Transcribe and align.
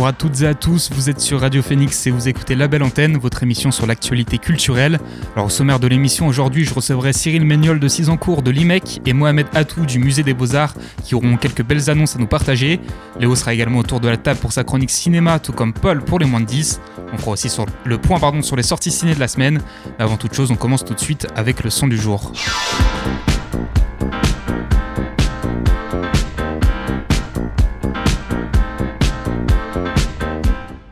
Bonjour 0.00 0.08
à 0.08 0.12
toutes 0.14 0.40
et 0.40 0.46
à 0.46 0.54
tous, 0.54 0.88
vous 0.94 1.10
êtes 1.10 1.20
sur 1.20 1.42
Radio 1.42 1.60
Phoenix 1.60 2.06
et 2.06 2.10
vous 2.10 2.26
écoutez 2.26 2.54
La 2.54 2.68
Belle 2.68 2.82
Antenne, 2.82 3.18
votre 3.18 3.42
émission 3.42 3.70
sur 3.70 3.86
l'actualité 3.86 4.38
culturelle. 4.38 4.98
Alors 5.34 5.48
au 5.48 5.50
sommaire 5.50 5.78
de 5.78 5.86
l'émission 5.86 6.26
aujourd'hui, 6.26 6.64
je 6.64 6.72
recevrai 6.72 7.12
Cyril 7.12 7.44
Méniol 7.44 7.78
de 7.78 7.86
Cisancourt 7.86 8.40
de 8.40 8.50
l'IMEC 8.50 9.02
et 9.04 9.12
Mohamed 9.12 9.46
Atou 9.52 9.84
du 9.84 9.98
Musée 9.98 10.22
des 10.22 10.32
Beaux-Arts 10.32 10.72
qui 11.04 11.14
auront 11.14 11.36
quelques 11.36 11.62
belles 11.62 11.90
annonces 11.90 12.16
à 12.16 12.18
nous 12.18 12.26
partager. 12.26 12.80
Léo 13.18 13.36
sera 13.36 13.52
également 13.52 13.80
autour 13.80 14.00
de 14.00 14.08
la 14.08 14.16
table 14.16 14.40
pour 14.40 14.52
sa 14.52 14.64
chronique 14.64 14.88
cinéma, 14.88 15.38
tout 15.38 15.52
comme 15.52 15.74
Paul 15.74 16.00
pour 16.02 16.18
les 16.18 16.24
moins 16.24 16.40
de 16.40 16.46
10. 16.46 16.80
On 17.12 17.18
fera 17.18 17.32
aussi 17.32 17.50
sur 17.50 17.66
le 17.84 17.98
point 17.98 18.18
pardon, 18.18 18.40
sur 18.40 18.56
les 18.56 18.62
sorties 18.62 18.92
ciné 18.92 19.14
de 19.14 19.20
la 19.20 19.28
semaine. 19.28 19.60
avant 19.98 20.16
toute 20.16 20.32
chose, 20.32 20.50
on 20.50 20.56
commence 20.56 20.82
tout 20.82 20.94
de 20.94 21.00
suite 21.00 21.26
avec 21.36 21.62
le 21.62 21.68
son 21.68 21.88
du 21.88 21.98
jour. 21.98 22.32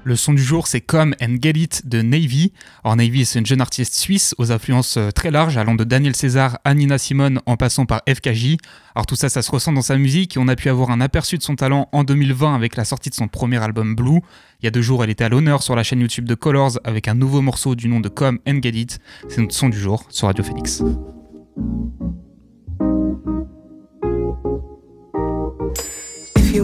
Le 0.08 0.16
son 0.16 0.32
du 0.32 0.42
jour, 0.42 0.68
c'est 0.68 0.80
Come 0.80 1.14
and 1.20 1.36
Get 1.42 1.50
It 1.50 1.86
de 1.86 2.00
Navy. 2.00 2.54
Alors 2.82 2.96
Navy, 2.96 3.26
c'est 3.26 3.40
une 3.40 3.44
jeune 3.44 3.60
artiste 3.60 3.92
suisse 3.92 4.34
aux 4.38 4.52
influences 4.52 4.96
euh, 4.96 5.10
très 5.10 5.30
larges, 5.30 5.58
allant 5.58 5.74
de 5.74 5.84
Daniel 5.84 6.16
César 6.16 6.58
à 6.64 6.72
Nina 6.72 6.96
Simone 6.96 7.42
en 7.44 7.58
passant 7.58 7.84
par 7.84 8.00
FKJ. 8.08 8.56
Alors 8.94 9.04
tout 9.04 9.16
ça, 9.16 9.28
ça 9.28 9.42
se 9.42 9.50
ressent 9.50 9.74
dans 9.74 9.82
sa 9.82 9.98
musique 9.98 10.38
et 10.38 10.40
on 10.40 10.48
a 10.48 10.56
pu 10.56 10.70
avoir 10.70 10.90
un 10.90 11.02
aperçu 11.02 11.36
de 11.36 11.42
son 11.42 11.56
talent 11.56 11.90
en 11.92 12.04
2020 12.04 12.54
avec 12.54 12.76
la 12.76 12.86
sortie 12.86 13.10
de 13.10 13.14
son 13.14 13.28
premier 13.28 13.62
album 13.62 13.94
Blue. 13.94 14.22
Il 14.62 14.64
y 14.64 14.66
a 14.66 14.70
deux 14.70 14.80
jours, 14.80 15.04
elle 15.04 15.10
était 15.10 15.24
à 15.24 15.28
l'honneur 15.28 15.62
sur 15.62 15.76
la 15.76 15.82
chaîne 15.82 16.00
YouTube 16.00 16.24
de 16.24 16.34
Colors 16.34 16.80
avec 16.84 17.06
un 17.06 17.14
nouveau 17.14 17.42
morceau 17.42 17.74
du 17.74 17.86
nom 17.88 18.00
de 18.00 18.08
Come 18.08 18.38
and 18.48 18.60
Get 18.62 18.70
It. 18.70 19.00
C'est 19.28 19.42
notre 19.42 19.54
son 19.54 19.68
du 19.68 19.78
jour 19.78 20.06
sur 20.08 20.28
Radio 20.28 20.42
Phoenix. 20.42 20.82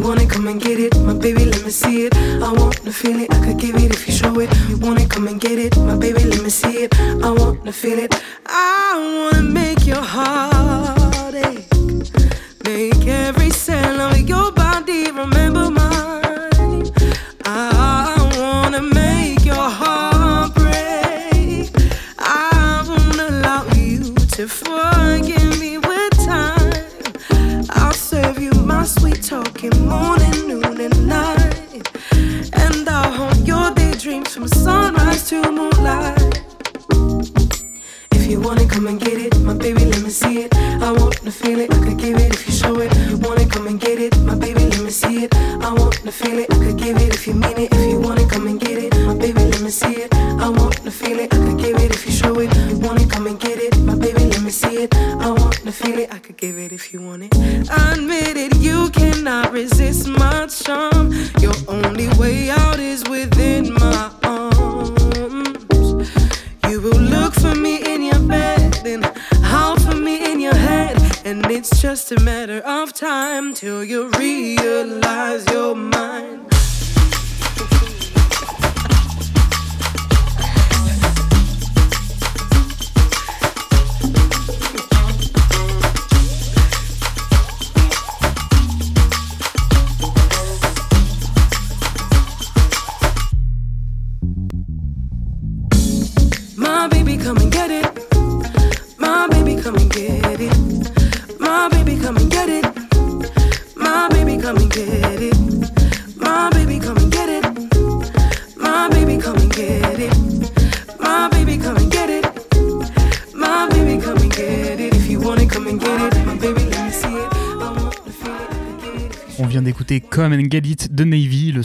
Want 0.04 0.20
it, 0.20 0.28
come 0.28 0.46
and 0.48 0.60
get 0.60 0.78
it. 0.78 0.94
My 1.00 1.14
baby, 1.14 1.46
let 1.46 1.64
me 1.64 1.70
see 1.70 2.06
it. 2.06 2.14
I 2.16 2.52
want 2.52 2.76
to 2.84 2.92
feel 2.92 3.18
it. 3.20 3.32
I 3.32 3.38
could 3.44 3.58
give 3.58 3.74
it 3.76 3.90
if 3.90 4.06
you 4.06 4.12
show 4.12 4.38
it. 4.38 4.50
You 4.68 4.76
want 4.76 5.00
it, 5.00 5.08
come 5.08 5.26
and 5.28 5.40
get 5.40 5.58
it. 5.58 5.76
My 5.78 5.96
baby, 5.96 6.24
let 6.24 6.42
me 6.42 6.50
see 6.50 6.84
it. 6.84 6.94
I 7.00 7.30
want 7.30 7.64
to 7.64 7.72
feel 7.72 7.98
it. 7.98 8.14
I 8.46 9.30
wanna 9.32 9.42
make 9.42 9.86
your 9.86 10.02
heart 10.02 11.34
ache. 11.34 11.66
Make 12.64 13.06
every 13.06 13.50
cell 13.50 14.00
of 14.00 14.18
your 14.28 14.52
body 14.52 15.10
remember 15.10 15.70
mine. 15.70 16.92
I 17.46 18.14
wanna 18.38 18.82
make 18.82 19.42
your 19.44 19.68
heart 19.80 20.54
break. 20.54 21.70
I 22.18 22.84
won't 22.88 23.20
allow 23.30 23.64
you 23.74 24.14
to 24.36 24.48
forgive 24.48 25.03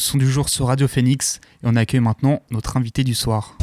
son 0.10 0.18
du 0.18 0.30
jour 0.30 0.50
sur 0.50 0.66
Radio 0.68 0.88
Phoenix. 0.88 1.40
Et 1.64 1.68
on 1.68 1.76
accueille 1.76 2.00
maintenant 2.00 2.42
notre 2.50 2.78
invité 2.78 3.04
du 3.04 3.14
soir. 3.14 3.56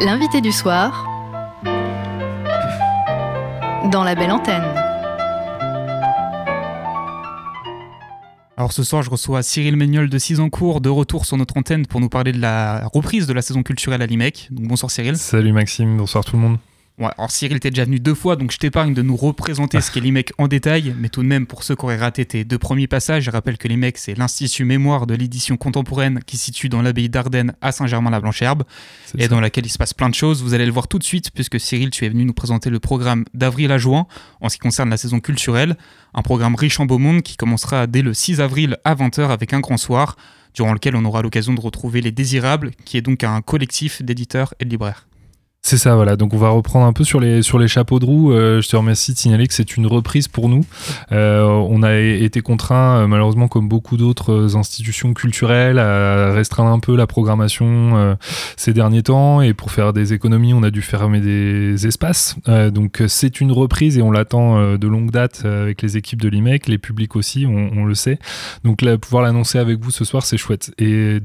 L'invité 0.00 0.40
du 0.40 0.52
soir 0.52 1.04
dans 3.90 4.04
La 4.04 4.14
Belle 4.14 4.30
Antenne. 4.30 4.62
Alors 8.56 8.72
ce 8.72 8.84
soir, 8.84 9.02
je 9.02 9.10
reçois 9.10 9.42
Cyril 9.42 9.76
Méniol 9.76 10.08
de 10.08 10.18
Cisancourt 10.18 10.80
de 10.80 10.88
retour 10.88 11.26
sur 11.26 11.36
notre 11.36 11.56
antenne 11.56 11.86
pour 11.86 12.00
nous 12.00 12.08
parler 12.08 12.32
de 12.32 12.40
la 12.40 12.86
reprise 12.92 13.26
de 13.26 13.32
la 13.32 13.42
saison 13.42 13.64
culturelle 13.64 14.02
à 14.02 14.06
l'IMEC. 14.06 14.48
Donc 14.52 14.68
bonsoir 14.68 14.92
Cyril. 14.92 15.16
Salut 15.16 15.52
Maxime, 15.52 15.96
bonsoir 15.96 16.24
tout 16.24 16.36
le 16.36 16.42
monde. 16.42 16.58
Ouais, 16.98 17.10
alors 17.16 17.30
Cyril, 17.30 17.60
t'es 17.60 17.70
déjà 17.70 17.84
venu 17.84 18.00
deux 18.00 18.14
fois, 18.14 18.34
donc 18.34 18.50
je 18.50 18.58
t'épargne 18.58 18.92
de 18.92 19.02
nous 19.02 19.14
représenter 19.14 19.80
ce 19.80 19.92
qu'est 19.92 20.00
l'IMEC 20.00 20.32
en 20.36 20.48
détail, 20.48 20.96
mais 20.98 21.08
tout 21.08 21.22
de 21.22 21.28
même, 21.28 21.46
pour 21.46 21.62
ceux 21.62 21.76
qui 21.76 21.84
auraient 21.84 21.96
raté 21.96 22.26
tes 22.26 22.42
deux 22.44 22.58
premiers 22.58 22.88
passages, 22.88 23.22
je 23.22 23.30
rappelle 23.30 23.56
que 23.56 23.68
l'IMEC, 23.68 23.96
c'est 23.98 24.18
l'Institut 24.18 24.64
Mémoire 24.64 25.06
de 25.06 25.14
l'édition 25.14 25.56
contemporaine 25.56 26.18
qui 26.26 26.36
se 26.36 26.46
situe 26.46 26.68
dans 26.68 26.82
l'abbaye 26.82 27.08
d'Ardennes 27.08 27.54
à 27.60 27.70
Saint-Germain-la-Blancherbe, 27.70 28.64
et 29.16 29.22
ça. 29.22 29.28
dans 29.28 29.40
laquelle 29.40 29.64
il 29.64 29.70
se 29.70 29.78
passe 29.78 29.94
plein 29.94 30.08
de 30.08 30.14
choses. 30.16 30.42
Vous 30.42 30.54
allez 30.54 30.66
le 30.66 30.72
voir 30.72 30.88
tout 30.88 30.98
de 30.98 31.04
suite, 31.04 31.30
puisque 31.30 31.60
Cyril, 31.60 31.90
tu 31.90 32.04
es 32.04 32.08
venu 32.08 32.24
nous 32.24 32.32
présenter 32.32 32.68
le 32.68 32.80
programme 32.80 33.24
d'avril 33.32 33.70
à 33.70 33.78
juin 33.78 34.08
en 34.40 34.48
ce 34.48 34.56
qui 34.56 34.60
concerne 34.60 34.90
la 34.90 34.96
saison 34.96 35.20
culturelle, 35.20 35.76
un 36.14 36.22
programme 36.22 36.56
riche 36.56 36.80
en 36.80 36.86
beau 36.86 36.98
monde 36.98 37.22
qui 37.22 37.36
commencera 37.36 37.86
dès 37.86 38.02
le 38.02 38.12
6 38.12 38.40
avril 38.40 38.76
à 38.84 38.96
20h 38.96 39.28
avec 39.28 39.52
un 39.52 39.60
grand 39.60 39.76
soir, 39.76 40.16
durant 40.52 40.72
lequel 40.72 40.96
on 40.96 41.04
aura 41.04 41.22
l'occasion 41.22 41.54
de 41.54 41.60
retrouver 41.60 42.00
Les 42.00 42.10
Désirables, 42.10 42.72
qui 42.84 42.96
est 42.96 43.02
donc 43.02 43.22
un 43.22 43.40
collectif 43.40 44.02
d'éditeurs 44.02 44.54
et 44.58 44.64
de 44.64 44.70
libraires. 44.70 45.07
C'est 45.62 45.76
ça, 45.76 45.96
voilà. 45.96 46.16
Donc 46.16 46.32
on 46.32 46.38
va 46.38 46.48
reprendre 46.48 46.86
un 46.86 46.94
peu 46.94 47.04
sur 47.04 47.20
les, 47.20 47.42
chapeaux 47.42 47.98
de 47.98 48.04
roue. 48.06 48.32
Euh, 48.32 48.62
je 48.62 48.68
te 48.68 48.76
remercie 48.76 49.12
de 49.12 49.18
signaler 49.18 49.46
que 49.46 49.52
c'est 49.52 49.76
une 49.76 49.86
reprise 49.86 50.26
pour 50.26 50.48
nous. 50.48 50.64
Euh, 51.12 51.42
on 51.42 51.82
a 51.82 51.94
été 51.98 52.40
contraint, 52.40 53.02
euh, 53.02 53.06
malheureusement 53.06 53.48
comme 53.48 53.68
beaucoup 53.68 53.96
d'autres 53.98 54.56
institutions 54.56 55.12
culturelles, 55.12 55.78
à 55.78 56.32
restreindre 56.32 56.70
un 56.70 56.78
peu 56.78 56.96
la 56.96 57.06
programmation 57.06 58.16
ces 58.56 58.72
derniers 58.72 59.02
temps. 59.02 59.42
Et 59.42 59.52
pour 59.52 59.70
faire 59.70 59.92
des 59.92 60.14
économies, 60.14 60.54
on 60.54 60.62
a 60.62 60.70
dû 60.70 60.80
fermer 60.80 61.20
des 61.20 61.86
espaces. 61.86 62.36
Donc 62.72 63.02
c'est 63.06 63.40
une 63.40 63.52
reprise 63.52 63.98
et 63.98 64.02
on 64.02 64.10
l'attend 64.10 64.76
de 64.76 64.88
longue 64.88 65.10
date 65.10 65.44
avec 65.44 65.82
les 65.82 65.96
équipes 65.96 66.22
de 66.22 66.28
l'IMEC, 66.28 66.66
les 66.66 66.78
publics 66.78 67.14
aussi, 67.16 67.46
on, 67.46 67.84
le 67.84 67.94
sait. 67.94 68.18
Donc 68.64 68.82
pouvoir 68.96 69.22
l'annoncer 69.22 69.58
avec 69.58 69.80
vous 69.80 69.90
ce 69.90 70.04
soir, 70.04 70.24
c'est 70.24 70.38
chouette. 70.38 70.72
Et 70.78 71.20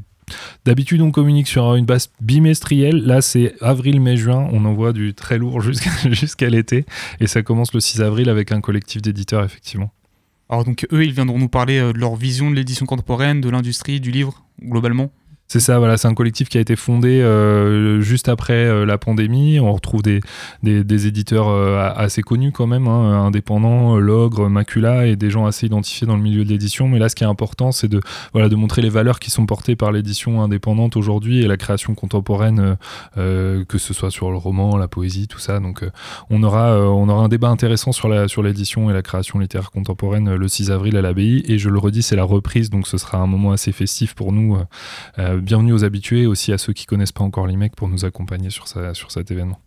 D'habitude, 0.65 1.01
on 1.01 1.11
communique 1.11 1.47
sur 1.47 1.75
une 1.75 1.85
base 1.85 2.11
bimestrielle. 2.21 3.03
Là, 3.05 3.21
c'est 3.21 3.55
avril, 3.61 3.99
mai, 4.01 4.17
juin. 4.17 4.47
On 4.51 4.65
envoie 4.65 4.93
du 4.93 5.13
très 5.13 5.37
lourd 5.37 5.61
jusqu'à 6.11 6.49
l'été. 6.49 6.85
Et 7.19 7.27
ça 7.27 7.41
commence 7.41 7.73
le 7.73 7.79
6 7.79 8.01
avril 8.01 8.29
avec 8.29 8.51
un 8.51 8.61
collectif 8.61 9.01
d'éditeurs, 9.01 9.43
effectivement. 9.43 9.91
Alors 10.49 10.65
donc 10.65 10.85
eux, 10.91 11.03
ils 11.03 11.13
viendront 11.13 11.39
nous 11.39 11.49
parler 11.49 11.79
euh, 11.79 11.93
de 11.93 11.97
leur 11.97 12.15
vision 12.15 12.51
de 12.51 12.55
l'édition 12.55 12.85
contemporaine, 12.85 13.41
de 13.41 13.49
l'industrie, 13.49 13.99
du 13.99 14.11
livre, 14.11 14.43
globalement? 14.61 15.09
C'est 15.53 15.59
ça, 15.59 15.77
voilà, 15.77 15.97
c'est 15.97 16.07
un 16.07 16.15
collectif 16.15 16.50
qui 16.50 16.57
a 16.57 16.61
été 16.61 16.75
fondé 16.75 17.23
juste 18.01 18.27
après 18.27 18.88
la 18.88 18.97
pandémie. 18.97 19.59
On 19.59 19.71
retrouve 19.71 20.01
des, 20.01 20.21
des, 20.63 21.05
éditeurs 21.05 21.47
assez 21.95 22.23
connus 22.23 22.51
quand 22.51 22.65
même, 22.65 22.88
hein, 22.88 23.27
indépendants, 23.27 23.97
Logre, 24.00 24.50
Macula, 24.50 25.05
et 25.05 25.15
des 25.15 25.29
gens 25.29 25.45
assez 25.45 25.67
identifiés 25.67 26.07
dans 26.07 26.15
le 26.15 26.23
milieu 26.23 26.44
de 26.44 26.50
l'édition. 26.50 26.88
Mais 26.88 26.97
là, 26.97 27.07
ce 27.07 27.13
qui 27.13 27.23
est 27.23 27.27
important, 27.27 27.71
c'est 27.71 27.88
de, 27.88 28.01
voilà, 28.31 28.50
de 28.50 28.55
montrer 28.55 28.81
les 28.81 28.89
valeurs 28.89 29.19
qui 29.19 29.29
sont 29.29 29.45
portées 29.45 29.75
par 29.75 29.91
l'édition 29.91 30.41
indépendante 30.41 30.97
aujourd'hui 30.97 31.44
et 31.44 31.47
la 31.47 31.57
création 31.57 31.94
contemporaine, 31.94 32.75
que 33.15 33.77
ce 33.77 33.94
soit 33.94 34.09
sur 34.09 34.31
le 34.31 34.38
roman, 34.38 34.75
la 34.75 34.88
poésie, 34.88 35.27
tout 35.27 35.38
ça. 35.38 35.59
Donc, 35.59 35.85
on, 36.31 36.41
aura, 36.41 36.79
on 36.79 37.07
aura 37.09 37.25
un 37.25 37.29
débat 37.29 37.49
intéressant 37.49 37.91
sur 37.91 38.09
l'édition 38.09 38.81
sur 38.85 38.89
et 38.89 38.94
la 38.95 39.03
création 39.03 39.38
littéraire 39.38 39.69
contemporaine 39.69 40.33
le 40.33 40.47
6 40.47 40.71
avril 40.71 40.97
à 40.97 41.03
l'abbaye. 41.03 41.44
Et 41.47 41.59
je 41.59 41.69
le 41.69 41.77
redis, 41.77 42.01
c'est 42.01 42.15
la 42.15 42.23
reprise, 42.23 42.71
donc 42.71 42.88
ce 42.88 42.97
sera 42.97 43.19
un 43.19 43.27
moment 43.27 43.51
assez 43.51 43.71
festif 43.71 44.15
pour 44.15 44.31
nous. 44.31 44.57
Bienvenue 45.44 45.74
aux 45.74 45.84
habitués, 45.84 46.25
aussi 46.25 46.54
à 46.54 46.57
ceux 46.57 46.72
qui 46.72 46.86
connaissent 46.86 47.12
pas 47.12 47.24
encore 47.24 47.48
l'IMEC 47.48 47.75
pour 47.75 47.90
nous 47.90 48.06
accompagner 48.06 48.50
sur, 48.50 48.66
sur 48.68 49.12
cet 49.12 49.30
événement. 49.30 49.60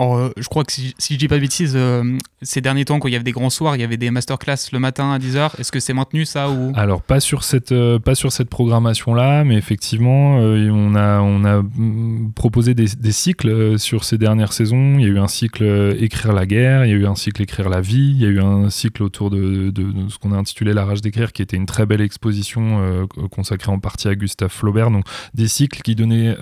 Euh, 0.00 0.30
je 0.36 0.48
crois 0.48 0.64
que 0.64 0.72
si, 0.72 0.94
si, 0.98 1.14
je 1.14 1.18
dis 1.18 1.28
pas 1.28 1.36
de 1.36 1.40
bêtises, 1.40 1.74
euh, 1.74 2.18
ces 2.42 2.60
derniers 2.60 2.84
temps, 2.84 2.98
quand 2.98 3.08
il 3.08 3.12
y 3.12 3.14
avait 3.14 3.24
des 3.24 3.32
grands 3.32 3.50
soirs, 3.50 3.76
il 3.76 3.80
y 3.80 3.84
avait 3.84 3.96
des 3.96 4.10
masterclass 4.10 4.70
le 4.72 4.78
matin 4.78 5.12
à 5.12 5.18
10h. 5.18 5.58
Est-ce 5.58 5.72
que 5.72 5.80
c'est 5.80 5.94
maintenu 5.94 6.24
ça 6.24 6.50
ou... 6.50 6.72
Alors, 6.74 7.02
pas 7.02 7.20
sur 7.20 7.44
cette, 7.44 7.72
euh, 7.72 7.98
cette 8.28 8.50
programmation-là, 8.50 9.44
mais 9.44 9.56
effectivement, 9.56 10.36
on, 10.36 10.94
a, 10.94 11.20
on 11.20 11.44
a 11.44 11.62
mm, 11.62 12.32
proposé 12.34 12.74
des, 12.74 12.86
des, 12.86 13.12
cycles 13.12 13.78
sur 13.78 14.04
ces 14.04 14.18
dernières 14.18 14.52
saisons. 14.52 14.98
Il 14.98 15.02
y 15.02 15.04
a 15.06 15.08
eu 15.08 15.18
un 15.18 15.28
cycle 15.28 15.64
Écrire 15.98 16.32
la 16.32 16.46
guerre, 16.46 16.84
il 16.84 16.90
y 16.90 16.94
a 16.94 16.96
eu 16.96 17.06
un 17.06 17.14
cycle 17.14 17.42
Écrire 17.42 17.68
la 17.68 17.80
vie, 17.80 18.12
il 18.14 18.20
y 18.20 18.26
a 18.26 18.28
eu 18.28 18.40
un 18.40 18.68
cycle 18.70 19.02
autour 19.02 19.30
de, 19.30 19.70
de, 19.70 19.70
de 19.70 20.08
ce 20.08 20.18
qu'on 20.18 20.32
a 20.32 20.36
intitulé 20.36 20.74
La 20.74 20.84
rage 20.84 21.00
d'écrire, 21.00 21.32
qui 21.32 21.42
était 21.42 21.56
une 21.56 21.66
très 21.66 21.86
belle 21.86 22.00
exposition 22.00 23.06
consacrée 23.30 23.72
en 23.72 23.78
partie 23.78 24.08
à 24.08 24.14
Gustave 24.14 24.50
Flaubert. 24.50 24.90
Donc, 24.90 25.04
des 25.34 25.48
cycles 25.48 25.80
qui 25.82 25.94
donnaient 25.94 26.36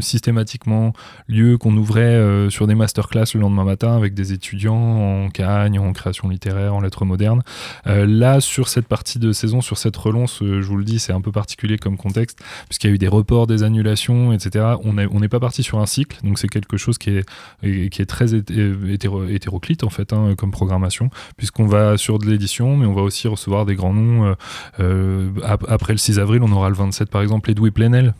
systématiquement 0.00 0.92
lieu, 1.28 1.58
qu'on 1.58 1.76
ouvrait 1.76 2.48
sur 2.50 2.66
des 2.66 2.74
masterclass 2.74 2.93
classe 3.02 3.34
le 3.34 3.40
lendemain 3.40 3.64
matin 3.64 3.96
avec 3.96 4.14
des 4.14 4.32
étudiants 4.32 4.74
en 4.74 5.28
cagne, 5.30 5.78
en 5.78 5.92
création 5.92 6.28
littéraire, 6.28 6.74
en 6.74 6.80
lettres 6.80 7.04
modernes. 7.04 7.42
Euh, 7.86 8.06
là, 8.06 8.40
sur 8.40 8.68
cette 8.68 8.86
partie 8.86 9.18
de 9.18 9.32
saison, 9.32 9.60
sur 9.60 9.78
cette 9.78 9.96
relance, 9.96 10.42
euh, 10.42 10.62
je 10.62 10.66
vous 10.66 10.76
le 10.76 10.84
dis, 10.84 10.98
c'est 10.98 11.12
un 11.12 11.20
peu 11.20 11.32
particulier 11.32 11.78
comme 11.78 11.96
contexte, 11.96 12.38
puisqu'il 12.68 12.88
y 12.88 12.92
a 12.92 12.94
eu 12.94 12.98
des 12.98 13.08
reports, 13.08 13.46
des 13.46 13.62
annulations, 13.62 14.32
etc. 14.32 14.76
On 14.84 14.94
n'est 14.94 15.06
on 15.06 15.20
pas 15.28 15.40
parti 15.40 15.62
sur 15.62 15.78
un 15.78 15.86
cycle, 15.86 16.18
donc 16.22 16.38
c'est 16.38 16.48
quelque 16.48 16.76
chose 16.76 16.98
qui 16.98 17.10
est, 17.10 17.88
qui 17.88 18.02
est 18.02 18.06
très 18.06 18.34
hétéroclite 18.34 19.84
en 19.84 19.90
fait, 19.90 20.12
hein, 20.12 20.34
comme 20.36 20.50
programmation, 20.50 21.08
puisqu'on 21.36 21.66
va 21.66 21.96
sur 21.96 22.18
de 22.18 22.26
l'édition, 22.26 22.76
mais 22.76 22.86
on 22.86 22.92
va 22.92 23.02
aussi 23.02 23.26
recevoir 23.26 23.64
des 23.64 23.74
grands 23.74 23.94
noms. 23.94 24.34
Euh, 24.80 25.30
après 25.66 25.94
le 25.94 25.98
6 25.98 26.18
avril, 26.18 26.42
on 26.42 26.52
aura 26.52 26.68
le 26.68 26.74
27 26.74 27.08
par 27.08 27.22
exemple, 27.22 27.50
Edoui 27.50 27.70
Plenel, 27.70 28.14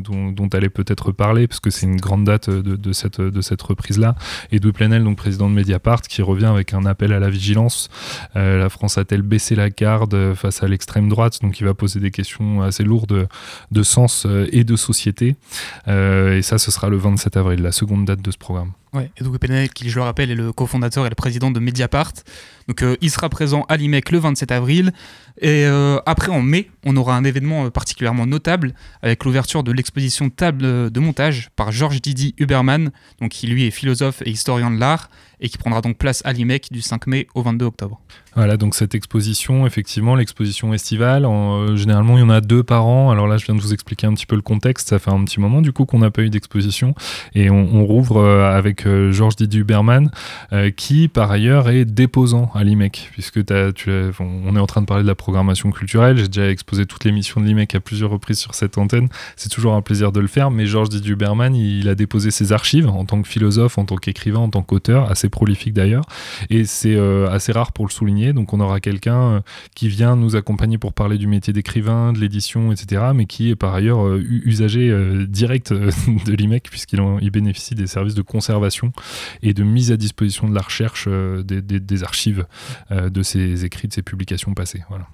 dont, 0.00 0.32
dont 0.32 0.48
allait 0.48 0.68
peut-être 0.68 1.12
parler, 1.12 1.46
parce 1.46 1.60
que 1.60 1.70
c'est 1.70 1.86
une 1.86 1.96
grande 1.96 2.24
date 2.24 2.50
de, 2.50 2.76
de, 2.76 2.92
cette, 2.92 3.20
de 3.20 3.40
cette 3.40 3.62
reprise 3.62 3.87
là 3.96 4.14
Et 4.52 4.60
de 4.60 4.70
Plenel, 4.70 5.04
donc 5.04 5.16
président 5.16 5.48
de 5.48 5.54
Mediapart, 5.54 6.02
qui 6.02 6.22
revient 6.22 6.46
avec 6.46 6.74
un 6.74 6.84
appel 6.84 7.12
à 7.12 7.18
la 7.18 7.30
vigilance. 7.30 7.88
Euh, 8.36 8.58
la 8.58 8.68
France 8.68 8.98
a-t-elle 8.98 9.22
baissé 9.22 9.54
la 9.54 9.70
garde 9.70 10.34
face 10.34 10.62
à 10.62 10.68
l'extrême 10.68 11.08
droite? 11.08 11.38
Donc 11.42 11.60
il 11.60 11.64
va 11.64 11.74
poser 11.74 12.00
des 12.00 12.10
questions 12.10 12.62
assez 12.62 12.84
lourdes 12.84 13.28
de 13.70 13.82
sens 13.82 14.26
euh, 14.26 14.46
et 14.52 14.64
de 14.64 14.76
société. 14.76 15.36
Euh, 15.88 16.36
et 16.36 16.42
ça, 16.42 16.58
ce 16.58 16.70
sera 16.70 16.88
le 16.88 16.96
27 16.96 17.36
avril, 17.36 17.62
la 17.62 17.72
seconde 17.72 18.04
date 18.04 18.22
de 18.22 18.30
ce 18.30 18.38
programme. 18.38 18.72
Ouais, 18.94 19.10
Edouard 19.18 19.38
Plenel, 19.38 19.68
qui 19.70 19.90
je 19.90 19.96
le 19.96 20.02
rappelle 20.02 20.30
est 20.30 20.34
le 20.34 20.52
cofondateur 20.52 21.04
et 21.04 21.08
le 21.10 21.14
président 21.14 21.50
de 21.50 21.60
Mediapart. 21.60 22.12
Donc 22.68 22.84
il 23.00 23.10
sera 23.10 23.28
présent 23.28 23.64
à 23.68 23.76
l'IMEC 23.76 24.10
le 24.10 24.18
27 24.18 24.50
avril. 24.50 24.92
Et 25.40 25.66
après, 26.06 26.32
en 26.32 26.40
mai, 26.40 26.70
on 26.84 26.96
aura 26.96 27.16
un 27.16 27.24
événement 27.24 27.70
particulièrement 27.70 28.26
notable 28.26 28.74
avec 29.02 29.24
l'ouverture 29.24 29.62
de 29.62 29.72
l'exposition 29.72 30.30
Table 30.30 30.90
de 30.90 31.00
montage 31.00 31.50
par 31.54 31.70
Georges 31.70 32.00
Didi 32.00 32.34
Huberman, 32.38 32.90
donc 33.20 33.30
qui 33.30 33.46
lui 33.46 33.66
est 33.66 33.70
philosophe 33.70 34.22
et 34.24 34.30
historien 34.30 34.70
de 34.70 34.78
l'art 34.78 35.10
et 35.40 35.48
qui 35.48 35.58
prendra 35.58 35.80
donc 35.80 35.98
place 35.98 36.22
à 36.24 36.32
l'IMEC 36.32 36.72
du 36.72 36.80
5 36.80 37.06
mai 37.06 37.26
au 37.34 37.42
22 37.42 37.66
octobre. 37.66 38.00
Voilà, 38.38 38.56
donc 38.56 38.76
cette 38.76 38.94
exposition, 38.94 39.66
effectivement, 39.66 40.14
l'exposition 40.14 40.72
estivale, 40.72 41.24
euh, 41.24 41.74
généralement 41.74 42.16
il 42.18 42.20
y 42.20 42.22
en 42.22 42.30
a 42.30 42.40
deux 42.40 42.62
par 42.62 42.86
an. 42.86 43.10
Alors 43.10 43.26
là, 43.26 43.36
je 43.36 43.44
viens 43.44 43.56
de 43.56 43.60
vous 43.60 43.72
expliquer 43.72 44.06
un 44.06 44.14
petit 44.14 44.26
peu 44.26 44.36
le 44.36 44.42
contexte. 44.42 44.90
Ça 44.90 45.00
fait 45.00 45.10
un 45.10 45.24
petit 45.24 45.40
moment 45.40 45.60
du 45.60 45.72
coup 45.72 45.86
qu'on 45.86 45.98
n'a 45.98 46.12
pas 46.12 46.22
eu 46.22 46.30
d'exposition 46.30 46.94
et 47.34 47.50
on, 47.50 47.84
rouvre 47.84 48.18
euh, 48.18 48.56
avec 48.56 48.86
euh, 48.86 49.10
Georges 49.10 49.34
Didier 49.34 49.62
Huberman, 49.62 50.12
qui 50.76 51.08
par 51.08 51.32
ailleurs 51.32 51.68
est 51.68 51.84
déposant 51.84 52.48
à 52.54 52.62
l'IMEC, 52.62 53.08
puisque 53.10 53.40
on 53.50 54.56
est 54.56 54.60
en 54.60 54.66
train 54.68 54.82
de 54.82 54.86
parler 54.86 55.02
de 55.02 55.08
la 55.08 55.16
programmation 55.16 55.72
culturelle. 55.72 56.18
J'ai 56.18 56.28
déjà 56.28 56.48
exposé 56.48 56.86
toutes 56.86 57.04
les 57.04 57.10
missions 57.10 57.40
de 57.40 57.46
l'IMEC 57.46 57.74
à 57.74 57.80
plusieurs 57.80 58.10
reprises 58.10 58.38
sur 58.38 58.54
cette 58.54 58.78
antenne. 58.78 59.08
C'est 59.34 59.48
toujours 59.48 59.74
un 59.74 59.82
plaisir 59.82 60.12
de 60.12 60.20
le 60.20 60.28
faire, 60.28 60.52
mais 60.52 60.66
Georges 60.66 60.90
Didier 60.90 61.14
Huberman, 61.14 61.56
il, 61.56 61.88
a 61.88 61.96
déposé 61.96 62.30
ses 62.30 62.52
archives 62.52 62.88
en 62.88 63.04
tant 63.04 63.20
que 63.20 63.26
philosophe, 63.26 63.78
en 63.78 63.84
tant 63.84 63.96
qu'écrivain, 63.96 64.38
en 64.38 64.50
tant 64.50 64.62
qu'auteur, 64.62 65.10
assez 65.10 65.28
prolifique 65.28 65.74
d'ailleurs, 65.74 66.04
et 66.50 66.64
c'est 66.66 66.96
assez 67.32 67.50
rare 67.50 67.72
pour 67.72 67.84
le 67.84 67.90
souligner 67.90 68.27
donc 68.32 68.52
on 68.52 68.60
aura 68.60 68.80
quelqu'un 68.80 69.20
euh, 69.20 69.40
qui 69.74 69.88
vient 69.88 70.16
nous 70.16 70.36
accompagner 70.36 70.78
pour 70.78 70.92
parler 70.92 71.18
du 71.18 71.26
métier 71.26 71.52
d'écrivain, 71.52 72.12
de 72.12 72.18
l'édition, 72.18 72.72
etc. 72.72 73.02
Mais 73.14 73.26
qui 73.26 73.50
est 73.50 73.56
par 73.56 73.74
ailleurs 73.74 74.06
euh, 74.06 74.22
usager 74.26 74.90
euh, 74.90 75.26
direct 75.26 75.72
de 75.72 76.32
l'IMEC 76.32 76.68
puisqu'il 76.70 76.98
il 77.20 77.30
bénéficie 77.30 77.74
des 77.74 77.86
services 77.86 78.14
de 78.14 78.22
conservation 78.22 78.92
et 79.42 79.54
de 79.54 79.62
mise 79.62 79.92
à 79.92 79.96
disposition 79.96 80.48
de 80.48 80.54
la 80.54 80.62
recherche 80.62 81.08
des, 81.08 82.02
archives 82.02 82.46
de 82.90 83.22
ses 83.22 83.64
écrits, 83.64 83.88
de 83.88 83.92
ses 83.92 84.02
publications 84.02 84.54
passées. 84.54 84.82
Voilà. 84.88 85.06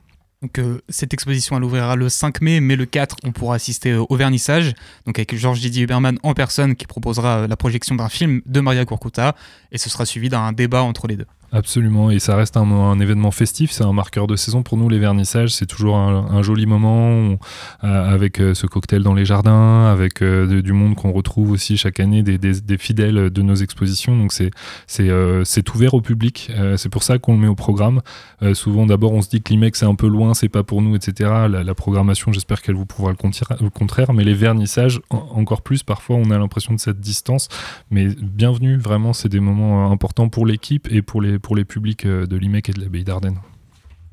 Cette 0.89 1.15
exposition 1.15 1.57
elle 1.57 1.65
ouvrira 1.65 1.97
le 1.97 2.09
5 2.09 2.41
mai, 2.41 2.61
mais 2.61 2.77
le 2.77 2.87
4 2.87 3.17
on 3.25 3.33
pourra 3.33 3.57
assister 3.57 3.95
au 3.95 4.17
vernissage, 4.17 4.75
donc 5.07 5.19
avec 5.19 5.37
Georges 5.37 5.61
Didier 5.61 5.85
Huberman 5.85 6.19
en 6.23 6.35
personne 6.35 6.75
qui 6.75 6.87
proposera 6.87 7.47
la 7.47 7.57
projection 7.57 7.95
d'un 7.95 8.09
film 8.09 8.41
de 8.47 8.61
Maria 8.61 8.85
Corcuta 8.85 9.35
et 9.73 9.79
ce 9.79 9.91
sera 9.91 10.07
suivi 10.07 10.29
d'un 10.29 10.53
débat 10.53 10.83
entre 10.83 11.07
les 11.07 11.17
deux. 11.17 11.27
Absolument, 11.55 12.11
et 12.11 12.19
ça 12.19 12.35
reste 12.35 12.57
un, 12.57 12.99
événement 12.99 13.31
festif, 13.31 13.71
c'est 13.71 13.85
un 13.85 13.93
marqueur 13.93 14.27
de 14.27 14.35
saison 14.35 14.65
pour 14.65 14.77
nous, 14.77 14.89
les 14.89 14.99
vernissages, 14.99 15.51
c'est 15.51 15.67
toujours 15.67 15.97
un, 15.97 16.43
joli 16.43 16.67
moment 16.67 17.39
euh, 17.85 18.13
avec 18.13 18.41
euh, 18.41 18.55
ce 18.55 18.67
cocktail 18.67 19.05
dans 19.05 19.15
les 19.15 19.25
jardins, 19.25 19.87
avec 19.87 20.21
euh, 20.21 20.63
du 20.63 20.73
monde 20.73 20.97
qu'on 20.97 21.13
retrouve 21.13 21.53
aussi 21.53 21.77
chaque 21.77 22.01
année, 22.01 22.25
des, 22.25 22.79
fidèles 22.79 23.31
de 23.31 23.43
nos 23.43 23.55
expositions, 23.55 24.17
donc 24.17 24.33
c'est 24.33 25.75
ouvert 25.75 25.95
au 25.95 26.01
public, 26.01 26.51
c'est 26.77 26.89
pour 26.89 27.05
ça 27.05 27.19
qu'on 27.19 27.35
le 27.35 27.39
met 27.39 27.47
au 27.47 27.55
programme. 27.55 28.01
souvent 28.55 28.85
d'abord 28.85 29.13
on 29.13 29.23
se 29.23 29.29
dit 29.29 29.41
que 29.41 29.51
l'IMEC 29.51 29.77
c'est 29.77 29.87
un 29.87 29.95
peu 29.95 30.09
loin, 30.09 30.35
c'est 30.35 30.49
pas 30.49 30.65
pour 30.65 30.83
nous, 30.83 30.97
etc. 30.97 31.31
La, 31.49 31.75
programmation, 31.77 32.33
j'espère 32.33 32.63
qu'elle 32.63 32.75
vous 32.75 32.85
prouvera 32.85 33.13
le, 33.13 33.71
contraire, 33.71 34.13
mais 34.13 34.25
les 34.25 34.35
vernissages, 34.35 35.01
encore 35.11 35.63
plus, 35.63 35.85
parfois 35.85 36.17
on 36.17 36.31
a 36.31 36.39
l'impression 36.39 36.75
de 36.75 36.81
cette 36.81 36.99
distance, 36.99 37.49
mais 37.93 38.09
bienvenue, 38.21 38.77
vraiment, 38.77 39.13
c'est 39.13 39.29
des 39.29 39.41
moments 39.41 39.93
importants 39.93 40.29
pour 40.29 40.47
l'équipe 40.47 40.89
et 40.91 41.03
pour 41.03 41.23
les 41.23 41.39
pour 41.45 41.55
les 41.55 41.65
publics 41.65 42.07
euh, 42.07 42.27
de 42.27 42.37
l'IMEC 42.37 42.71
et 42.71 42.73
de 42.73 42.81
l'abbaye 42.81 43.05
d'Ardennes. 43.05 43.39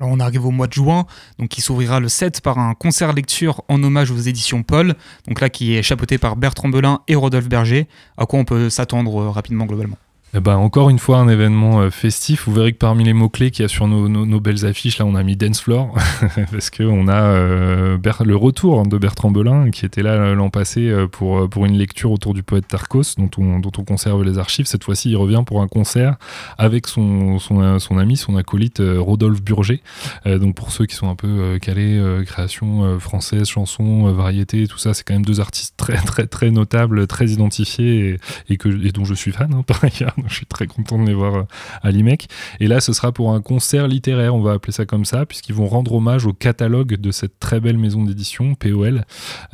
on 0.00 0.20
arrive 0.20 0.44
au 0.44 0.50
mois 0.50 0.66
de 0.66 0.74
juin, 0.74 1.06
donc 1.38 1.48
qui 1.48 1.62
s'ouvrira 1.62 1.98
le 1.98 2.08
7 2.08 2.42
par 2.42 2.58
un 2.58 2.74
concert 2.74 3.14
lecture 3.14 3.62
en 3.68 3.82
hommage 3.82 4.10
aux 4.10 4.18
éditions 4.18 4.62
Paul, 4.62 4.94
donc 5.26 5.40
là 5.40 5.48
qui 5.48 5.74
est 5.74 5.82
chapeauté 5.82 6.18
par 6.18 6.36
Bertrand 6.36 6.68
Belin 6.68 7.00
et 7.08 7.14
Rodolphe 7.14 7.48
Berger, 7.48 7.88
à 8.18 8.26
quoi 8.26 8.38
on 8.38 8.44
peut 8.44 8.68
s'attendre 8.68 9.22
euh, 9.22 9.30
rapidement 9.30 9.64
globalement. 9.64 9.96
Eh 10.34 10.40
ben, 10.40 10.56
encore 10.56 10.88
une 10.88 10.98
fois, 10.98 11.18
un 11.18 11.28
événement 11.28 11.82
euh, 11.82 11.90
festif. 11.90 12.44
Vous 12.46 12.54
verrez 12.54 12.72
que 12.72 12.78
parmi 12.78 13.04
les 13.04 13.12
mots-clés 13.12 13.50
qu'il 13.50 13.64
y 13.64 13.66
a 13.66 13.68
sur 13.68 13.86
nos, 13.86 14.40
belles 14.40 14.64
affiches, 14.64 14.98
là, 14.98 15.04
on 15.04 15.14
a 15.14 15.22
mis 15.22 15.36
Dance 15.36 15.60
Floor, 15.60 15.94
parce 16.50 16.70
qu'on 16.70 17.06
a 17.06 17.22
euh, 17.22 17.98
le 18.24 18.36
retour 18.36 18.86
de 18.86 18.96
Bertrand 18.96 19.30
Belin, 19.30 19.70
qui 19.70 19.84
était 19.84 20.02
là 20.02 20.12
euh, 20.12 20.34
l'an 20.34 20.48
passé 20.48 20.90
pour, 21.12 21.50
pour 21.50 21.66
une 21.66 21.76
lecture 21.76 22.10
autour 22.12 22.32
du 22.32 22.42
poète 22.42 22.66
Tarkos, 22.66 23.16
dont 23.18 23.28
on, 23.36 23.58
dont 23.58 23.72
on 23.76 23.84
conserve 23.84 24.24
les 24.24 24.38
archives. 24.38 24.64
Cette 24.64 24.84
fois-ci, 24.84 25.10
il 25.10 25.16
revient 25.16 25.42
pour 25.44 25.60
un 25.60 25.68
concert 25.68 26.16
avec 26.56 26.86
son, 26.86 27.38
son, 27.38 27.78
son 27.78 27.98
ami, 27.98 28.16
son 28.16 28.36
acolyte 28.36 28.80
Rodolphe 28.80 29.42
Burger. 29.42 29.82
donc, 30.24 30.54
pour 30.54 30.72
ceux 30.72 30.86
qui 30.86 30.94
sont 30.94 31.10
un 31.10 31.14
peu 31.14 31.58
calés, 31.60 32.00
création 32.24 32.98
française, 32.98 33.48
chansons, 33.48 34.10
variété, 34.12 34.66
tout 34.66 34.78
ça, 34.78 34.94
c'est 34.94 35.04
quand 35.04 35.14
même 35.14 35.26
deux 35.26 35.40
artistes 35.40 35.74
très, 35.76 35.98
très, 35.98 36.26
très 36.26 36.50
notables, 36.50 37.06
très 37.06 37.26
identifiés 37.26 38.18
et, 38.48 38.56
que, 38.56 38.68
et 38.68 38.92
dont 38.92 39.04
je 39.04 39.14
suis 39.14 39.32
fan, 39.32 39.52
hein, 39.52 39.62
par 39.66 39.84
ailleurs. 39.84 40.14
je 40.28 40.34
suis 40.34 40.46
très 40.46 40.66
content 40.66 40.98
de 40.98 41.06
les 41.06 41.14
voir 41.14 41.34
euh, 41.34 41.42
à 41.82 41.90
l'IMEC. 41.90 42.28
Et 42.60 42.66
là, 42.66 42.80
ce 42.80 42.92
sera 42.92 43.12
pour 43.12 43.32
un 43.32 43.40
concert 43.40 43.88
littéraire, 43.88 44.34
on 44.34 44.40
va 44.40 44.52
appeler 44.52 44.72
ça 44.72 44.86
comme 44.86 45.04
ça, 45.04 45.26
puisqu'ils 45.26 45.54
vont 45.54 45.66
rendre 45.66 45.94
hommage 45.94 46.26
au 46.26 46.32
catalogue 46.32 46.94
de 46.94 47.10
cette 47.10 47.38
très 47.38 47.60
belle 47.60 47.78
maison 47.78 48.04
d'édition, 48.04 48.54
POL. 48.54 49.04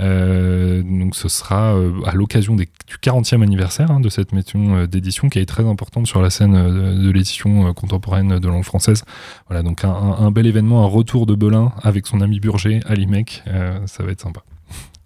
Euh, 0.00 0.82
donc 0.82 1.14
ce 1.14 1.28
sera 1.28 1.74
euh, 1.74 1.92
à 2.04 2.14
l'occasion 2.14 2.56
du 2.56 2.68
40e 3.02 3.42
anniversaire 3.42 3.90
hein, 3.90 4.00
de 4.00 4.08
cette 4.08 4.32
maison 4.32 4.84
d'édition 4.86 5.28
qui 5.28 5.38
est 5.38 5.46
très 5.46 5.66
importante 5.66 6.06
sur 6.06 6.22
la 6.22 6.30
scène 6.30 6.52
de, 6.52 7.10
l'édition 7.10 7.72
contemporaine 7.74 8.38
de 8.38 8.48
langue 8.48 8.64
française. 8.64 9.04
Voilà, 9.48 9.62
donc 9.62 9.84
un, 9.84 10.30
bel 10.30 10.46
événement, 10.46 10.84
un 10.84 10.88
retour 10.88 11.26
de 11.26 11.34
Belin 11.34 11.72
avec 11.82 12.06
son 12.06 12.20
ami 12.20 12.40
Burger 12.40 12.80
à 12.86 12.94
l'IMEC. 12.94 13.42
ça 13.86 14.02
va 14.02 14.10
être 14.10 14.20
sympa. 14.20 14.42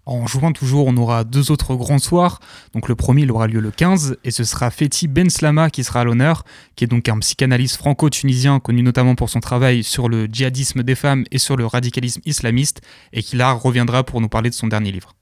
En 0.04 0.26
juin 0.26 0.50
toujours, 0.50 0.88
on 0.88 0.96
aura 0.96 1.22
deux 1.22 1.52
autres 1.52 1.76
grands 1.76 2.00
soirs. 2.00 2.40
Donc 2.74 2.88
le 2.88 2.96
premier, 2.96 3.22
il 3.22 3.30
aura 3.30 3.46
lieu 3.46 3.60
le 3.60 3.70
15 3.70 4.16
et 4.24 4.32
ce 4.32 4.42
sera 4.42 4.70
Fethi 4.70 5.06
Ben 5.06 5.30
Slama 5.30 5.70
qui 5.70 5.84
sera 5.84 6.00
à 6.00 6.04
l'honneur, 6.04 6.44
qui 6.74 6.84
est 6.84 6.88
donc 6.88 7.08
un 7.08 7.18
psychanalyste 7.20 7.76
franco-tunisien 7.76 8.58
connu 8.58 8.82
notamment 8.82 9.14
pour 9.14 9.30
son 9.30 9.40
travail 9.40 9.84
sur 9.84 10.08
le 10.08 10.26
djihadisme 10.26 10.82
des 10.82 10.96
femmes 10.96 11.24
et 11.30 11.38
sur 11.38 11.56
le 11.56 11.66
radicalisme 11.66 12.20
islamiste 12.24 12.80
et 13.12 13.22
qui 13.22 13.36
là 13.36 13.52
reviendra 13.52 14.02
pour 14.02 14.20
nous 14.20 14.28
parler 14.28 14.50
de 14.50 14.54
son 14.54 14.66
dernier 14.66 14.90
livre. 14.90 15.14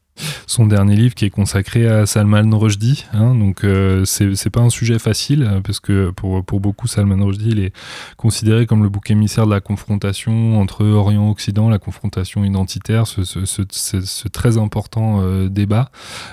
Son 0.46 0.66
dernier 0.66 0.96
livre 0.96 1.14
qui 1.14 1.24
est 1.24 1.30
consacré 1.30 1.86
à 1.88 2.06
Salman 2.06 2.56
Rushdie. 2.58 3.06
Hein, 3.12 3.34
donc 3.34 3.64
c'est 4.04 4.50
pas 4.50 4.60
un 4.60 4.70
sujet 4.70 4.98
facile 4.98 5.60
parce 5.64 5.80
que 5.80 6.10
pour, 6.10 6.42
beaucoup 6.42 6.86
Salman 6.86 7.24
Rushdie 7.24 7.50
il 7.50 7.60
est 7.60 7.72
considéré 8.16 8.66
comme 8.66 8.82
le 8.82 8.88
bouc 8.88 9.10
émissaire 9.10 9.46
de 9.46 9.52
la 9.52 9.60
confrontation 9.60 10.60
entre 10.60 10.84
Orient 10.84 11.26
et 11.26 11.30
Occident, 11.30 11.68
la 11.68 11.78
confrontation 11.78 12.44
identitaire, 12.44 13.06
ce, 13.06 14.28
très 14.28 14.58
important 14.58 15.22
débat. 15.46 15.90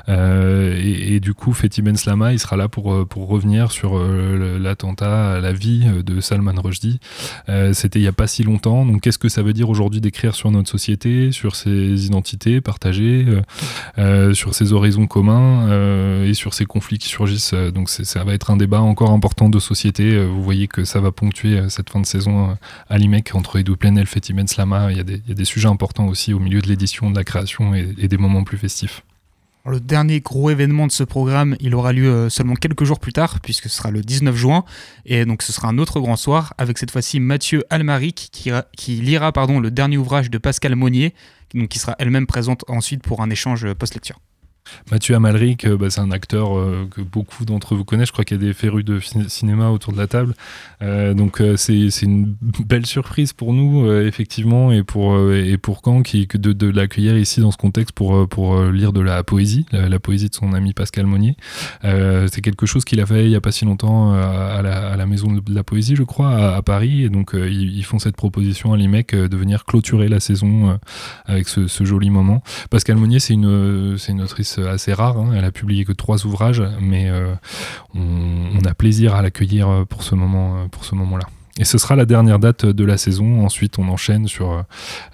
Et, 0.07 1.15
et, 1.15 1.19
du 1.19 1.33
coup 1.33 1.53
Fethi 1.53 1.81
Ben 1.81 1.95
Slama 1.95 2.33
il 2.33 2.39
sera 2.39 2.57
là 2.57 2.67
pour, 2.67 3.07
pour 3.07 3.27
revenir 3.27 3.71
sur 3.71 3.99
l'attentat 3.99 5.35
à 5.35 5.39
la 5.39 5.53
vie 5.53 5.85
de 6.03 6.21
Salman 6.21 6.59
Rushdie. 6.61 6.99
C'était 7.73 7.99
il 7.99 8.03
n'y 8.03 8.07
a 8.07 8.13
pas 8.13 8.27
si 8.27 8.43
longtemps. 8.43 8.85
Donc 8.85 9.01
qu'est-ce 9.01 9.19
que 9.19 9.29
ça 9.29 9.41
veut 9.41 9.53
dire 9.53 9.69
aujourd'hui 9.69 10.01
d'écrire 10.01 10.35
sur 10.35 10.51
notre 10.51 10.69
société, 10.69 11.31
sur 11.31 11.55
ses 11.55 12.05
identités 12.05 12.61
partagées, 12.61 13.25
euh, 13.97 14.17
euh, 14.17 14.33
sur 14.33 14.55
ses 14.55 14.73
horizons 14.73 15.05
communs 15.05 15.67
euh, 15.69 16.27
et 16.27 16.33
sur 16.33 16.53
ces 16.53 16.65
conflits 16.65 16.97
qui 16.97 17.07
surgissent. 17.07 17.53
Donc 17.53 17.89
ça 17.89 18.23
va 18.23 18.33
être 18.33 18.51
un 18.51 18.57
débat 18.57 18.81
encore 18.81 19.11
important 19.11 19.49
de 19.49 19.59
société. 19.59 20.23
Vous 20.25 20.43
voyez 20.43 20.67
que 20.67 20.85
ça 20.85 20.99
va 20.99 21.11
ponctuer 21.11 21.69
cette 21.69 21.89
fin 21.89 21.99
de 21.99 22.05
saison 22.05 22.57
à 22.89 22.97
l'IMEC 22.97 23.35
entre 23.35 23.59
Edou 23.59 23.75
Plenel, 23.75 24.07
Ben 24.33 24.47
Slama. 24.47 24.91
Il 24.91 24.97
y, 24.97 24.99
a 24.99 25.03
des, 25.03 25.15
il 25.25 25.29
y, 25.29 25.31
a 25.31 25.35
des, 25.35 25.45
sujets 25.45 25.67
importants 25.67 26.07
aussi 26.07 26.33
au 26.33 26.39
milieu 26.39 26.61
de 26.61 26.67
l'édition, 26.67 27.09
de 27.11 27.15
la 27.15 27.23
création 27.23 27.75
et, 27.75 27.93
et 27.97 28.07
des 28.07 28.17
moments 28.17 28.43
plus 28.43 28.57
festifs. 28.57 29.03
Le 29.67 29.81
dernier 29.81 30.21
gros 30.21 30.49
événement 30.49 30.87
de 30.87 30.93
ce 30.93 31.03
programme, 31.03 31.57
il 31.59 31.75
aura 31.75 31.91
lieu 31.91 32.09
euh, 32.09 32.29
seulement 32.29 32.53
quelques 32.53 32.85
jours 32.85 33.01
plus 33.01 33.11
tard, 33.11 33.41
puisque 33.41 33.67
ce 33.67 33.75
sera 33.75 33.91
le 33.91 34.01
19 34.01 34.33
juin, 34.33 34.63
et 35.05 35.25
donc 35.25 35.41
ce 35.41 35.51
sera 35.51 35.67
un 35.67 35.77
autre 35.77 35.99
grand 35.99 36.15
soir, 36.15 36.53
avec 36.57 36.77
cette 36.77 36.89
fois-ci 36.89 37.19
Mathieu 37.19 37.65
Almaric, 37.69 38.29
qui, 38.31 38.49
qui 38.77 38.91
lira 38.93 39.33
pardon, 39.33 39.59
le 39.59 39.69
dernier 39.69 39.97
ouvrage 39.97 40.29
de 40.29 40.37
Pascal 40.37 40.75
Monnier, 40.75 41.13
donc 41.53 41.69
qui 41.69 41.79
sera 41.79 41.95
elle-même 41.99 42.27
présente 42.27 42.63
ensuite 42.67 43.03
pour 43.03 43.21
un 43.21 43.29
échange 43.29 43.65
euh, 43.65 43.75
post-lecture. 43.75 44.19
Mathieu 44.91 45.15
Amalric, 45.15 45.65
euh, 45.65 45.77
bah, 45.77 45.89
c'est 45.89 46.01
un 46.01 46.11
acteur 46.11 46.57
euh, 46.57 46.87
que 46.89 47.01
beaucoup 47.01 47.45
d'entre 47.45 47.75
vous 47.75 47.83
connaissent. 47.83 48.07
Je 48.07 48.13
crois 48.13 48.25
qu'il 48.25 48.37
y 48.37 48.43
a 48.43 48.47
des 48.47 48.53
férus 48.53 48.85
de 48.85 48.99
cinéma 49.27 49.69
autour 49.69 49.93
de 49.93 49.97
la 49.97 50.07
table. 50.07 50.33
Euh, 50.81 51.13
donc 51.13 51.41
c'est 51.57 51.89
une 52.01 52.35
belle 52.65 52.85
surprise 52.85 53.33
pour 53.33 53.53
nous, 53.53 53.91
effectivement, 53.91 54.71
et 54.71 54.83
pour, 54.83 55.17
et 55.31 55.57
pour 55.57 55.81
qui, 56.03 56.27
de, 56.27 56.53
de 56.53 56.69
l'accueillir 56.69 57.17
ici 57.17 57.39
dans 57.39 57.51
ce 57.51 57.57
contexte 57.57 57.93
pour, 57.93 58.27
pour 58.27 58.61
lire 58.65 58.93
de 58.93 59.01
la 59.01 59.23
poésie, 59.23 59.65
la, 59.71 59.99
poésie 59.99 60.29
de 60.29 60.35
son 60.35 60.53
ami 60.53 60.73
Pascal 60.73 61.05
Monnier. 61.05 61.35
c'est 61.83 62.41
quelque 62.41 62.65
chose 62.65 62.85
qu'il 62.85 62.99
a 62.99 63.05
fait 63.05 63.25
il 63.25 63.29
n'y 63.29 63.35
a 63.35 63.41
pas 63.41 63.51
si 63.51 63.65
longtemps 63.65 64.13
à 64.13 64.61
la, 64.61 64.91
à 64.91 64.97
la, 64.97 65.05
Maison 65.05 65.31
de 65.31 65.53
la 65.53 65.63
Poésie, 65.63 65.95
je 65.95 66.03
crois, 66.03 66.55
à, 66.55 66.61
Paris. 66.61 67.03
Et 67.03 67.09
donc 67.09 67.31
ils, 67.33 67.83
font 67.83 67.99
cette 67.99 68.17
proposition 68.17 68.73
à 68.73 68.77
l'IMEC 68.77 69.15
de 69.15 69.37
venir 69.37 69.65
clôturer 69.65 70.09
la 70.09 70.19
saison 70.19 70.77
avec 71.25 71.47
ce, 71.47 71.67
ce, 71.67 71.83
joli 71.85 72.09
moment. 72.09 72.43
Pascal 72.69 72.97
Monnier, 72.97 73.19
c'est 73.19 73.33
une, 73.33 73.97
une 74.07 74.21
autrice 74.21 74.56
assez 74.65 74.93
rare. 74.93 75.17
Hein. 75.17 75.31
Elle 75.35 75.45
a 75.45 75.51
publié 75.51 75.85
que 75.85 75.91
trois 75.91 76.25
ouvrages, 76.25 76.63
mais 76.79 77.09
euh, 77.09 77.33
on, 77.95 78.65
a 78.65 78.73
plaisir 78.73 79.15
à 79.15 79.21
l'accueillir 79.21 79.69
euh, 79.69 79.85
pour 79.85 80.03
ce 80.03 80.15
moment, 80.15 80.57
euh, 80.57 80.67
pour 80.67 80.85
ce 80.85 80.95
moment-là. 80.95 81.25
Et 81.59 81.65
ce 81.65 81.79
sera 81.79 81.95
la 81.95 82.05
dernière 82.05 82.37
date 82.37 82.67
de 82.67 82.85
la 82.85 82.97
saison. 82.97 83.43
Ensuite, 83.43 83.79
on 83.79 83.87
enchaîne 83.87 84.27
sur 84.27 84.63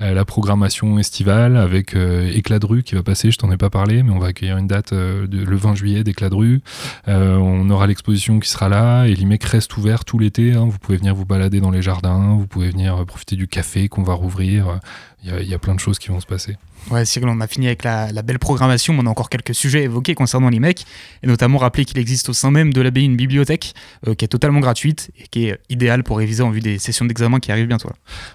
la 0.01 0.25
programmation 0.25 0.99
estivale 0.99 1.55
avec 1.55 1.95
Éclat 2.33 2.59
de 2.59 2.65
rue 2.65 2.83
qui 2.83 2.95
va 2.95 3.01
passer. 3.01 3.31
Je 3.31 3.37
t'en 3.37 3.49
ai 3.49 3.55
pas 3.55 3.69
parlé, 3.69 4.03
mais 4.03 4.11
on 4.11 4.19
va 4.19 4.27
accueillir 4.27 4.57
une 4.57 4.67
date 4.67 4.91
le 4.91 5.55
20 5.55 5.75
juillet 5.75 6.03
d'Éclat 6.03 6.27
de 6.27 6.35
rue. 6.35 6.61
on 7.07 7.69
aura 7.69 7.87
l'exposition 7.87 8.41
qui 8.41 8.49
sera 8.49 8.67
là 8.67 9.05
et 9.05 9.15
l'IMEC 9.15 9.41
reste 9.41 9.77
ouvert 9.77 10.03
tout 10.03 10.19
l'été. 10.19 10.51
Hein. 10.51 10.67
Vous 10.69 10.79
pouvez 10.79 10.97
venir 10.97 11.15
vous 11.15 11.23
balader 11.23 11.61
dans 11.61 11.71
les 11.71 11.81
jardins, 11.81 12.35
vous 12.37 12.45
pouvez 12.47 12.71
venir 12.71 13.05
profiter 13.05 13.37
du 13.37 13.47
café 13.47 13.87
qu'on 13.87 14.03
va 14.03 14.13
rouvrir. 14.13 14.81
Il 15.25 15.47
y, 15.47 15.53
a 15.53 15.59
plein 15.59 15.73
de 15.73 15.79
choses 15.79 15.99
qui 15.99 16.09
vont 16.09 16.19
se 16.19 16.25
passer. 16.25 16.57
Ouais, 16.91 17.05
Cyril, 17.05 17.29
on 17.29 17.39
a 17.39 17.47
fini 17.47 17.67
avec 17.67 17.83
la, 17.83 18.21
belle 18.23 18.39
programmation, 18.39 18.93
mais 18.93 18.99
on 19.03 19.05
a 19.05 19.09
encore 19.09 19.29
quelques 19.29 19.55
sujets 19.55 19.83
évoqués 19.83 20.15
concernant 20.15 20.49
l'IMEC, 20.49 20.85
et 21.23 21.27
notamment 21.27 21.57
rappeler 21.57 21.85
qu'il 21.85 21.97
existe 21.97 22.27
au 22.27 22.33
sein 22.33 22.51
même 22.51 22.73
de 22.73 22.81
l'abbaye 22.81 23.05
une 23.05 23.15
bibliothèque 23.15 23.73
euh, 24.07 24.15
qui 24.15 24.25
est 24.25 24.27
totalement 24.27 24.59
gratuite 24.59 25.11
et 25.17 25.27
qui 25.27 25.45
est 25.45 25.59
idéale 25.69 26.03
pour 26.03 26.17
réviser 26.17 26.43
en 26.43 26.49
vue 26.49 26.59
des 26.59 26.77
sessions 26.79 27.05
d'examen 27.05 27.39
qui 27.39 27.53
arrivent 27.53 27.67
bientôt. 27.67 27.89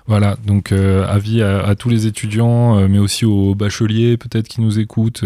Voilà, 0.06 0.38
donc 0.46 0.72
euh, 0.72 1.06
avis 1.06 1.42
à, 1.42 1.74
tous 1.74 1.90
les 1.90 2.06
étudiants, 2.06 2.78
euh, 2.78 2.88
mais 2.88 2.98
aussi 2.98 3.26
aux 3.26 3.54
bacheliers 3.54 4.16
peut-être 4.16 4.48
qui 4.48 4.62
nous 4.62 4.78
écoutent, 4.78 5.24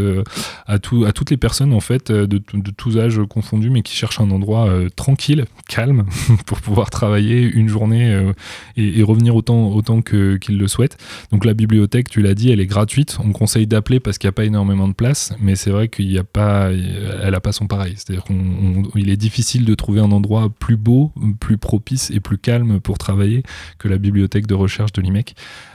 à, 0.66 0.78
tout, 0.81 1.04
à 1.04 1.12
toutes 1.12 1.31
les 1.31 1.37
personnes 1.37 1.73
en 1.73 1.81
fait 1.81 2.11
de, 2.11 2.26
de, 2.26 2.71
tous 2.76 2.99
âges 2.99 3.21
confondus, 3.28 3.71
mais 3.71 3.83
qui 3.83 3.95
cherchent 3.95 4.21
un 4.21 4.31
endroit 4.33 4.69
tranquille, 4.97 5.45
calme, 5.69 6.07
pour 6.47 6.61
pouvoir 6.61 6.90
travailler 6.90 7.42
une 7.42 7.69
journée 7.69 8.33
et, 8.76 8.99
et, 8.99 9.02
revenir 9.02 9.37
autant, 9.37 9.69
autant 9.69 10.02
qu'ils 10.02 10.59
le 10.59 10.69
souhaitent. 10.69 10.99
Donc 11.31 11.45
la 11.52 11.54
bibliothèque, 11.54 12.09
tu 12.09 12.23
l'as 12.23 12.35
dit, 12.35 12.50
elle 12.50 12.61
est 12.61 12.66
gratuite. 12.66 13.18
On 13.23 13.32
conseille 13.32 13.66
d'appeler 13.66 14.00
parce 14.00 14.16
qu'il 14.16 14.26
n'y 14.26 14.30
a 14.30 14.32
pas 14.32 14.44
énormément 14.44 14.88
de 14.88 14.94
place, 14.94 15.35
mais 15.38 15.54
c'est 15.54 15.71
vrai 15.71 15.88
qu'il 15.88 16.09
n'y 16.09 16.16
a 16.16 16.25
pas, 16.25 16.71
elle 16.73 17.30
n'a 17.30 17.40
pas 17.40 17.52
son 17.52 17.66
pareil. 17.66 17.92
C'est-à-dire 17.97 18.25
qu'il 18.25 19.11
est 19.11 19.16
difficile 19.18 19.66
de 19.66 19.75
trouver 19.75 20.00
un 20.00 20.11
endroit 20.12 20.49
plus 20.49 20.78
beau, 20.78 21.12
plus 21.40 21.59
propice 21.59 22.11
et 22.11 22.21
plus 22.21 22.38
calme 22.38 22.80
pour 22.80 22.97
travailler 22.97 23.42
que 23.78 23.87
la 23.87 23.99
bibliothèque 23.99 24.47
de 24.47 24.54
recherche 24.54 24.92
de 24.92 25.02
l'IMEC. 25.02 25.35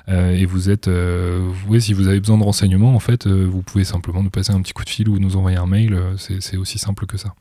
Euh, 0.09 0.31
et 0.31 0.45
vous 0.45 0.71
êtes, 0.71 0.87
euh, 0.87 1.51
si 1.79 1.93
vous 1.93 2.07
avez 2.07 2.19
besoin 2.19 2.39
de 2.39 2.43
renseignements, 2.43 2.95
en 2.95 2.99
fait, 2.99 3.27
euh, 3.27 3.45
vous 3.45 3.61
pouvez 3.61 3.83
simplement 3.83 4.23
nous 4.23 4.31
passer 4.31 4.51
un 4.53 4.61
petit 4.61 4.73
coup 4.73 4.83
de 4.83 4.89
fil 4.89 5.09
ou 5.09 5.19
nous 5.19 5.35
envoyer 5.35 5.57
un 5.57 5.67
mail. 5.67 5.95
c'est 6.17 6.57
aussi 6.57 6.79
simple 6.79 7.05
que 7.05 7.17
ça. 7.17 7.35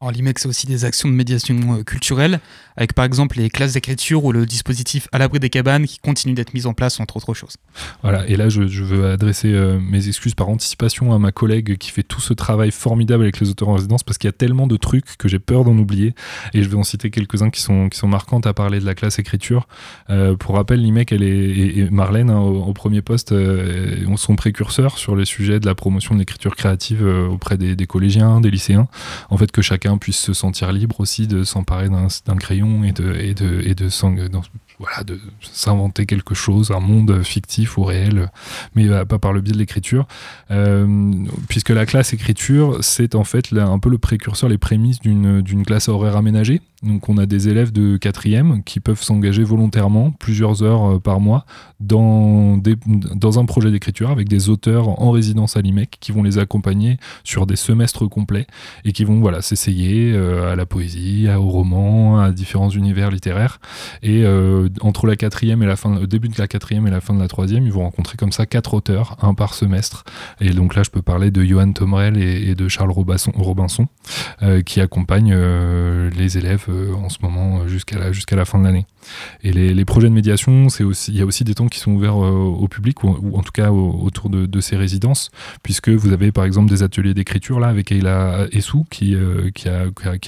Alors 0.00 0.12
c'est 0.36 0.46
aussi 0.46 0.68
des 0.68 0.84
actions 0.84 1.08
de 1.08 1.14
médiation 1.14 1.56
euh, 1.74 1.82
culturelle, 1.82 2.38
avec 2.76 2.92
par 2.92 3.04
exemple 3.04 3.36
les 3.38 3.50
classes 3.50 3.72
d'écriture 3.72 4.24
ou 4.24 4.30
le 4.30 4.46
dispositif 4.46 5.08
à 5.10 5.18
l'abri 5.18 5.40
des 5.40 5.50
cabanes 5.50 5.86
qui 5.86 5.98
continue 5.98 6.34
d'être 6.34 6.54
mis 6.54 6.66
en 6.66 6.72
place, 6.72 7.00
entre 7.00 7.16
autres 7.16 7.34
choses. 7.34 7.56
Voilà, 8.02 8.24
et 8.28 8.36
là 8.36 8.48
je, 8.48 8.62
veux 8.62 9.10
adresser 9.10 9.52
euh, 9.52 9.80
mes 9.80 10.06
excuses 10.06 10.34
par 10.34 10.48
anticipation 10.50 11.12
à 11.12 11.18
ma 11.18 11.32
collègue 11.32 11.78
qui 11.78 11.90
fait 11.90 12.04
tout 12.04 12.20
ce 12.20 12.32
travail 12.32 12.70
formidable 12.70 13.24
avec 13.24 13.40
les 13.40 13.50
auteurs 13.50 13.70
en 13.70 13.74
résidence, 13.74 14.04
parce 14.04 14.18
qu'il 14.18 14.28
y 14.28 14.30
a 14.30 14.32
tellement 14.32 14.68
de 14.68 14.76
trucs 14.76 15.16
que 15.16 15.28
j'ai 15.28 15.40
peur 15.40 15.64
d'en 15.64 15.76
oublier, 15.76 16.14
et 16.54 16.62
je 16.62 16.68
vais 16.68 16.76
en 16.76 16.84
citer 16.84 17.10
quelques-uns 17.10 17.50
qui 17.50 17.60
sont, 17.60 17.88
qui 17.88 17.98
sont 17.98 18.06
marquantes 18.06 18.46
à 18.46 18.54
parler 18.54 18.78
de 18.78 18.86
la 18.86 18.94
classe 18.94 19.18
écriture. 19.18 19.66
Euh, 20.10 20.36
pour 20.36 20.54
rappel, 20.54 20.80
l'IMEC 20.80 21.10
elle 21.10 21.24
est, 21.24 21.78
et, 21.78 21.90
Marlène, 21.90 22.30
hein, 22.30 22.38
au, 22.38 22.72
premier 22.72 23.02
poste, 23.02 23.32
euh, 23.32 24.16
sont 24.16 24.36
précurseurs 24.36 24.98
sur 24.98 25.16
les 25.16 25.24
sujets 25.24 25.58
de 25.58 25.66
la 25.66 25.74
promotion 25.74 26.14
de 26.14 26.20
l'écriture 26.20 26.54
créative 26.54 27.04
auprès 27.04 27.56
des, 27.56 27.74
des 27.74 27.86
collégiens, 27.86 28.40
des 28.40 28.50
lycéens, 28.50 28.88
en 29.30 29.36
fait 29.36 29.50
que 29.50 29.62
chacun 29.62 29.87
puisse 29.96 30.18
se 30.18 30.34
sentir 30.34 30.72
libre 30.72 31.00
aussi 31.00 31.26
de 31.26 31.44
s'emparer 31.44 31.88
d'un 31.88 32.36
crayon 32.36 32.84
et 32.84 32.92
voilà, 34.78 35.02
de 35.02 35.18
s'inventer 35.40 36.06
quelque 36.06 36.34
chose, 36.34 36.70
un 36.70 36.80
monde 36.80 37.22
fictif 37.22 37.78
ou 37.78 37.84
réel, 37.84 38.30
mais 38.74 38.88
euh, 38.88 39.04
pas 39.04 39.18
par 39.18 39.32
le 39.32 39.40
biais 39.40 39.52
de 39.52 39.58
l'écriture. 39.58 40.06
Euh, 40.50 41.12
puisque 41.48 41.70
la 41.70 41.86
classe 41.86 42.12
écriture, 42.12 42.78
c'est 42.80 43.14
en 43.14 43.24
fait 43.24 43.52
un 43.52 43.78
peu 43.78 43.90
le 43.90 43.98
précurseur, 43.98 44.48
les 44.48 44.58
prémices 44.58 45.00
d'une 45.00 45.64
classe 45.64 45.88
horaire 45.88 46.16
aménagée. 46.16 46.60
Donc 46.82 47.08
on 47.08 47.18
a 47.18 47.26
des 47.26 47.48
élèves 47.48 47.72
de 47.72 47.96
quatrième 47.96 48.62
qui 48.62 48.80
peuvent 48.80 49.02
s'engager 49.02 49.42
volontairement 49.42 50.12
plusieurs 50.12 50.62
heures 50.62 50.96
euh, 50.96 50.98
par 50.98 51.20
mois 51.20 51.44
dans, 51.80 52.60
un 53.38 53.44
projet 53.44 53.70
d'écriture 53.70 54.10
avec 54.10 54.28
des 54.28 54.48
auteurs 54.48 54.88
en 55.00 55.10
résidence 55.10 55.56
à 55.56 55.60
l'IMEC 55.60 55.96
qui 56.00 56.12
vont 56.12 56.22
les 56.22 56.38
accompagner 56.38 56.98
sur 57.24 57.46
des 57.46 57.56
semestres 57.56 58.08
complets 58.08 58.46
et 58.84 58.92
qui 58.92 59.04
vont 59.04 59.20
voilà, 59.20 59.42
s'essayer 59.42 60.16
à 60.16 60.56
la 60.56 60.66
poésie, 60.66 61.28
au 61.28 61.48
roman, 61.48 62.18
à 62.18 62.32
différents 62.32 62.70
univers 62.70 63.10
littéraires. 63.10 63.60
Et 64.02 64.24
entre 64.80 65.06
la 65.06 65.16
quatrième 65.16 65.62
et 65.62 65.66
la 65.66 65.76
fin, 65.76 65.98
le 65.98 66.06
début 66.06 66.28
de 66.28 66.38
la 66.38 66.48
quatrième 66.48 66.86
et 66.86 66.90
la 66.90 67.00
fin 67.00 67.14
de 67.14 67.20
la 67.20 67.28
troisième, 67.28 67.66
ils 67.66 67.72
vont 67.72 67.82
rencontrer 67.82 68.16
comme 68.16 68.32
ça 68.32 68.46
quatre 68.46 68.74
auteurs, 68.74 69.16
un 69.22 69.34
par 69.34 69.54
semestre. 69.54 70.04
Et 70.40 70.50
donc 70.50 70.74
là, 70.74 70.82
je 70.82 70.90
peux 70.90 71.02
parler 71.02 71.30
de 71.30 71.44
Johan 71.44 71.72
Tomrel 71.72 72.16
et, 72.16 72.54
de 72.54 72.68
Charles 72.68 72.90
Robinson, 72.90 73.86
euh, 74.42 74.62
qui 74.62 74.80
accompagnent 74.80 75.34
euh, 75.34 76.10
les 76.10 76.38
élèves 76.38 76.66
euh, 76.68 76.94
en 76.94 77.08
ce 77.08 77.18
moment 77.22 77.66
jusqu'à 77.66 77.98
la, 77.98 78.12
jusqu'à 78.12 78.36
la 78.36 78.44
fin 78.44 78.58
de 78.58 78.64
l'année. 78.64 78.86
Et 79.42 79.52
les, 79.52 79.84
projets 79.84 80.08
de 80.08 80.14
médiation, 80.14 80.66
il 80.80 81.16
y 81.16 81.22
a 81.22 81.24
aussi 81.24 81.44
des 81.44 81.54
temps 81.54 81.68
qui 81.68 81.78
sont 81.78 81.92
ouverts 81.92 82.16
au 82.16 82.68
public, 82.68 83.02
ou, 83.04 83.38
en 83.38 83.42
tout 83.42 83.52
cas 83.52 83.70
autour 83.70 84.28
de, 84.28 84.60
ces 84.60 84.76
résidences, 84.76 85.30
puisque 85.62 85.88
vous 85.88 86.12
avez 86.12 86.30
par 86.30 86.44
exemple 86.44 86.68
des 86.68 86.82
ateliers 86.82 87.14
d'écriture 87.14 87.58
là 87.58 87.68
avec 87.68 87.90
Eila 87.90 88.46
Essou, 88.52 88.84
qui, 88.90 89.16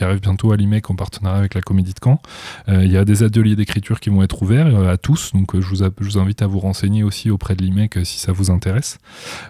arrive 0.00 0.20
bientôt 0.20 0.52
à 0.52 0.56
l'IMEC 0.56 0.88
en 0.88 0.94
partenariat 0.94 1.40
avec 1.40 1.54
la 1.54 1.61
Comédie 1.61 1.92
de 1.92 2.00
Caen. 2.02 2.23
il 2.68 2.90
y 2.90 2.97
a 2.97 3.04
des 3.04 3.23
ateliers 3.23 3.56
d'écriture 3.56 4.00
qui 4.00 4.09
vont 4.09 4.23
être 4.23 4.42
ouvert 4.42 4.66
euh, 4.66 4.92
à 4.92 4.97
tous, 4.97 5.32
donc 5.32 5.54
euh, 5.54 5.61
je 5.61 5.68
vous, 5.68 5.76
je 5.76 6.04
vous, 6.04 6.18
invite 6.18 6.42
à 6.42 6.47
vous 6.47 6.59
renseigner 6.59 7.02
aussi 7.02 7.30
auprès 7.30 7.54
de 7.54 7.62
l'IMEC 7.62 7.97
euh, 7.97 8.04
si 8.04 8.18
ça 8.18 8.32
vous 8.32 8.50
intéresse. 8.50 8.99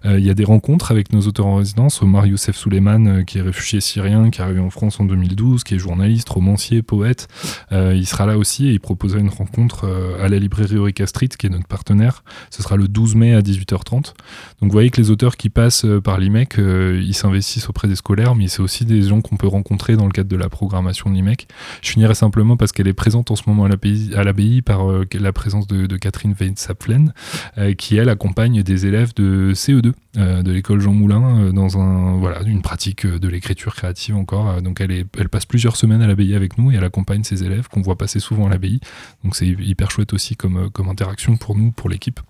Il 0.04 0.24
y 0.24 0.30
a 0.30 0.34
des 0.34 0.44
rencontres 0.44 0.90
avec 0.90 1.12
nos 1.12 1.20
auteurs 1.22 1.46
en 1.46 1.56
résidence, 1.56 2.02
Omar 2.02 2.26
Youssef 2.26 2.56
Souleyman, 2.56 3.24
qui 3.24 3.38
est 3.38 3.42
réfugié 3.42 3.80
syrien, 3.80 4.30
qui 4.30 4.40
est 4.40 4.44
arrivé 4.44 4.60
en 4.60 4.70
France 4.70 5.00
en 5.00 5.04
2012, 5.04 5.64
qui 5.64 5.74
est 5.74 5.78
journaliste, 5.78 6.28
romancier, 6.28 6.79
poète. 6.82 7.28
il 7.70 8.06
sera 8.06 8.26
là 8.26 8.38
aussi 8.38 8.68
et 8.68 8.72
il 8.72 8.80
proposera 8.80 9.20
une 9.20 9.28
rencontre 9.28 9.88
à 10.20 10.28
la 10.28 10.38
librairie 10.38 10.76
Eureka 10.76 11.06
Street, 11.06 11.28
qui 11.28 11.46
est 11.46 11.50
notre 11.50 11.66
partenaire. 11.66 12.24
Ce 12.50 12.62
sera 12.62 12.76
le 12.76 12.88
12 12.88 13.14
mai 13.14 13.34
à 13.34 13.40
18h30. 13.40 13.90
Donc 13.92 14.14
vous 14.62 14.70
voyez 14.70 14.90
que 14.90 15.00
les 15.00 15.10
auteurs 15.10 15.36
qui 15.36 15.48
passent 15.48 15.86
par 16.04 16.18
l'IMEC, 16.18 16.56
ils 16.58 17.14
s'investissent 17.14 17.68
auprès 17.68 17.88
des 17.88 17.96
scolaires, 17.96 18.34
mais 18.34 18.48
c'est 18.48 18.62
aussi 18.62 18.84
des 18.84 19.02
gens 19.02 19.20
qu'on 19.20 19.36
peut 19.36 19.48
rencontrer 19.48 19.96
dans 19.96 20.06
le 20.06 20.12
cadre 20.12 20.28
de 20.28 20.36
la 20.36 20.48
programmation 20.48 21.10
de 21.10 21.14
l'IMEC. 21.14 21.48
Je 21.82 21.90
finirai 21.90 22.14
simplement 22.14 22.56
parce 22.56 22.72
qu'elle 22.72 22.88
est 22.88 22.92
présente 22.92 23.30
en 23.30 23.36
ce 23.36 23.42
moment 23.46 23.64
à 23.64 24.24
l'abbaye 24.24 24.62
par 24.62 24.90
euh, 24.90 25.04
la 25.14 25.32
présence 25.32 25.66
de, 25.66 25.96
Catherine 25.96 26.34
Weinsapflen, 26.38 27.12
euh, 27.58 27.74
qui 27.74 27.96
elle 27.96 28.08
accompagne 28.08 28.62
des 28.62 28.86
élèves 28.86 29.12
de 29.14 29.52
CE2 29.54 29.92
de 30.14 30.50
l'école 30.50 30.80
Jean 30.80 30.92
Moulin 30.92 31.52
dans 31.52 31.78
un, 31.78 32.18
voilà, 32.18 32.42
une 32.42 32.62
pratique 32.62 33.06
de 33.06 33.28
l'écriture 33.28 33.74
créative 33.74 34.16
encore. 34.16 34.60
donc 34.60 34.80
elle, 34.80 34.90
est, 34.90 35.06
elle 35.18 35.28
passe 35.28 35.46
plusieurs 35.46 35.76
semaines 35.76 36.02
à 36.02 36.06
l'abbaye 36.06 36.34
avec 36.34 36.58
nous 36.58 36.72
et 36.72 36.76
elle 36.76 36.84
accompagne 36.84 37.22
ses 37.22 37.44
élèves 37.44 37.68
qu'on 37.68 37.80
voit 37.80 37.96
passer 37.96 38.18
souvent 38.18 38.46
à 38.46 38.50
l'abbaye. 38.50 38.80
Donc 39.22 39.36
c'est 39.36 39.46
hyper 39.46 39.90
chouette 39.90 40.12
aussi 40.12 40.36
comme, 40.36 40.70
comme 40.70 40.88
interaction 40.88 41.36
pour 41.36 41.56
nous, 41.56 41.70
pour 41.70 41.88
l'équipe. 41.88 42.20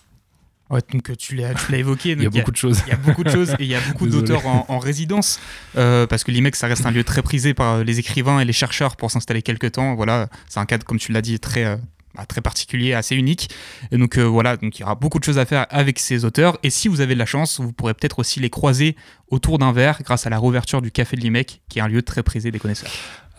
Ouais, 0.71 0.81
donc 0.93 1.17
tu 1.17 1.35
l'as, 1.35 1.53
évoqué. 1.73 2.11
il 2.19 2.23
y 2.23 2.27
a 2.27 2.31
beaucoup 2.31 2.53
de 2.53 2.57
choses. 2.57 2.81
Il 2.87 2.91
y 2.91 2.93
a 2.93 2.97
beaucoup 2.97 3.25
de 3.25 3.31
choses 3.31 3.51
et 3.59 3.65
il 3.65 3.69
y 3.69 3.75
a 3.75 3.81
beaucoup 3.81 4.07
d'auteurs 4.09 4.47
en, 4.47 4.79
résidence 4.79 5.41
parce 5.75 6.25
que 6.25 6.31
l'IMEC, 6.31 6.57
ça 6.57 6.67
reste 6.67 6.87
un 6.87 6.91
lieu 6.91 7.05
très 7.05 7.23
prisé 7.23 7.55
par 7.55 7.83
les 7.83 7.99
écrivains 7.99 8.41
et 8.41 8.45
les 8.45 8.53
chercheurs 8.53 8.97
pour 8.97 9.11
s'installer 9.11 9.43
quelques 9.43 9.73
temps. 9.73 9.95
Voilà, 9.95 10.29
c'est 10.49 10.61
un 10.61 10.67
cadre, 10.67 10.85
comme 10.85 10.99
tu 10.99 11.13
l'as 11.13 11.23
dit, 11.23 11.39
très 11.41 11.79
très 12.27 12.41
particulier, 12.41 12.95
assez 12.95 13.17
unique. 13.17 13.51
Et 13.91 13.99
donc 13.99 14.19
euh, 14.19 14.25
voilà, 14.25 14.57
donc 14.57 14.79
il 14.79 14.81
y 14.81 14.85
aura 14.85 14.95
beaucoup 14.95 15.19
de 15.19 15.25
choses 15.25 15.39
à 15.39 15.45
faire 15.45 15.67
avec 15.71 15.99
ces 15.99 16.25
auteurs. 16.25 16.59
Et 16.63 16.71
si 16.71 16.89
vous 16.89 17.01
avez 17.01 17.15
de 17.15 17.19
la 17.19 17.27
chance, 17.27 17.61
vous 17.61 17.73
pourrez 17.73 17.95
peut-être 17.95 18.19
aussi 18.19 18.41
les 18.41 18.51
croiser 18.51 18.97
autour 19.29 19.59
d'un 19.59 19.73
verre 19.73 20.03
grâce 20.03 20.27
à 20.27 20.31
la 20.31 20.39
réouverture 20.39 20.83
du 20.83 20.91
Café 20.91 21.17
de 21.17 21.23
l'IMEC, 21.23 21.63
qui 21.69 21.79
est 21.79 21.83
un 21.83 21.89
lieu 21.89 22.03
très 22.03 22.23
prisé 22.23 22.51
des 22.51 22.59
connaisseurs. 22.59 22.91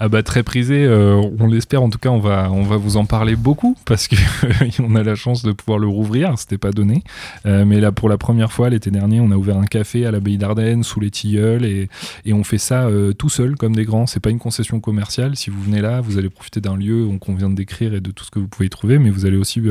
Ah 0.03 0.09
bah 0.09 0.23
très 0.23 0.41
prisé, 0.41 0.83
euh, 0.83 1.21
on 1.39 1.45
l'espère 1.45 1.83
en 1.83 1.89
tout 1.91 1.99
cas, 1.99 2.09
on 2.09 2.17
va, 2.17 2.49
on 2.51 2.63
va 2.63 2.77
vous 2.77 2.97
en 2.97 3.05
parler 3.05 3.35
beaucoup 3.35 3.77
parce 3.85 4.07
qu'on 4.07 4.95
a 4.95 5.03
la 5.03 5.13
chance 5.13 5.43
de 5.43 5.51
pouvoir 5.51 5.77
le 5.77 5.87
rouvrir, 5.87 6.33
c'était 6.39 6.57
pas 6.57 6.71
donné. 6.71 7.03
Euh, 7.45 7.65
mais 7.65 7.79
là 7.79 7.91
pour 7.91 8.09
la 8.09 8.17
première 8.17 8.51
fois 8.51 8.71
l'été 8.71 8.89
dernier, 8.89 9.19
on 9.19 9.29
a 9.29 9.35
ouvert 9.35 9.59
un 9.59 9.67
café 9.67 10.07
à 10.07 10.11
l'abbaye 10.11 10.39
d'Ardennes 10.39 10.83
sous 10.83 10.99
les 10.99 11.11
tilleuls 11.11 11.65
et, 11.65 11.87
et 12.25 12.33
on 12.33 12.43
fait 12.43 12.57
ça 12.57 12.87
euh, 12.87 13.13
tout 13.13 13.29
seul 13.29 13.55
comme 13.57 13.75
des 13.75 13.85
grands. 13.85 14.07
C'est 14.07 14.19
pas 14.19 14.31
une 14.31 14.39
concession 14.39 14.79
commerciale. 14.79 15.35
Si 15.35 15.51
vous 15.51 15.61
venez 15.61 15.81
là, 15.81 16.01
vous 16.01 16.17
allez 16.17 16.29
profiter 16.29 16.61
d'un 16.61 16.75
lieu 16.75 17.07
qu'on 17.19 17.35
vient 17.35 17.51
de 17.51 17.55
décrire 17.55 17.93
et 17.93 18.01
de 18.01 18.09
tout 18.09 18.25
ce 18.25 18.31
que 18.31 18.39
vous 18.39 18.47
pouvez 18.47 18.69
trouver, 18.69 18.97
mais 18.97 19.11
vous 19.11 19.27
allez 19.27 19.37
aussi 19.37 19.61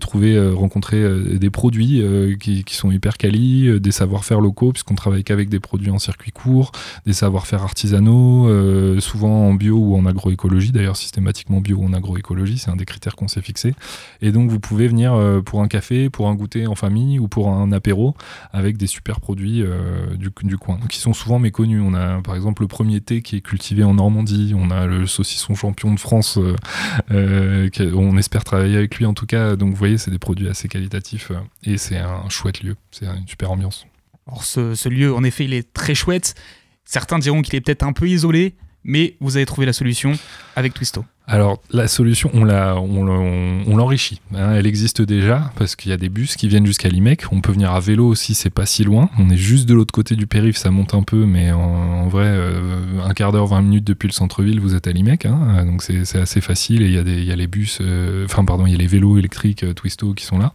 trouver, 0.00 0.38
rencontrer 0.50 1.02
des 1.38 1.50
produits 1.50 2.02
qui, 2.38 2.64
qui, 2.64 2.74
sont 2.74 2.90
hyper 2.90 3.16
quali, 3.16 3.80
des 3.80 3.92
savoir-faire 3.92 4.42
locaux 4.42 4.72
puisqu'on 4.72 4.96
travaille 4.96 5.24
qu'avec 5.24 5.48
des 5.48 5.60
produits 5.60 5.90
en 5.90 5.98
circuit 5.98 6.32
court, 6.32 6.72
des 7.06 7.14
savoir-faire 7.14 7.62
artisanaux, 7.62 8.50
souvent 9.00 9.48
en 9.48 9.54
bio 9.62 9.76
ou 9.76 9.96
en 9.96 10.06
agroécologie, 10.06 10.72
d'ailleurs 10.72 10.96
systématiquement 10.96 11.60
bio 11.60 11.78
ou 11.78 11.84
en 11.84 11.92
agroécologie, 11.92 12.58
c'est 12.58 12.70
un 12.70 12.76
des 12.76 12.84
critères 12.84 13.14
qu'on 13.14 13.28
s'est 13.28 13.42
fixé. 13.42 13.74
Et 14.20 14.32
donc 14.32 14.50
vous 14.50 14.58
pouvez 14.58 14.88
venir 14.88 15.14
euh, 15.14 15.40
pour 15.40 15.62
un 15.62 15.68
café, 15.68 16.10
pour 16.10 16.28
un 16.28 16.34
goûter 16.34 16.66
en 16.66 16.74
famille 16.74 17.20
ou 17.20 17.28
pour 17.28 17.50
un 17.50 17.70
apéro 17.70 18.16
avec 18.52 18.76
des 18.76 18.88
super 18.88 19.20
produits 19.20 19.62
euh, 19.62 20.16
du, 20.16 20.32
du, 20.42 20.58
coin, 20.58 20.80
qui 20.88 20.98
sont 20.98 21.12
souvent 21.12 21.38
méconnus. 21.38 21.80
On 21.84 21.94
a 21.94 22.20
par 22.22 22.34
exemple 22.34 22.62
le 22.62 22.68
premier 22.68 23.00
thé 23.00 23.22
qui 23.22 23.36
est 23.36 23.40
cultivé 23.40 23.84
en 23.84 23.94
Normandie, 23.94 24.52
on 24.56 24.70
a 24.70 24.86
le 24.86 25.06
saucisson 25.06 25.54
champion 25.54 25.94
de 25.94 26.00
France, 26.00 26.38
euh, 27.12 27.70
on 27.94 28.18
espère 28.18 28.42
travailler 28.42 28.76
avec 28.76 28.96
lui 28.96 29.06
en 29.06 29.14
tout 29.14 29.26
cas. 29.26 29.54
Donc 29.54 29.70
vous 29.70 29.76
voyez, 29.76 29.98
c'est 29.98 30.10
des 30.10 30.18
produits 30.18 30.48
assez 30.48 30.66
qualitatifs 30.66 31.30
et 31.62 31.78
c'est 31.78 31.98
un 31.98 32.28
chouette 32.28 32.62
lieu, 32.62 32.74
c'est 32.90 33.06
une 33.06 33.28
super 33.28 33.52
ambiance. 33.52 33.86
Alors 34.26 34.44
ce, 34.44 34.74
ce 34.74 34.88
lieu, 34.88 35.14
en 35.14 35.22
effet, 35.22 35.44
il 35.44 35.54
est 35.54 35.72
très 35.72 35.94
chouette. 35.94 36.34
Certains 36.84 37.18
diront 37.20 37.42
qu'il 37.42 37.54
est 37.54 37.60
peut-être 37.60 37.84
un 37.84 37.92
peu 37.92 38.08
isolé, 38.08 38.54
mais 38.84 39.16
vous 39.20 39.36
avez 39.36 39.46
trouvé 39.46 39.66
la 39.66 39.72
solution 39.72 40.12
avec 40.56 40.74
Twisto. 40.74 41.04
Alors 41.28 41.62
la 41.70 41.86
solution, 41.86 42.30
on 42.34 42.44
l'enrichit. 42.44 44.20
Hein. 44.34 44.54
elle 44.54 44.66
existe 44.66 45.02
déjà 45.02 45.52
parce 45.56 45.76
qu'il 45.76 45.90
y 45.90 45.94
a 45.94 45.96
des 45.96 46.08
bus 46.08 46.36
qui 46.36 46.48
viennent 46.48 46.66
jusqu'à 46.66 46.88
Limec. 46.88 47.24
On 47.30 47.40
peut 47.40 47.52
venir 47.52 47.70
à 47.72 47.80
vélo 47.80 48.08
aussi, 48.08 48.34
c'est 48.34 48.50
pas 48.50 48.66
si 48.66 48.82
loin. 48.82 49.08
On 49.18 49.30
est 49.30 49.36
juste 49.36 49.68
de 49.68 49.74
l'autre 49.74 49.92
côté 49.92 50.16
du 50.16 50.26
périph', 50.26 50.56
ça 50.56 50.70
monte 50.70 50.94
un 50.94 51.02
peu, 51.02 51.24
mais 51.24 51.52
en, 51.52 52.08
vrai, 52.08 52.26
euh, 52.26 53.00
un 53.04 53.14
quart 53.14 53.30
d'heure, 53.30 53.46
20 53.46 53.62
minutes 53.62 53.84
depuis 53.84 54.08
le 54.08 54.12
centre-ville, 54.12 54.60
vous 54.60 54.74
êtes 54.74 54.88
à 54.88 54.92
Limec. 54.92 55.24
Hein. 55.24 55.64
donc 55.64 55.82
c'est 55.82 56.18
assez 56.18 56.40
facile 56.40 56.82
et 56.82 56.86
il 56.86 57.24
y, 57.24 57.32
a 57.32 57.36
les 57.36 57.46
bus, 57.46 57.78
euh, 57.80 58.26
pardon, 58.26 58.66
il 58.66 58.72
y 58.72 58.74
a 58.74 58.78
les 58.78 58.88
vélos 58.88 59.16
électriques 59.16 59.62
euh, 59.62 59.74
Twisto 59.74 60.14
qui 60.14 60.24
sont 60.24 60.38
là. 60.38 60.52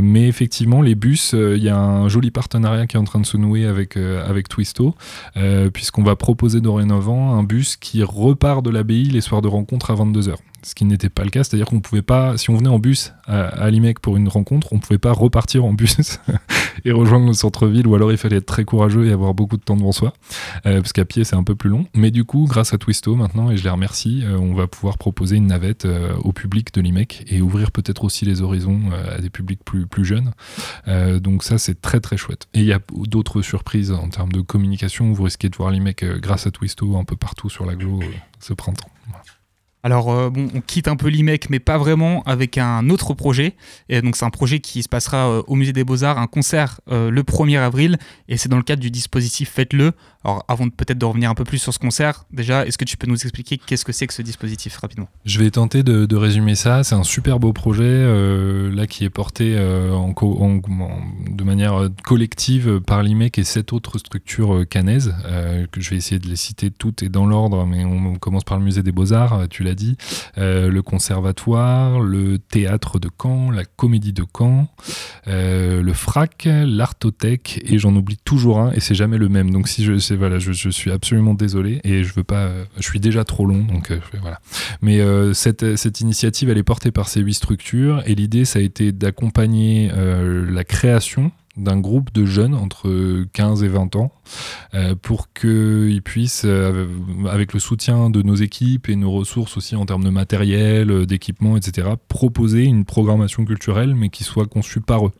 mais 0.00 0.26
effectivement, 0.26 0.80
les 0.80 0.94
bus, 0.94 1.34
il 1.34 1.62
y 1.62 1.68
a 1.68 1.76
un 1.76 2.08
joli 2.08 2.30
partenariat 2.30 2.86
qui 2.86 2.96
est 2.96 3.00
en 3.00 3.04
train 3.04 3.20
de 3.20 3.26
se 3.26 3.36
nouer 3.36 3.66
avec, 3.66 3.96
avec 3.96 4.48
Twisto, 4.48 4.94
puisqu'on 5.72 6.02
va 6.02 6.16
proposer 6.16 6.60
dorénavant 6.60 7.36
un 7.36 7.42
bus 7.42 7.76
qui 7.76 8.02
repart 8.02 8.64
de 8.64 8.70
l'abbaye 8.70 9.04
les 9.04 9.20
soirs 9.20 9.42
de 9.42 9.48
rencontre 9.48 9.91
à 9.92 10.04
22h 10.04 10.36
ce 10.62 10.74
qui 10.74 10.84
n'était 10.84 11.08
pas 11.08 11.24
le 11.24 11.30
cas, 11.30 11.44
c'est-à-dire 11.44 11.66
qu'on 11.66 11.80
pouvait 11.80 12.02
pas, 12.02 12.36
si 12.36 12.50
on 12.50 12.56
venait 12.56 12.68
en 12.68 12.78
bus 12.78 13.12
à, 13.26 13.70
Limec 13.70 14.00
pour 14.00 14.16
une 14.16 14.28
rencontre, 14.28 14.72
on 14.72 14.78
pouvait 14.78 14.98
pas 14.98 15.12
repartir 15.12 15.64
en 15.64 15.72
bus 15.72 16.20
et 16.84 16.92
rejoindre 16.92 17.26
le 17.26 17.32
centre-ville, 17.32 17.86
ou 17.86 17.94
alors 17.94 18.12
il 18.12 18.18
fallait 18.18 18.36
être 18.36 18.46
très 18.46 18.64
courageux 18.64 19.06
et 19.06 19.12
avoir 19.12 19.34
beaucoup 19.34 19.56
de 19.56 19.62
temps 19.62 19.76
devant 19.76 19.92
soi, 19.92 20.12
euh, 20.66 20.80
parce 20.80 20.92
qu'à 20.92 21.04
pied 21.04 21.24
c'est 21.24 21.36
un 21.36 21.42
peu 21.42 21.54
plus 21.54 21.70
long. 21.70 21.86
Mais 21.94 22.10
du 22.10 22.24
coup, 22.24 22.46
grâce 22.48 22.72
à 22.74 22.78
Twisto 22.78 23.14
maintenant, 23.16 23.50
et 23.50 23.56
je 23.56 23.64
les 23.64 23.70
remercie, 23.70 24.22
euh, 24.24 24.38
on 24.38 24.54
va 24.54 24.66
pouvoir 24.66 24.98
proposer 24.98 25.36
une 25.36 25.48
navette 25.48 25.84
euh, 25.84 26.14
au 26.22 26.32
public 26.32 26.72
de 26.74 26.80
Limec 26.80 27.24
et 27.28 27.40
ouvrir 27.40 27.72
peut-être 27.72 28.04
aussi 28.04 28.24
les 28.24 28.42
horizons 28.42 28.80
à 29.16 29.20
des 29.20 29.30
publics 29.30 29.60
plus, 29.64 30.04
jeunes. 30.04 30.32
donc 31.20 31.44
ça 31.44 31.58
c'est 31.58 31.80
très 31.80 32.00
très 32.00 32.16
chouette. 32.16 32.48
Et 32.54 32.60
il 32.60 32.64
y 32.64 32.72
a 32.72 32.80
d'autres 33.06 33.40
surprises 33.40 33.92
en 33.92 34.08
termes 34.08 34.32
de 34.32 34.40
communication, 34.40 35.12
vous 35.12 35.22
risquez 35.22 35.48
de 35.48 35.56
voir 35.56 35.70
Limec 35.70 36.04
grâce 36.20 36.46
à 36.46 36.50
Twisto 36.50 36.96
un 36.96 37.04
peu 37.04 37.16
partout 37.16 37.48
sur 37.48 37.66
l'aglo 37.66 38.00
ce 38.40 38.52
printemps. 38.52 38.90
Alors, 39.84 40.12
euh, 40.12 40.30
bon, 40.30 40.48
on 40.54 40.60
quitte 40.60 40.86
un 40.86 40.94
peu 40.94 41.08
l'IMEC, 41.08 41.50
mais 41.50 41.58
pas 41.58 41.76
vraiment, 41.76 42.22
avec 42.22 42.56
un 42.56 42.88
autre 42.88 43.14
projet. 43.14 43.56
Et 43.88 44.00
donc, 44.00 44.14
c'est 44.14 44.24
un 44.24 44.30
projet 44.30 44.60
qui 44.60 44.80
se 44.84 44.88
passera 44.88 45.28
euh, 45.28 45.42
au 45.48 45.56
Musée 45.56 45.72
des 45.72 45.82
Beaux-Arts, 45.82 46.18
un 46.18 46.28
concert 46.28 46.80
euh, 46.90 47.10
le 47.10 47.22
1er 47.24 47.58
avril. 47.58 47.98
Et 48.28 48.36
c'est 48.36 48.48
dans 48.48 48.58
le 48.58 48.62
cadre 48.62 48.80
du 48.80 48.92
dispositif 48.92 49.50
Faites-le. 49.50 49.92
Alors, 50.24 50.44
avant 50.46 50.68
peut-être 50.68 50.98
de 50.98 51.04
revenir 51.04 51.30
un 51.30 51.34
peu 51.34 51.42
plus 51.42 51.58
sur 51.58 51.74
ce 51.74 51.80
concert, 51.80 52.26
déjà, 52.32 52.64
est-ce 52.64 52.78
que 52.78 52.84
tu 52.84 52.96
peux 52.96 53.08
nous 53.08 53.20
expliquer 53.20 53.58
qu'est-ce 53.58 53.84
que 53.84 53.90
c'est 53.90 54.06
que 54.06 54.14
ce 54.14 54.22
dispositif 54.22 54.76
rapidement? 54.76 55.08
Je 55.24 55.40
vais 55.40 55.50
tenter 55.50 55.82
de, 55.82 56.16
résumer 56.16 56.54
ça. 56.54 56.84
C'est 56.84 56.94
un 56.94 57.02
super 57.02 57.40
beau 57.40 57.52
projet, 57.52 58.06
là, 58.70 58.86
qui 58.86 59.04
est 59.04 59.10
porté 59.10 59.56
de 59.56 61.42
manière 61.42 61.88
collective 62.04 62.80
par 62.86 63.02
l'IMEC 63.02 63.38
et 63.38 63.44
sept 63.44 63.72
autres 63.72 63.98
structures 63.98 64.64
canaises, 64.68 65.12
que 65.72 65.80
je 65.80 65.90
vais 65.90 65.96
essayer 65.96 66.20
de 66.20 66.28
les 66.28 66.36
citer 66.36 66.70
toutes 66.70 67.02
et 67.02 67.08
dans 67.08 67.26
l'ordre, 67.26 67.66
mais 67.66 67.84
on, 67.84 68.14
commence 68.14 68.44
par 68.44 68.58
le 68.58 68.64
Musée 68.64 68.84
des 68.84 68.92
Beaux-Arts, 68.92 69.48
tu 69.50 69.64
l'as 69.64 69.71
dit, 69.74 69.96
euh, 70.38 70.68
le 70.68 70.82
conservatoire, 70.82 72.00
le 72.00 72.38
théâtre 72.38 72.98
de 72.98 73.08
Caen, 73.20 73.50
la 73.50 73.64
comédie 73.64 74.12
de 74.12 74.24
Caen, 74.36 74.68
euh, 75.28 75.82
le 75.82 75.92
FRAC, 75.92 76.48
l'artothèque, 76.66 77.62
et 77.64 77.78
j'en 77.78 77.94
oublie 77.94 78.18
toujours 78.24 78.60
un, 78.60 78.72
et 78.72 78.80
c'est 78.80 78.94
jamais 78.94 79.18
le 79.18 79.28
même. 79.28 79.50
Donc 79.50 79.68
si 79.68 79.84
je, 79.84 80.14
voilà, 80.14 80.38
je, 80.38 80.70
suis 80.70 80.90
absolument 80.90 81.34
désolé, 81.34 81.80
et 81.84 82.04
je 82.04 82.12
veux 82.14 82.24
pas, 82.24 82.50
je 82.76 82.82
suis 82.82 83.00
déjà 83.00 83.24
trop 83.24 83.46
long, 83.46 83.64
donc 83.64 83.90
euh, 83.90 83.98
voilà. 84.20 84.40
Mais 84.80 85.00
cette, 85.34 85.76
cette 85.76 86.00
initiative, 86.00 86.50
elle 86.50 86.58
est 86.58 86.62
portée 86.62 86.90
par 86.90 87.08
ces 87.08 87.20
huit 87.20 87.34
structures, 87.34 88.02
et 88.06 88.14
l'idée, 88.14 88.44
ça 88.44 88.58
a 88.58 88.62
été 88.62 88.92
d'accompagner 88.92 89.90
la 89.94 90.64
création 90.64 91.32
d'un 91.56 91.78
groupe 91.78 92.12
de 92.12 92.24
jeunes 92.24 92.54
entre 92.54 93.24
15 93.32 93.62
et 93.62 93.68
20 93.68 93.96
ans 93.96 94.12
euh, 94.74 94.94
pour 94.94 95.32
qu'ils 95.32 96.02
puissent, 96.02 96.44
euh, 96.46 96.86
avec 97.28 97.52
le 97.52 97.60
soutien 97.60 98.08
de 98.08 98.22
nos 98.22 98.34
équipes 98.34 98.88
et 98.88 98.96
nos 98.96 99.10
ressources 99.10 99.56
aussi 99.56 99.76
en 99.76 99.84
termes 99.84 100.04
de 100.04 100.10
matériel, 100.10 100.90
euh, 100.90 101.06
d'équipement, 101.06 101.56
etc., 101.56 101.88
proposer 102.08 102.64
une 102.64 102.84
programmation 102.84 103.44
culturelle 103.44 103.94
mais 103.94 104.08
qui 104.08 104.24
soit 104.24 104.46
conçue 104.46 104.80
par 104.80 105.06
eux. 105.06 105.12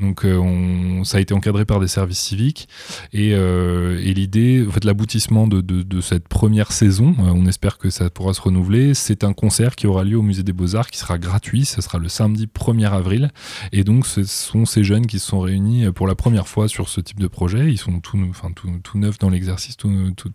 Donc 0.00 0.24
euh, 0.24 1.04
ça 1.04 1.18
a 1.18 1.20
été 1.20 1.32
encadré 1.34 1.64
par 1.64 1.80
des 1.80 1.88
services 1.88 2.18
civiques 2.18 2.68
et, 3.12 3.32
euh, 3.34 3.98
l'idée, 4.00 4.64
en 4.66 4.70
fait, 4.70 4.84
l'aboutissement 4.84 5.46
de, 5.46 6.00
cette 6.00 6.28
première 6.28 6.72
saison, 6.72 7.14
euh, 7.20 7.32
on 7.34 7.46
espère 7.46 7.78
que 7.78 7.88
ça 7.88 8.10
pourra 8.10 8.34
se 8.34 8.40
renouveler. 8.40 8.94
C'est 8.94 9.24
un 9.24 9.32
concert 9.32 9.76
qui 9.76 9.86
aura 9.86 10.04
lieu 10.04 10.16
au 10.16 10.22
Musée 10.22 10.42
des 10.42 10.52
Beaux 10.52 10.76
Arts, 10.76 10.90
qui 10.90 10.98
sera 10.98 11.18
gratuit. 11.18 11.64
Ce 11.64 11.80
sera 11.80 11.98
le 11.98 12.08
samedi 12.08 12.46
1er 12.46 12.90
avril. 12.90 13.30
Et 13.72 13.84
donc 13.84 14.06
ce 14.06 14.24
sont 14.24 14.64
ces 14.64 14.84
jeunes 14.84 15.06
qui 15.06 15.18
se 15.18 15.26
sont 15.26 15.40
réunis 15.40 15.90
pour 15.92 16.06
la 16.06 16.14
première 16.14 16.48
fois 16.48 16.68
sur 16.68 16.88
ce 16.88 17.00
type 17.00 17.20
de 17.20 17.28
projet. 17.28 17.70
Ils 17.70 17.78
sont 17.78 18.00
tout, 18.00 18.18
enfin 18.28 18.50
tout, 18.52 18.98
neufs 18.98 19.18
dans 19.18 19.30
l'exercice, 19.30 19.76
tout, 19.76 19.88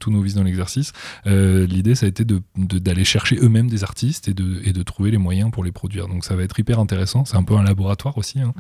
novices 0.08 0.36
dans 0.36 0.44
l'exercice. 0.44 0.94
l'idée, 1.26 1.96
ça 1.96 2.06
a 2.06 2.10
été 2.10 2.24
d'aller 2.56 3.04
chercher 3.04 3.38
eux-mêmes 3.42 3.70
des 3.70 3.84
artistes 3.84 4.28
et 4.28 4.34
de, 4.34 4.62
et 4.64 4.74
de 4.74 4.84
trouver 4.84 5.12
les 5.12 5.18
moyens 5.18 5.52
pour 5.52 5.64
les 5.64 5.72
produire. 5.72 6.08
Donc 6.08 6.24
ça 6.24 6.36
va 6.36 6.44
être 6.44 6.60
hyper 6.60 6.80
intéressant. 6.80 7.26
C'est 7.26 7.38
un 7.38 7.44
peu 7.44 7.56
un 7.56 7.64
laboratoire 7.64 8.18
aussi 8.18 8.40
hein. 8.40 8.54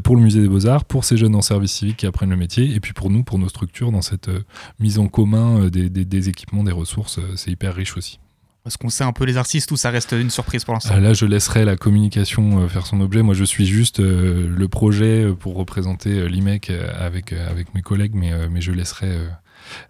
pour 0.00 0.16
le 0.16 0.22
musée 0.22 0.29
des 0.38 0.48
Beaux-Arts, 0.48 0.84
pour 0.84 1.04
ces 1.04 1.16
jeunes 1.16 1.34
en 1.34 1.42
service 1.42 1.72
civique 1.72 1.98
qui 1.98 2.06
apprennent 2.06 2.30
le 2.30 2.36
métier, 2.36 2.74
et 2.74 2.80
puis 2.80 2.92
pour 2.92 3.10
nous, 3.10 3.22
pour 3.22 3.38
nos 3.38 3.48
structures, 3.48 3.92
dans 3.92 4.02
cette 4.02 4.28
euh, 4.28 4.44
mise 4.78 4.98
en 4.98 5.08
commun 5.08 5.64
euh, 5.64 5.70
des, 5.70 6.28
équipements, 6.28 6.64
des 6.64 6.72
ressources, 6.72 7.18
euh, 7.18 7.32
c'est 7.36 7.50
hyper 7.50 7.74
riche 7.74 7.96
aussi. 7.96 8.20
Est-ce 8.66 8.76
qu'on 8.76 8.90
sait 8.90 9.04
un 9.04 9.12
peu 9.12 9.24
les 9.24 9.38
artistes 9.38 9.70
ou 9.70 9.76
ça 9.76 9.90
reste 9.90 10.12
une 10.12 10.28
surprise 10.28 10.64
pour 10.64 10.74
l'instant 10.74 10.94
Là, 10.96 11.14
je 11.14 11.24
laisserai 11.24 11.64
la 11.64 11.76
communication 11.76 12.68
faire 12.68 12.86
son 12.86 13.00
objet. 13.00 13.22
Moi, 13.22 13.34
je 13.34 13.44
suis 13.44 13.64
juste 13.64 14.00
le 14.00 14.68
projet 14.68 15.32
pour 15.40 15.56
représenter 15.56 16.28
l'IMEC 16.28 16.70
avec, 16.70 17.32
avec 17.32 17.74
mes 17.74 17.80
collègues, 17.80 18.12
mais, 18.14 18.32
mais 18.50 18.60
je 18.60 18.72
laisserai 18.72 19.16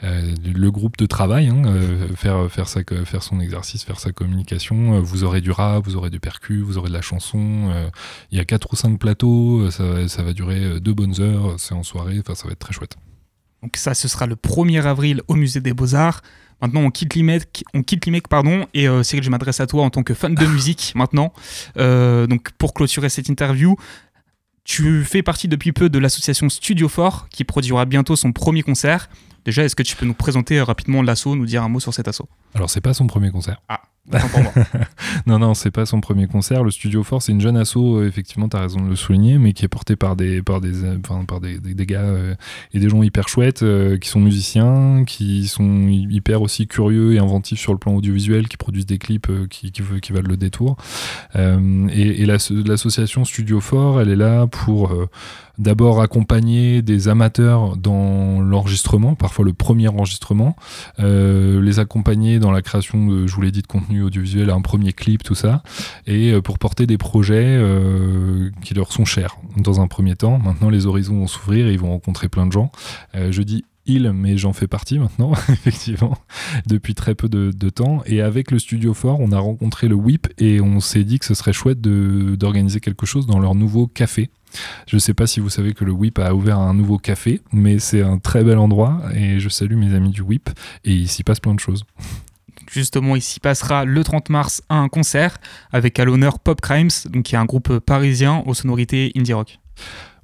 le 0.02 0.70
groupe 0.70 0.96
de 0.96 1.06
travail, 1.06 1.48
hein, 1.48 1.62
euh, 1.66 2.08
faire, 2.14 2.50
faire, 2.50 2.68
sa, 2.68 2.80
faire 3.04 3.22
son 3.22 3.40
exercice, 3.40 3.84
faire 3.84 4.00
sa 4.00 4.12
communication. 4.12 4.94
Euh, 4.94 5.00
vous 5.00 5.24
aurez 5.24 5.40
du 5.40 5.50
rap, 5.50 5.84
vous 5.84 5.96
aurez 5.96 6.10
du 6.10 6.20
percu, 6.20 6.60
vous 6.60 6.78
aurez 6.78 6.88
de 6.88 6.94
la 6.94 7.00
chanson. 7.00 7.72
Il 8.30 8.38
y 8.38 8.40
a 8.40 8.44
quatre 8.44 8.72
ou 8.72 8.76
cinq 8.76 8.98
plateaux, 8.98 9.70
ça, 9.70 10.08
ça 10.08 10.22
va 10.22 10.32
durer 10.32 10.80
deux 10.80 10.94
bonnes 10.94 11.20
heures, 11.20 11.54
c'est 11.58 11.74
en 11.74 11.82
soirée, 11.82 12.18
enfin 12.20 12.34
ça 12.34 12.46
va 12.46 12.52
être 12.52 12.58
très 12.58 12.72
chouette. 12.72 12.96
Donc 13.62 13.76
ça, 13.76 13.94
ce 13.94 14.08
sera 14.08 14.26
le 14.26 14.36
1er 14.36 14.82
avril 14.82 15.22
au 15.28 15.34
Musée 15.34 15.60
des 15.60 15.74
Beaux-Arts. 15.74 16.22
Maintenant, 16.62 16.80
on 16.80 16.90
quitte 16.90 17.14
l'IMEC, 17.14 17.64
on 17.74 17.82
quitte 17.82 18.06
l'IMEC, 18.06 18.28
pardon, 18.28 18.66
et 18.74 18.86
euh, 18.88 19.02
que 19.02 19.22
je 19.22 19.30
m'adresse 19.30 19.60
à 19.60 19.66
toi 19.66 19.82
en 19.84 19.90
tant 19.90 20.02
que 20.02 20.14
fan 20.14 20.34
de 20.34 20.46
musique 20.54 20.92
maintenant. 20.94 21.32
donc, 21.76 22.50
pour 22.52 22.74
clôturer 22.74 23.08
cette 23.08 23.28
interview, 23.28 23.76
Tu 24.64 25.04
fais 25.04 25.22
partie 25.22 25.48
depuis 25.48 25.72
peu 25.72 25.88
de 25.88 25.98
l'association 25.98 26.48
Studio 26.48 26.88
Fort 26.88 27.28
qui 27.30 27.44
produira 27.44 27.86
bientôt 27.86 28.14
son 28.14 28.32
premier 28.32 28.62
concert. 28.62 29.08
Déjà, 29.44 29.64
est-ce 29.64 29.76
que 29.76 29.82
tu 29.82 29.96
peux 29.96 30.06
nous 30.06 30.14
présenter 30.14 30.60
rapidement 30.60 31.02
l'assaut, 31.02 31.34
nous 31.36 31.46
dire 31.46 31.62
un 31.62 31.68
mot 31.68 31.80
sur 31.80 31.94
cet 31.94 32.08
assaut? 32.08 32.28
Alors, 32.54 32.70
c'est 32.70 32.80
pas 32.80 32.94
son 32.94 33.06
premier 33.06 33.30
concert. 33.30 33.62
Ah, 33.68 33.80
pour 34.10 34.40
moi. 34.40 34.52
non, 35.26 35.38
non, 35.38 35.54
c'est 35.54 35.70
pas 35.70 35.86
son 35.86 36.00
premier 36.00 36.26
concert. 36.26 36.64
Le 36.64 36.70
Studio 36.70 37.02
Force, 37.02 37.26
c'est 37.26 37.32
une 37.32 37.40
jeune 37.40 37.56
asso, 37.56 37.76
euh, 37.76 38.06
effectivement, 38.06 38.48
tu 38.48 38.56
as 38.56 38.60
raison 38.60 38.80
de 38.80 38.88
le 38.88 38.96
souligner, 38.96 39.38
mais 39.38 39.52
qui 39.52 39.64
est 39.64 39.68
portée 39.68 39.96
par 39.96 40.16
des, 40.16 40.42
par 40.42 40.60
des, 40.60 40.84
euh, 40.84 40.98
enfin, 41.04 41.24
par 41.24 41.40
des, 41.40 41.58
des, 41.58 41.86
gars 41.86 42.00
euh, 42.00 42.34
et 42.72 42.80
des 42.80 42.88
gens 42.88 43.02
hyper 43.02 43.28
chouettes, 43.28 43.64
qui 44.00 44.08
sont 44.08 44.20
musiciens, 44.20 45.04
qui 45.06 45.46
sont 45.48 45.88
hyper 45.88 46.42
aussi 46.42 46.66
curieux 46.66 47.14
et 47.14 47.18
inventifs 47.18 47.60
sur 47.60 47.72
le 47.72 47.78
plan 47.78 47.94
audiovisuel, 47.94 48.48
qui 48.48 48.56
produisent 48.56 48.86
des 48.86 48.98
clips 48.98 49.28
qui, 49.48 49.72
qui, 49.72 49.82
qui, 50.00 50.12
valent 50.12 50.28
le 50.28 50.36
détour. 50.36 50.76
et, 51.34 52.22
et 52.22 52.26
l'association 52.26 53.24
Studio 53.24 53.60
Fort, 53.60 54.00
elle 54.00 54.10
est 54.10 54.16
là 54.16 54.46
pour 54.46 54.94
d'abord 55.60 56.00
accompagner 56.00 56.80
des 56.80 57.08
amateurs 57.08 57.76
dans 57.76 58.40
l'enregistrement, 58.40 59.14
parfois 59.14 59.44
le 59.44 59.52
premier 59.52 59.88
enregistrement, 59.88 60.56
euh, 60.98 61.60
les 61.60 61.78
accompagner 61.78 62.38
dans 62.38 62.50
la 62.50 62.62
création 62.62 63.06
de, 63.06 63.26
je 63.26 63.34
vous 63.34 63.42
l'ai 63.42 63.52
dit, 63.52 63.60
de 63.60 63.66
contenu 63.66 64.02
audiovisuel, 64.02 64.50
un 64.50 64.62
premier 64.62 64.94
clip, 64.94 65.22
tout 65.22 65.34
ça, 65.34 65.62
et 66.06 66.32
euh, 66.32 66.40
pour 66.40 66.58
porter 66.58 66.86
des 66.86 66.96
projets 66.96 67.44
euh, 67.44 68.50
qui 68.62 68.72
leur 68.72 68.90
sont 68.90 69.04
chers 69.04 69.36
dans 69.58 69.80
un 69.80 69.86
premier 69.86 70.16
temps. 70.16 70.38
Maintenant, 70.38 70.70
les 70.70 70.86
horizons 70.86 71.18
vont 71.18 71.26
s'ouvrir 71.26 71.66
et 71.66 71.72
ils 71.72 71.78
vont 71.78 71.90
rencontrer 71.90 72.28
plein 72.28 72.46
de 72.46 72.52
gens. 72.52 72.72
je 73.14 73.42
dis 73.42 73.64
il, 73.86 74.10
mais 74.12 74.36
j'en 74.38 74.52
fais 74.52 74.66
partie 74.66 74.98
maintenant, 74.98 75.32
effectivement, 75.48 76.16
depuis 76.66 76.94
très 76.94 77.14
peu 77.14 77.28
de, 77.28 77.50
de, 77.54 77.70
temps. 77.70 78.02
Et 78.06 78.22
avec 78.22 78.50
le 78.50 78.58
Studio 78.58 78.94
Fort, 78.94 79.20
on 79.20 79.32
a 79.32 79.38
rencontré 79.38 79.88
le 79.88 79.94
WIP 79.94 80.28
et 80.38 80.60
on 80.60 80.80
s'est 80.80 81.04
dit 81.04 81.18
que 81.18 81.26
ce 81.26 81.34
serait 81.34 81.52
chouette 81.52 81.80
d'organiser 81.80 82.80
quelque 82.80 83.04
chose 83.04 83.26
dans 83.26 83.38
leur 83.38 83.54
nouveau 83.54 83.86
café 83.86 84.30
je 84.86 84.96
ne 84.96 85.00
sais 85.00 85.14
pas 85.14 85.26
si 85.26 85.40
vous 85.40 85.50
savez 85.50 85.74
que 85.74 85.84
le 85.84 85.92
WIP 85.92 86.18
a 86.18 86.34
ouvert 86.34 86.58
un 86.58 86.74
nouveau 86.74 86.98
café, 86.98 87.40
mais 87.52 87.78
c'est 87.78 88.02
un 88.02 88.18
très 88.18 88.44
bel 88.44 88.58
endroit 88.58 89.00
et 89.14 89.40
je 89.40 89.48
salue 89.48 89.76
mes 89.76 89.94
amis 89.94 90.10
du 90.10 90.22
WIP 90.22 90.50
et 90.84 90.92
il 90.92 91.08
s'y 91.08 91.22
passe 91.22 91.40
plein 91.40 91.54
de 91.54 91.60
choses. 91.60 91.84
Justement, 92.70 93.16
il 93.16 93.22
s'y 93.22 93.40
passera 93.40 93.84
le 93.84 94.04
30 94.04 94.28
mars 94.28 94.62
un 94.68 94.88
concert 94.88 95.38
avec 95.72 95.98
à 95.98 96.04
l'honneur 96.04 96.38
Pop 96.38 96.60
Crimes, 96.60 96.90
qui 97.24 97.34
est 97.34 97.38
un 97.38 97.44
groupe 97.44 97.78
parisien 97.80 98.44
aux 98.46 98.54
sonorités 98.54 99.10
indie 99.16 99.32
rock. 99.32 99.58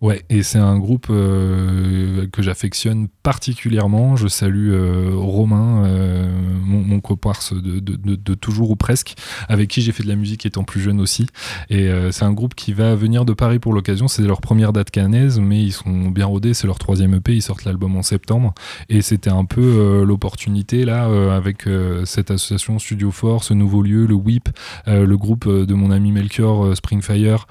Ouais, 0.02 0.22
et 0.28 0.42
c'est 0.42 0.59
un 0.59 0.78
groupe 0.78 1.06
euh, 1.09 2.26
que 2.30 2.42
j'affectionne 2.42 3.09
particulièrement. 3.22 4.16
Je 4.16 4.28
salue 4.28 4.70
euh, 4.70 5.12
Romain, 5.14 5.85
euh, 5.87 6.28
mon, 6.62 6.80
mon 6.80 7.00
comparse 7.00 7.54
de, 7.54 8.35
toujours 8.35 8.70
ou 8.70 8.76
presque, 8.76 9.14
avec 9.48 9.70
qui 9.70 9.80
j'ai 9.80 9.92
fait 9.92 10.02
de 10.02 10.09
la 10.09 10.16
musique 10.16 10.44
étant 10.44 10.64
plus 10.64 10.80
jeune 10.80 11.00
aussi. 11.00 11.26
Et 11.70 11.88
c'est 12.11 12.24
un 12.24 12.32
groupe 12.32 12.54
qui 12.54 12.72
va 12.72 12.94
venir 12.94 13.24
de 13.24 13.32
Paris 13.32 13.59
pour 13.59 13.72
l'occasion. 13.72 14.09
C'est 14.09 14.22
leur 14.22 14.40
première 14.40 14.72
date 14.72 14.90
cannaise, 14.90 15.38
mais 15.40 15.62
ils 15.62 15.72
sont 15.72 16.11
bien 16.11 16.26
rodés. 16.26 16.54
C'est 16.54 16.66
leur 16.66 16.78
troisième 16.78 17.14
EP. 17.14 17.35
Ils 17.35 17.42
sortent 17.42 17.64
l'album 17.64 17.96
en 17.96 18.02
septembre. 18.02 18.54
Et 18.88 19.02
c'était 19.02 19.30
un 19.30 19.44
peu 19.44 20.02
l'opportunité, 20.04 20.85
là, 20.85 21.04
avec 21.35 21.64
cette 22.04 22.30
association 22.30 22.78
Studio 22.78 23.11
Force, 23.11 23.48
ce 23.48 23.54
nouveau 23.54 23.82
lieu, 23.82 24.06
le 24.06 24.14
WIP, 24.14 24.48
le 24.87 25.16
groupe 25.16 25.48
de 25.48 25.74
mon 25.74 25.90
ami 25.90 26.12
Melchior 26.12 26.76
Springfire, 26.76 27.46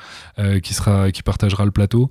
qui, 0.61 0.73
sera, 0.73 1.11
qui 1.11 1.23
partagera 1.23 1.65
le 1.65 1.71
plateau 1.71 2.09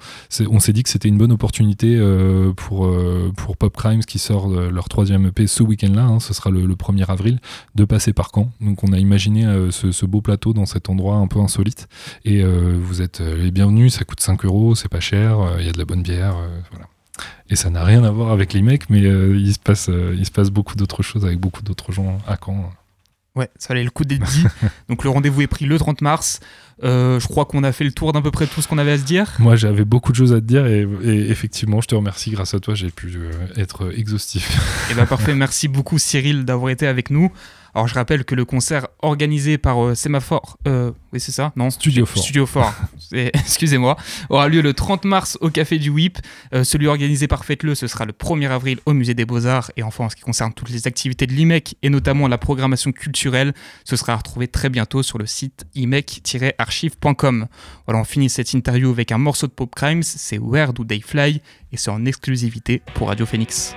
on 0.49 0.61
s'est 0.61 0.73
dit 0.73 0.83
que 0.83 0.89
c'était 0.89 1.09
une 1.09 1.19
bonne 1.19 1.33
opportunité 1.33 1.97
euh, 1.97 2.53
pour, 2.53 2.87
euh, 2.87 3.33
pour 3.37 3.57
Pop 3.57 3.77
Crimes 3.77 4.05
qui 4.05 4.19
sort 4.19 4.49
leur 4.49 4.89
troisième 4.89 5.27
EP 5.27 5.47
ce 5.47 5.63
week-end-là, 5.63 6.05
hein, 6.05 6.21
ce 6.21 6.35
sera 6.35 6.51
le, 6.51 6.67
1er 6.75 7.11
avril, 7.11 7.41
de 7.75 7.85
passer 7.85 8.13
par 8.13 8.31
Caen. 8.35 8.51
Donc 8.61 8.85
on 8.85 8.93
a 8.93 8.99
imaginé 8.99 9.47
euh, 9.47 9.71
ce, 9.71 10.07
beau 10.07 10.21
plateau 10.21 10.53
dans 10.53 10.67
cet 10.67 10.89
endroit 10.89 11.17
un 11.17 11.27
peu 11.27 11.41
insolite. 11.41 11.89
Et 12.25 12.43
vous 12.45 13.03
êtes 13.03 13.21
les 13.21 13.51
bienvenus, 13.51 13.95
ça 13.95 14.05
coûte 14.05 14.21
5 14.21 14.45
euros, 14.45 14.75
c'est 14.75 14.89
pas 14.89 15.01
cher, 15.01 15.39
il 15.59 15.67
y 15.67 15.69
a 15.69 15.73
de 15.73 15.79
la 15.79 15.85
bonne 15.85 16.03
bière. 16.03 16.37
voilà. 16.71 16.87
Et 17.49 17.57
ça 17.57 17.71
n'a 17.71 17.85
rien 17.85 18.03
à 18.05 18.11
voir 18.11 18.33
avec 18.33 18.53
l'IMEC, 18.53 18.91
mais 18.91 19.01
il, 19.01 19.53
se 19.53 19.59
passe, 19.59 19.89
il 19.89 20.25
se 20.25 20.31
passe 20.31 20.51
beaucoup 20.51 20.75
d'autres 20.77 21.03
choses 21.03 21.25
avec 21.25 21.39
beaucoup 21.39 21.63
d'autres 21.63 21.93
gens 21.93 22.19
à 22.27 22.37
Caen. 22.43 22.71
Ouais, 23.37 23.51
ça 23.59 23.69
valait 23.69 23.83
le 23.83 23.91
coup 23.91 24.05
d'être 24.05 24.23
dit. 24.23 24.45
Donc 24.89 25.03
le 25.03 25.11
rendez-vous 25.11 25.43
est 25.43 25.49
pris 25.49 25.65
le 25.65 25.77
30 25.77 26.03
mars. 26.03 26.41
Euh, 26.83 27.19
je 27.19 27.27
crois 27.27 27.45
qu'on 27.45 27.65
a 27.65 27.73
fait 27.73 27.85
le 27.85 27.93
tour 27.93 28.13
d'à 28.13 28.21
peu 28.21 28.31
près 28.31 28.47
tout 28.47 28.63
ce 28.63 28.69
qu'on 28.69 28.79
avait 28.79 28.93
à 28.93 28.99
se 28.99 29.05
dire. 29.05 29.33
Moi, 29.39 29.57
j'avais 29.57 29.85
beaucoup 29.85 30.13
de 30.13 30.17
choses 30.17 30.33
à 30.33 30.37
te 30.37 30.47
dire 30.47 30.67
et, 30.67 30.87
effectivement, 31.05 31.81
je 31.81 31.89
te 31.89 31.95
remercie. 31.95 32.31
Grâce 32.31 32.55
à 32.55 32.61
toi, 32.61 32.75
j'ai 32.75 32.91
pu 32.91 33.13
euh, 33.17 33.31
être 33.57 33.93
exhaustif. 33.97 34.51
Et 34.89 34.93
eh 34.93 34.95
ben 34.95 35.07
parfait. 35.07 35.35
Merci 35.35 35.69
beaucoup, 35.69 35.99
Cyril, 35.99 36.45
d'avoir 36.45 36.71
été 36.71 36.87
avec 36.87 37.11
nous. 37.11 37.33
Alors 37.75 37.89
je 37.89 37.95
rappelle 37.95 38.25
que 38.25 38.35
le 38.35 38.45
concert 38.45 38.87
organisé 39.01 39.59
par 39.59 39.85
euh, 39.85 39.95
Sémaphore, 39.95 40.57
euh, 40.69 40.93
oui 41.13 41.19
c'est 41.19 41.33
ça, 41.33 41.53
non? 41.57 41.71
Studio 41.71 42.07
Fort, 42.07 42.23
Studio 42.23 42.47
Fort, 42.47 42.73
excusez-moi, 43.13 43.97
aura 44.31 44.49
lieu 44.49 44.61
le 44.61 44.73
30 44.73 45.05
mars 45.05 45.39
au 45.41 45.51
Café 45.51 45.79
du 45.79 45.91
WIP. 45.91 46.19
Euh, 46.55 46.63
celui 46.63 46.87
organisé 46.87 47.27
par 47.27 47.45
Faites-le, 47.45 47.75
ce 47.75 47.87
sera 47.87 48.05
le 48.05 48.13
1er 48.13 48.49
avril 48.49 48.79
au 48.87 48.93
Musée 48.93 49.15
des 49.15 49.25
Beaux-Arts. 49.25 49.73
Et 49.77 49.83
enfin, 49.83 50.05
en 50.05 50.09
ce 50.09 50.17
qui 50.17 50.23
concerne 50.23 50.53
toutes 50.53 50.71
les 50.71 50.87
activités 50.87 51.27
de 51.27 51.33
l'IMEC 51.33 51.77
et 51.83 51.91
notamment 51.91 52.29
la 52.29 52.39
programmation 52.39 52.93
culturelle, 52.93 53.55
ce 53.85 53.97
sera 53.97 54.17
retrouvé 54.17 54.47
très 54.47 54.71
bientôt 54.71 55.03
sur 55.03 55.19
le 55.19 55.27
site 55.27 55.67
imec-archive.com. 55.75 57.47
Voilà, 57.87 58.01
on 58.01 58.05
finit 58.05 58.31
cette 58.31 58.53
interview 58.53 58.91
avec 58.91 59.11
un 59.11 59.19
morceau 59.19 59.47
de 59.47 59.53
Pop 59.53 59.75
Crimes, 59.75 60.03
c'est 60.03 60.39
Where 60.39 60.73
Do 60.73 60.85
They 60.85 61.01
Fly? 61.01 61.41
Et 61.73 61.77
c'est 61.77 61.91
en 61.91 62.05
exclusivité 62.05 62.83
pour 62.95 63.09
Radio 63.09 63.27
Phoenix. 63.27 63.75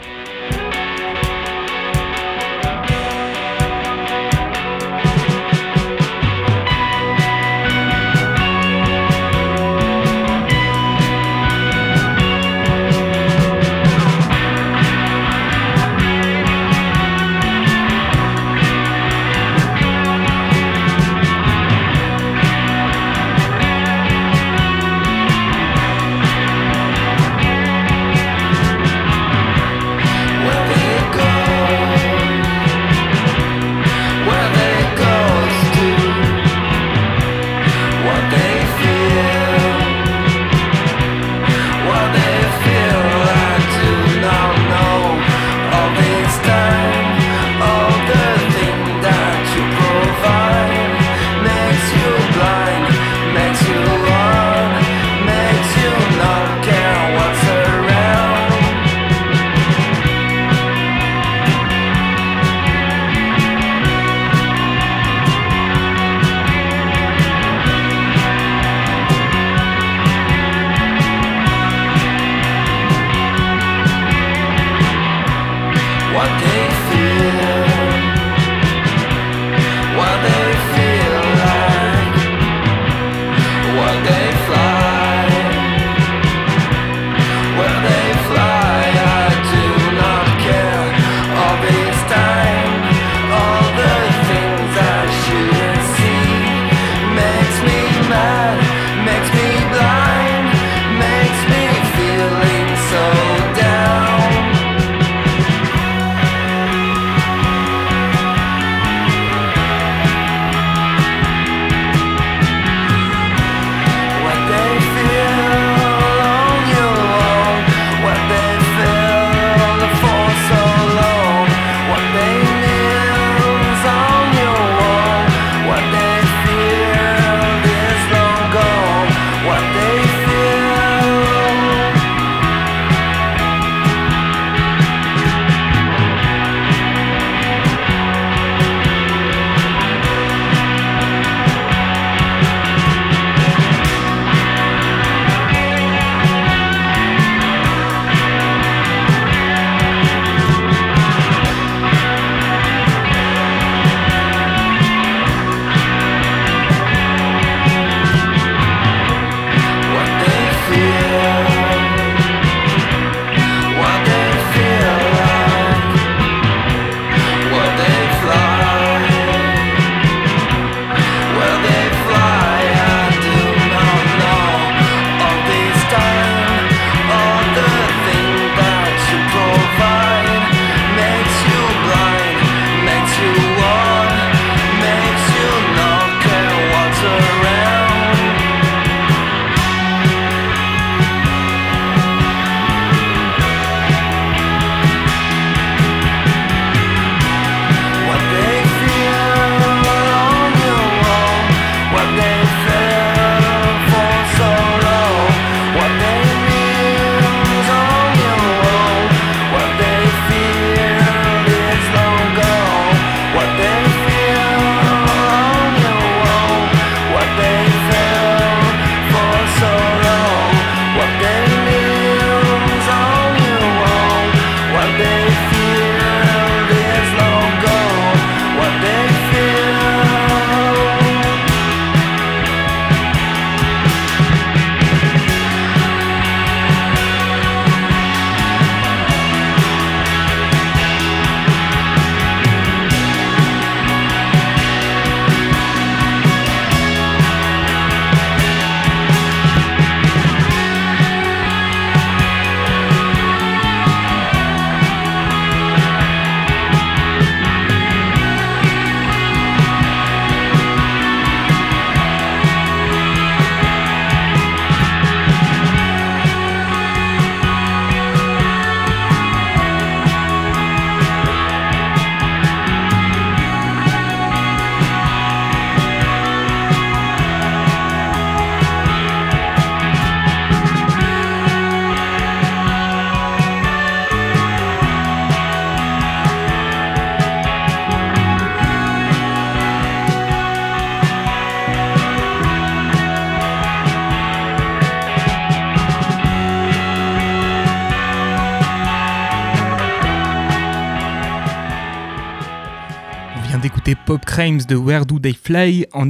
Pop 304.07 304.23
Crimes 304.23 304.61
de 304.69 304.77
Where 304.77 305.05
Do 305.05 305.19
They 305.19 305.33
Fly 305.33 305.85
en 305.91 306.07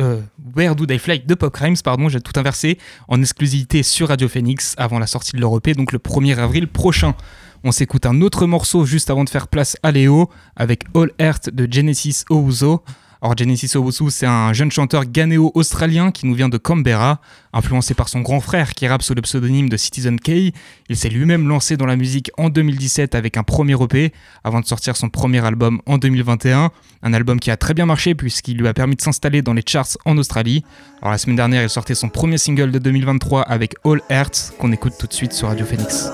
euh, 0.00 0.20
Where 0.56 0.74
Do 0.74 0.84
They 0.84 0.98
Fly 0.98 1.20
de 1.20 1.34
Pop 1.36 1.52
Crimes, 1.54 1.76
pardon, 1.84 2.08
j'ai 2.08 2.20
tout 2.20 2.32
inversé, 2.34 2.76
en 3.06 3.20
exclusivité 3.20 3.84
sur 3.84 4.08
Radio 4.08 4.26
Phoenix 4.26 4.74
avant 4.78 4.98
la 4.98 5.06
sortie 5.06 5.30
de 5.36 5.40
l'Europe, 5.40 5.70
donc 5.70 5.92
le 5.92 6.00
1er 6.00 6.38
avril 6.38 6.66
prochain. 6.66 7.14
On 7.62 7.70
s'écoute 7.70 8.04
un 8.04 8.20
autre 8.20 8.46
morceau 8.46 8.84
juste 8.84 9.10
avant 9.10 9.22
de 9.22 9.30
faire 9.30 9.46
place 9.46 9.76
à 9.84 9.92
Léo 9.92 10.28
avec 10.56 10.86
All 10.96 11.12
Earth 11.20 11.48
de 11.48 11.72
Genesis 11.72 12.24
Ouzo. 12.30 12.82
Alors 13.26 13.36
Genesis 13.36 13.76
Owusu, 13.76 14.08
c'est 14.10 14.26
un 14.26 14.52
jeune 14.52 14.70
chanteur 14.70 15.04
ghanéo-australien 15.04 16.12
qui 16.12 16.26
nous 16.26 16.34
vient 16.34 16.48
de 16.48 16.58
Canberra, 16.58 17.20
influencé 17.52 17.92
par 17.92 18.08
son 18.08 18.20
grand 18.20 18.38
frère 18.38 18.72
qui 18.72 18.86
rappe 18.86 19.02
sous 19.02 19.14
le 19.14 19.22
pseudonyme 19.22 19.68
de 19.68 19.76
Citizen 19.76 20.20
K. 20.20 20.54
Il 20.88 20.96
s'est 20.96 21.08
lui-même 21.08 21.48
lancé 21.48 21.76
dans 21.76 21.86
la 21.86 21.96
musique 21.96 22.30
en 22.38 22.50
2017 22.50 23.16
avec 23.16 23.36
un 23.36 23.42
premier 23.42 23.74
EP, 23.82 24.12
avant 24.44 24.60
de 24.60 24.64
sortir 24.64 24.96
son 24.96 25.08
premier 25.08 25.44
album 25.44 25.80
en 25.86 25.98
2021. 25.98 26.70
Un 27.02 27.14
album 27.14 27.40
qui 27.40 27.50
a 27.50 27.56
très 27.56 27.74
bien 27.74 27.84
marché 27.86 28.14
puisqu'il 28.14 28.58
lui 28.58 28.68
a 28.68 28.74
permis 28.74 28.94
de 28.94 29.02
s'installer 29.02 29.42
dans 29.42 29.54
les 29.54 29.64
charts 29.66 29.98
en 30.04 30.16
Australie. 30.18 30.62
Alors 31.02 31.10
la 31.10 31.18
semaine 31.18 31.34
dernière, 31.34 31.64
il 31.64 31.68
sortait 31.68 31.96
son 31.96 32.08
premier 32.08 32.38
single 32.38 32.70
de 32.70 32.78
2023 32.78 33.42
avec 33.42 33.74
All 33.84 34.02
Earth, 34.08 34.52
qu'on 34.60 34.70
écoute 34.70 34.92
tout 35.00 35.08
de 35.08 35.12
suite 35.12 35.32
sur 35.32 35.48
Radio 35.48 35.66
Phoenix. 35.66 36.12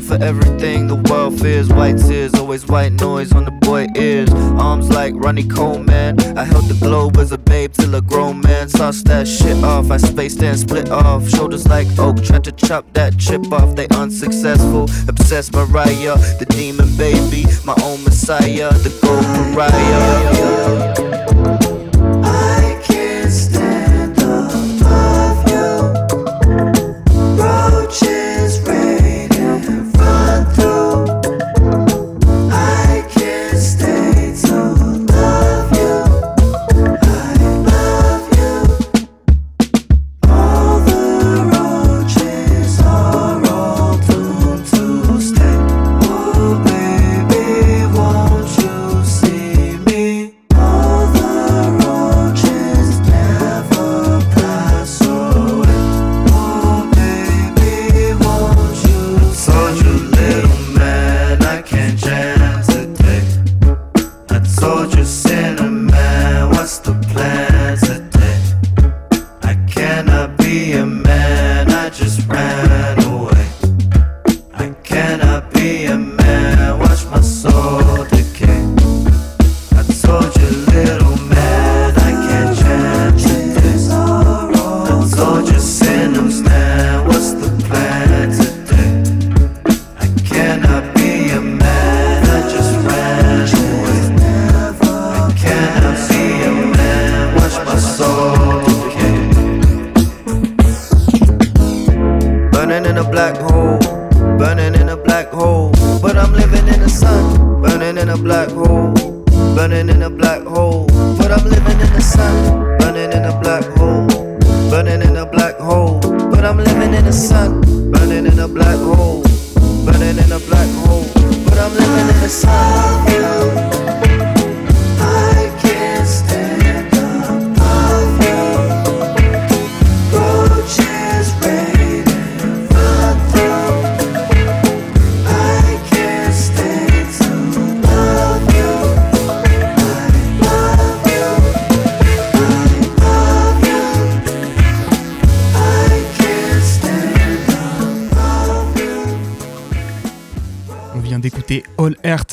Vessel 0.00 0.16
for 0.16 0.22
everything 0.22 0.86
the 0.86 0.96
world 1.10 1.40
fears. 1.40 1.68
White 1.68 1.98
tears, 1.98 2.34
always 2.34 2.66
white 2.66 2.92
noise 2.92 3.32
on 3.32 3.44
the 3.44 3.50
boy 3.50 3.86
ears. 3.96 4.30
Arms 4.58 4.90
like 4.90 5.14
Ronnie 5.16 5.46
Coleman. 5.46 6.20
I 6.36 6.44
held 6.44 6.64
the 6.64 6.78
globe 6.80 7.16
as 7.18 7.32
a 7.32 7.38
babe 7.38 7.72
till 7.72 7.94
a 7.94 8.00
grown 8.00 8.40
man. 8.40 8.68
Sauce 8.68 9.02
that 9.02 9.26
shit 9.26 9.62
off. 9.64 9.90
I 9.90 9.96
spaced 9.96 10.42
and 10.42 10.58
split 10.58 10.90
off. 10.90 11.28
Shoulders 11.28 11.66
like 11.66 11.86
oak, 11.98 12.22
tried 12.22 12.44
to 12.44 12.52
chop 12.52 12.92
that 12.94 13.18
chip 13.18 13.52
off. 13.52 13.74
They 13.76 13.88
unsuccessful. 13.88 14.84
Obsessed 15.08 15.52
Mariah, 15.52 16.16
the 16.38 16.46
demon 16.48 16.96
baby. 16.96 17.46
My 17.64 17.76
own 17.82 18.02
messiah, 18.04 18.72
the 18.84 18.90
gold 19.02 19.24
pariah. 19.54 21.05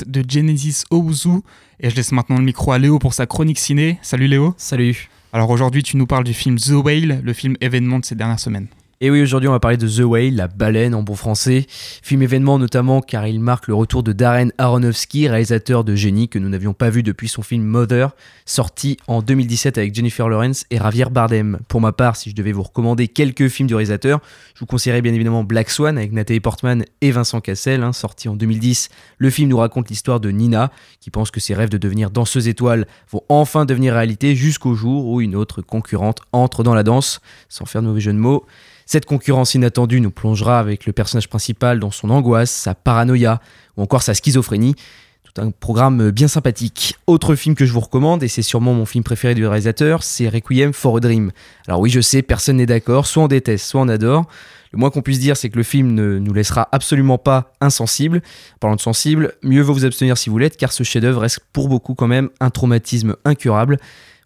De 0.06 0.24
Genesis 0.28 0.84
Owuzu. 0.89 1.42
Et 1.80 1.89
je 1.89 1.96
laisse 1.96 2.12
maintenant 2.12 2.38
le 2.38 2.44
micro 2.44 2.72
à 2.72 2.80
Léo 2.80 3.00
pour 3.00 3.13
sa 3.13 3.26
chronique 3.26 3.60
ciné. 3.60 4.00
Salut 4.02 4.28
Léo. 4.28 4.54
Salut. 4.58 5.10
Alors 5.32 5.50
aujourd'hui, 5.50 5.84
tu 5.84 5.98
nous 5.98 6.06
parles 6.06 6.24
du 6.24 6.34
film 6.34 6.58
The 6.58 6.72
Whale, 6.72 7.22
le 7.24 7.34
film 7.34 7.56
événement 7.60 8.00
de 8.00 8.06
ces 8.06 8.16
dernières 8.16 8.39
semaines. 8.39 8.68
Et 9.06 9.12
oui, 9.12 9.22
aujourd'hui 9.22 9.50
on 9.50 9.52
va 9.52 9.60
parler 9.60 9.76
de 9.76 9.86
The 9.86 10.06
Whale, 10.06 10.34
la 10.34 10.48
baleine 10.48 10.96
en 10.96 11.04
bon 11.04 11.16
français. 11.16 11.66
Film 11.68 12.22
événement 12.22 12.58
notamment 12.58 13.02
car 13.02 13.28
il 13.28 13.42
marque 13.42 13.68
le 13.68 13.74
retour 13.74 14.02
de 14.02 14.13
Darren 14.13 14.52
Aronofsky, 14.58 15.28
réalisateur 15.28 15.84
de 15.84 15.94
génie 15.94 16.30
que 16.30 16.39
nous 16.39 16.48
n'avions 16.48 16.74
pas 16.74 16.89
vu 16.89 17.04
depuis 17.04 17.28
son 17.28 17.42
film 17.42 17.63
Mother, 17.63 18.16
sorti 18.46 18.96
en 19.08 19.22
2017 19.22 19.78
avec 19.78 19.94
Jennifer 19.94 20.30
Lawrence 20.30 20.63
et 20.72 20.78
Javier 20.78 21.08
Bardem. 21.12 21.60
Pour 21.68 21.82
ma 21.82 21.92
part, 21.92 22.16
si 22.16 22.30
je 22.30 22.36
devais 22.36 22.54
vous 22.54 22.63
recommander 22.63 23.10
quelques 23.10 23.50
films 23.50 23.68
du 23.68 23.76
réalisateur, 23.76 24.22
je 24.56 24.62
vous 24.62 24.68
conseillerais 24.68 25.02
bien 25.02 25.13
évidemment 25.13 25.44
Black 25.44 25.70
Swan 25.70 25.98
avec 25.98 26.13
Nathalie 26.13 26.39
Portman 26.39 26.86
et 27.02 27.12
Vincent 27.12 27.42
Cassel, 27.42 27.84
hein, 27.84 27.92
sorti 27.92 28.30
en 28.30 28.38
2010. 28.38 28.88
Le 29.18 29.30
film 29.30 29.50
nous 29.50 29.58
raconte 29.58 29.89
l'histoire 29.89 30.22
de 30.22 30.30
Nina, 30.30 30.72
qui 31.02 31.10
pense 31.10 31.30
que 31.30 31.42
ses 31.42 31.56
rêves 31.56 31.68
de 31.68 31.78
devenir 31.78 32.10
danseuse 32.10 32.48
étoile 32.48 32.88
vont 33.12 33.24
enfin 33.28 33.66
devenir 33.66 33.96
réalité 33.96 34.34
jusqu'au 34.34 34.76
jour 34.76 35.08
où 35.08 35.20
une 35.20 35.36
autre 35.36 35.62
concurrente 35.62 36.22
entre 36.32 36.63
dans 36.63 36.74
la 36.74 36.84
danse, 36.84 37.20
sans 37.50 37.66
faire 37.66 37.82
de 37.82 37.88
mauvais 37.88 38.00
jeu 38.00 38.13
de 38.13 38.18
mots. 38.18 38.46
Cette 38.86 39.06
concurrence 39.06 39.56
inattendue 39.56 40.02
nous 40.02 40.12
plongera 40.12 40.60
avec 40.60 40.86
le 40.86 40.93
personnage 40.93 41.30
principal 41.30 41.80
dans 41.80 41.91
son 41.91 42.10
angoisse, 42.10 42.52
sa 42.52 42.76
paranoïa 42.76 43.41
ou 43.78 43.82
encore 43.82 44.04
sa 44.04 44.13
schizophrénie. 44.13 44.76
Tout 45.24 45.41
un 45.41 45.52
programme 45.52 46.12
bien 46.12 46.28
sympathique. 46.28 46.96
Autre 47.08 47.36
film 47.36 47.56
que 47.56 47.65
je 47.65 47.74
vous 47.74 47.80
recommande, 47.80 48.24
et 48.24 48.28
c'est 48.28 48.41
sûrement 48.41 48.74
mon 48.74 48.86
film 48.86 49.04
préféré 49.04 49.36
du 49.36 49.48
réalisateur, 49.48 50.04
c'est 50.04 50.30
Requiem 50.30 50.74
for 50.74 50.98
a 50.98 51.00
Dream. 51.00 51.32
Alors 51.67 51.80
oui, 51.80 51.89
je 51.89 52.02
sais, 52.02 52.22
personne 52.22 52.58
n'est 52.58 52.65
d'accord, 52.65 53.08
soit 53.08 53.24
on 53.24 53.28
déteste, 53.28 53.65
soit 53.65 53.82
on 53.82 53.88
adore. 53.88 54.28
Le 54.74 54.80
moins 54.80 54.89
qu'on 54.89 55.04
puisse 55.04 55.19
dire, 55.19 55.38
c'est 55.38 55.50
que 55.50 55.58
le 55.58 55.63
film 55.63 55.93
ne 55.93 56.17
nous 56.17 56.34
laissera 56.34 56.67
absolument 56.72 57.19
pas 57.19 57.54
insensibles. 57.62 58.24
parlant 58.60 58.76
de 58.76 58.82
sensible, 58.82 59.34
mieux 59.43 59.62
vaut 59.62 59.74
vous 59.74 59.86
abstenir 59.86 60.17
si 60.17 60.32
vous 60.32 60.39
l'êtes, 60.39 60.58
car 60.58 60.72
ce 60.72 60.84
chef-d'œuvre 60.84 61.22
reste 61.22 61.41
pour 61.54 61.69
beaucoup 61.69 61.93
quand 61.93 62.08
même 62.08 62.30
un 62.39 62.50
traumatisme 62.50 63.15
incurable. 63.24 63.78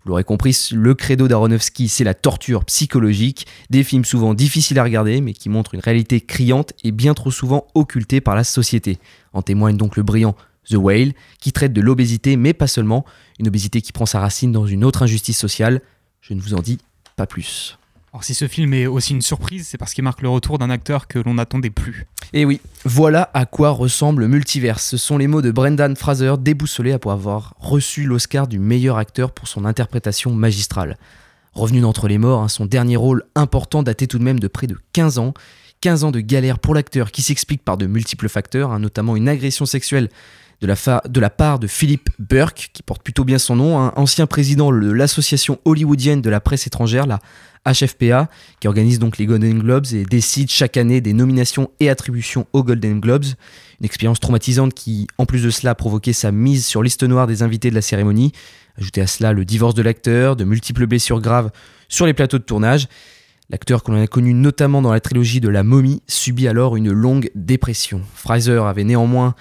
Vous 0.08 0.12
l'aurez 0.12 0.24
compris, 0.24 0.58
le 0.72 0.96
credo 0.96 1.28
d'Aronofsky, 1.28 1.90
c'est 1.90 2.06
la 2.06 2.14
torture 2.14 2.64
psychologique, 2.64 3.46
des 3.70 3.84
films 3.84 4.06
souvent 4.06 4.34
difficiles 4.34 4.80
à 4.80 4.84
regarder, 4.86 5.20
mais 5.20 5.34
qui 5.34 5.50
montrent 5.50 5.74
une 5.74 5.82
réalité 5.82 6.22
criante 6.22 6.72
et 6.86 6.94
bien 6.94 7.14
trop 7.14 7.30
souvent 7.30 7.68
occultée 7.76 8.22
par 8.22 8.34
la 8.34 8.46
société. 8.46 9.00
En 9.34 9.42
témoigne 9.42 9.76
donc 9.76 9.98
le 9.98 10.04
brillant 10.04 10.38
The 10.70 10.76
Whale, 10.76 11.12
qui 11.42 11.52
traite 11.52 11.74
de 11.74 11.82
l'obésité, 11.82 12.38
mais 12.38 12.54
pas 12.54 12.68
seulement, 12.68 13.04
une 13.38 13.50
obésité 13.50 13.82
qui 13.82 13.92
prend 13.92 14.06
sa 14.06 14.22
racine 14.22 14.54
dans 14.54 14.66
une 14.66 14.86
autre 14.86 15.04
injustice 15.04 15.38
sociale. 15.38 15.82
Je 16.22 16.34
ne 16.36 16.40
vous 16.40 16.54
en 16.54 16.62
dis 16.62 16.78
pas 17.18 17.28
plus. 17.28 17.78
Alors 18.18 18.24
si 18.24 18.34
ce 18.34 18.48
film 18.48 18.74
est 18.74 18.88
aussi 18.88 19.14
une 19.14 19.22
surprise, 19.22 19.68
c'est 19.68 19.78
parce 19.78 19.94
qu'il 19.94 20.04
marque 20.04 20.24
le 20.24 20.30
retour 20.30 20.58
d'un 20.58 20.72
acteur 20.72 21.08
que 21.08 21.20
l'on 21.20 21.36
n'attendait 21.36 21.70
plus. 21.70 22.08
Et 22.34 22.46
oui, 22.46 22.60
voilà 22.84 23.30
à 23.36 23.46
quoi 23.46 23.70
ressemble 23.70 24.24
le 24.24 24.28
multiverse. 24.28 24.84
Ce 24.84 24.98
sont 24.98 25.20
les 25.20 25.28
mots 25.28 25.44
de 25.44 25.52
Brendan 25.52 25.96
Fraser 25.96 26.34
déboussolé 26.40 26.94
après 26.94 27.12
avoir 27.12 27.54
reçu 27.60 28.06
l'Oscar 28.06 28.48
du 28.48 28.58
meilleur 28.58 28.98
acteur 28.98 29.34
pour 29.34 29.48
son 29.48 29.66
interprétation 29.66 30.34
magistrale. 30.34 30.98
Revenu 31.54 31.80
d'entre 31.80 32.08
les 32.08 32.18
morts, 32.18 32.42
hein, 32.42 32.48
son 32.48 32.66
dernier 32.66 32.96
rôle 32.96 33.22
important 33.36 33.84
datait 33.84 34.08
tout 34.08 34.18
de 34.18 34.24
même 34.24 34.40
de 34.40 34.48
près 34.48 34.66
de 34.66 34.78
15 34.94 35.20
ans. 35.20 35.36
15 35.82 36.06
ans 36.06 36.12
de 36.12 36.20
galère 36.20 36.58
pour 36.58 36.74
l'acteur 36.74 37.12
qui 37.12 37.22
s'explique 37.22 37.64
par 37.64 37.78
de 37.78 37.86
multiples 37.86 38.30
facteurs, 38.30 38.72
hein, 38.72 38.80
notamment 38.80 39.16
une 39.16 39.30
agression 39.30 39.68
sexuelle 39.68 40.10
de 40.62 41.20
la, 41.20 41.30
part 41.30 41.60
de 41.60 41.68
Philip 41.68 42.10
Burke, 42.18 42.72
qui 42.74 42.82
porte 42.82 43.04
plutôt 43.04 43.24
bien 43.24 43.38
son 43.38 43.56
nom, 43.56 43.80
un 43.80 43.94
ancien 43.96 44.26
président 44.26 44.72
de 44.72 44.92
l'association 44.92 45.60
hollywoodienne 45.66 46.22
de 46.22 46.30
la 46.30 46.40
presse 46.40 46.66
étrangère, 46.66 47.06
la 47.06 47.20
HFPA, 47.66 48.30
qui 48.60 48.68
organise 48.68 48.98
donc 48.98 49.18
les 49.18 49.26
Golden 49.26 49.60
Globes 49.60 49.86
et 49.94 50.04
décide 50.04 50.50
chaque 50.50 50.78
année 50.78 51.00
des 51.00 51.14
nominations 51.14 51.70
et 51.80 51.90
attributions 51.90 52.48
aux 52.54 52.64
Golden 52.64 53.00
Globes. 53.00 53.26
Une 53.80 53.86
expérience 53.86 54.20
traumatisante 54.20 54.74
qui, 54.74 55.08
en 55.20 55.26
plus 55.26 55.44
de 55.44 55.50
cela, 55.52 55.72
a 55.72 55.76
provoqué 55.76 56.12
sa 56.12 56.32
mise 56.32 56.66
sur 56.66 56.82
liste 56.82 57.04
noire 57.04 57.28
des 57.28 57.44
invités 57.44 57.70
de 57.70 57.76
la 57.76 57.82
cérémonie. 57.82 58.32
Ajoutez 58.80 59.02
à 59.02 59.08
cela 59.08 59.34
le 59.34 59.46
divorce 59.46 59.76
de 59.76 59.84
l'acteur, 59.84 60.36
de 60.36 60.44
multiples 60.44 60.88
blessures 60.88 61.22
graves 61.22 61.52
sur 61.88 62.06
les 62.08 62.14
plateaux 62.14 62.40
de 62.40 62.44
tournage. 62.44 62.88
L'acteur 63.50 63.84
que 63.84 63.92
l'on 63.92 64.02
a 64.02 64.08
connu 64.08 64.34
notamment 64.34 64.82
dans 64.82 64.92
la 64.92 65.00
trilogie 65.00 65.40
de 65.40 65.50
La 65.50 65.64
momie 65.64 66.02
subit 66.08 66.48
alors 66.48 66.76
une 66.76 66.92
longue 66.92 67.32
dépression. 67.34 68.02
Fraser 68.14 68.60
avait 68.66 68.84
néanmoins 68.84 69.36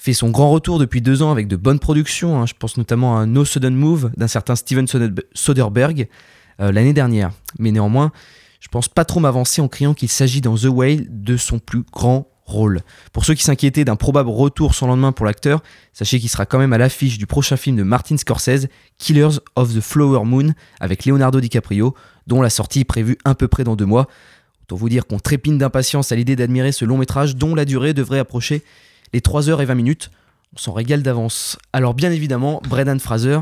fait 0.00 0.14
son 0.14 0.30
grand 0.30 0.50
retour 0.50 0.78
depuis 0.78 1.02
deux 1.02 1.22
ans 1.22 1.30
avec 1.30 1.46
de 1.46 1.56
bonnes 1.56 1.78
productions. 1.78 2.40
Hein. 2.40 2.46
Je 2.46 2.54
pense 2.58 2.78
notamment 2.78 3.18
à 3.18 3.26
No 3.26 3.44
Sudden 3.44 3.74
Move 3.74 4.10
d'un 4.16 4.28
certain 4.28 4.56
Steven 4.56 4.86
Soderbergh 5.34 6.08
euh, 6.60 6.72
l'année 6.72 6.94
dernière. 6.94 7.32
Mais 7.58 7.70
néanmoins, 7.70 8.10
je 8.60 8.68
pense 8.68 8.88
pas 8.88 9.04
trop 9.04 9.20
m'avancer 9.20 9.60
en 9.60 9.68
criant 9.68 9.92
qu'il 9.92 10.08
s'agit 10.08 10.40
dans 10.40 10.56
The 10.56 10.68
Whale 10.70 11.04
de 11.10 11.36
son 11.36 11.58
plus 11.58 11.82
grand 11.82 12.28
rôle. 12.46 12.80
Pour 13.12 13.26
ceux 13.26 13.34
qui 13.34 13.42
s'inquiétaient 13.42 13.84
d'un 13.84 13.96
probable 13.96 14.30
retour 14.30 14.74
sans 14.74 14.86
lendemain 14.86 15.12
pour 15.12 15.26
l'acteur, 15.26 15.62
sachez 15.92 16.18
qu'il 16.18 16.30
sera 16.30 16.46
quand 16.46 16.58
même 16.58 16.72
à 16.72 16.78
l'affiche 16.78 17.18
du 17.18 17.26
prochain 17.26 17.58
film 17.58 17.76
de 17.76 17.82
Martin 17.82 18.16
Scorsese, 18.16 18.68
Killers 18.96 19.36
of 19.54 19.74
the 19.74 19.82
Flower 19.82 20.24
Moon, 20.24 20.54
avec 20.80 21.04
Leonardo 21.04 21.40
DiCaprio, 21.40 21.94
dont 22.26 22.40
la 22.40 22.48
sortie 22.48 22.80
est 22.80 22.84
prévue 22.84 23.18
à 23.26 23.34
peu 23.34 23.48
près 23.48 23.64
dans 23.64 23.76
deux 23.76 23.84
mois. 23.84 24.08
Autant 24.62 24.76
vous 24.76 24.88
dire 24.88 25.06
qu'on 25.06 25.18
trépine 25.18 25.58
d'impatience 25.58 26.10
à 26.10 26.16
l'idée 26.16 26.36
d'admirer 26.36 26.72
ce 26.72 26.86
long 26.86 26.96
métrage 26.96 27.36
dont 27.36 27.54
la 27.54 27.66
durée 27.66 27.92
devrait 27.92 28.18
approcher 28.18 28.62
les 29.12 29.20
3h20 29.20 29.74
minutes. 29.74 30.10
On 30.54 30.58
s'en 30.58 30.72
régale 30.72 31.02
d'avance. 31.02 31.58
Alors 31.72 31.94
bien 31.94 32.10
évidemment, 32.10 32.60
Brendan 32.68 32.98
Fraser 32.98 33.38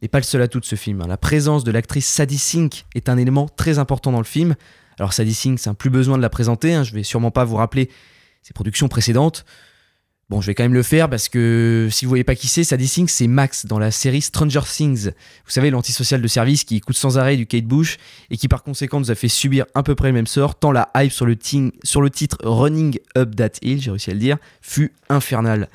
n'est 0.00 0.08
pas 0.08 0.18
le 0.18 0.24
seul 0.24 0.42
atout 0.42 0.60
de 0.60 0.64
ce 0.64 0.76
film. 0.76 1.02
Hein. 1.02 1.06
La 1.08 1.16
présence 1.16 1.64
de 1.64 1.70
l'actrice 1.70 2.06
Sadie 2.06 2.38
Sink 2.38 2.86
est 2.94 3.08
un 3.08 3.18
élément 3.18 3.48
très 3.48 3.78
important 3.78 4.12
dans 4.12 4.18
le 4.18 4.24
film. 4.24 4.54
Alors 4.98 5.12
Sadie 5.12 5.34
Sink, 5.34 5.58
c'est 5.58 5.70
un 5.70 5.74
plus 5.74 5.90
besoin 5.90 6.16
de 6.16 6.22
la 6.22 6.30
présenter, 6.30 6.74
hein. 6.74 6.84
je 6.84 6.94
vais 6.94 7.02
sûrement 7.02 7.30
pas 7.30 7.44
vous 7.44 7.56
rappeler 7.56 7.90
ses 8.42 8.52
productions 8.52 8.88
précédentes. 8.88 9.44
Bon, 10.30 10.42
je 10.42 10.48
vais 10.48 10.54
quand 10.54 10.64
même 10.64 10.74
le 10.74 10.82
faire 10.82 11.08
parce 11.08 11.30
que 11.30 11.88
si 11.90 12.04
vous 12.04 12.10
voyez 12.10 12.22
pas 12.22 12.34
qui 12.34 12.48
c'est, 12.48 12.62
Sadie 12.62 12.86
Sink, 12.86 13.08
c'est 13.08 13.26
Max 13.26 13.64
dans 13.64 13.78
la 13.78 13.90
série 13.90 14.20
Stranger 14.20 14.60
Things. 14.70 15.06
Vous 15.06 15.50
savez, 15.50 15.70
l'antisocial 15.70 16.20
de 16.20 16.28
service 16.28 16.64
qui 16.64 16.76
écoute 16.76 16.96
sans 16.96 17.16
arrêt 17.16 17.38
du 17.38 17.46
Kate 17.46 17.64
Bush 17.64 17.96
et 18.28 18.36
qui 18.36 18.46
par 18.46 18.62
conséquent 18.62 19.00
nous 19.00 19.10
a 19.10 19.14
fait 19.14 19.28
subir 19.28 19.64
à 19.74 19.82
peu 19.82 19.94
près 19.94 20.08
le 20.08 20.12
même 20.14 20.26
sort, 20.26 20.54
tant 20.56 20.70
la 20.70 20.90
hype 20.94 21.12
sur 21.12 21.24
le, 21.24 21.34
sur 21.82 22.02
le 22.02 22.10
titre 22.10 22.36
Running 22.42 22.98
Up 23.16 23.36
That 23.36 23.52
Hill, 23.62 23.80
j'ai 23.80 23.90
réussi 23.90 24.10
à 24.10 24.12
le 24.12 24.18
dire, 24.18 24.36
fut 24.60 24.92
infernale. 25.08 25.70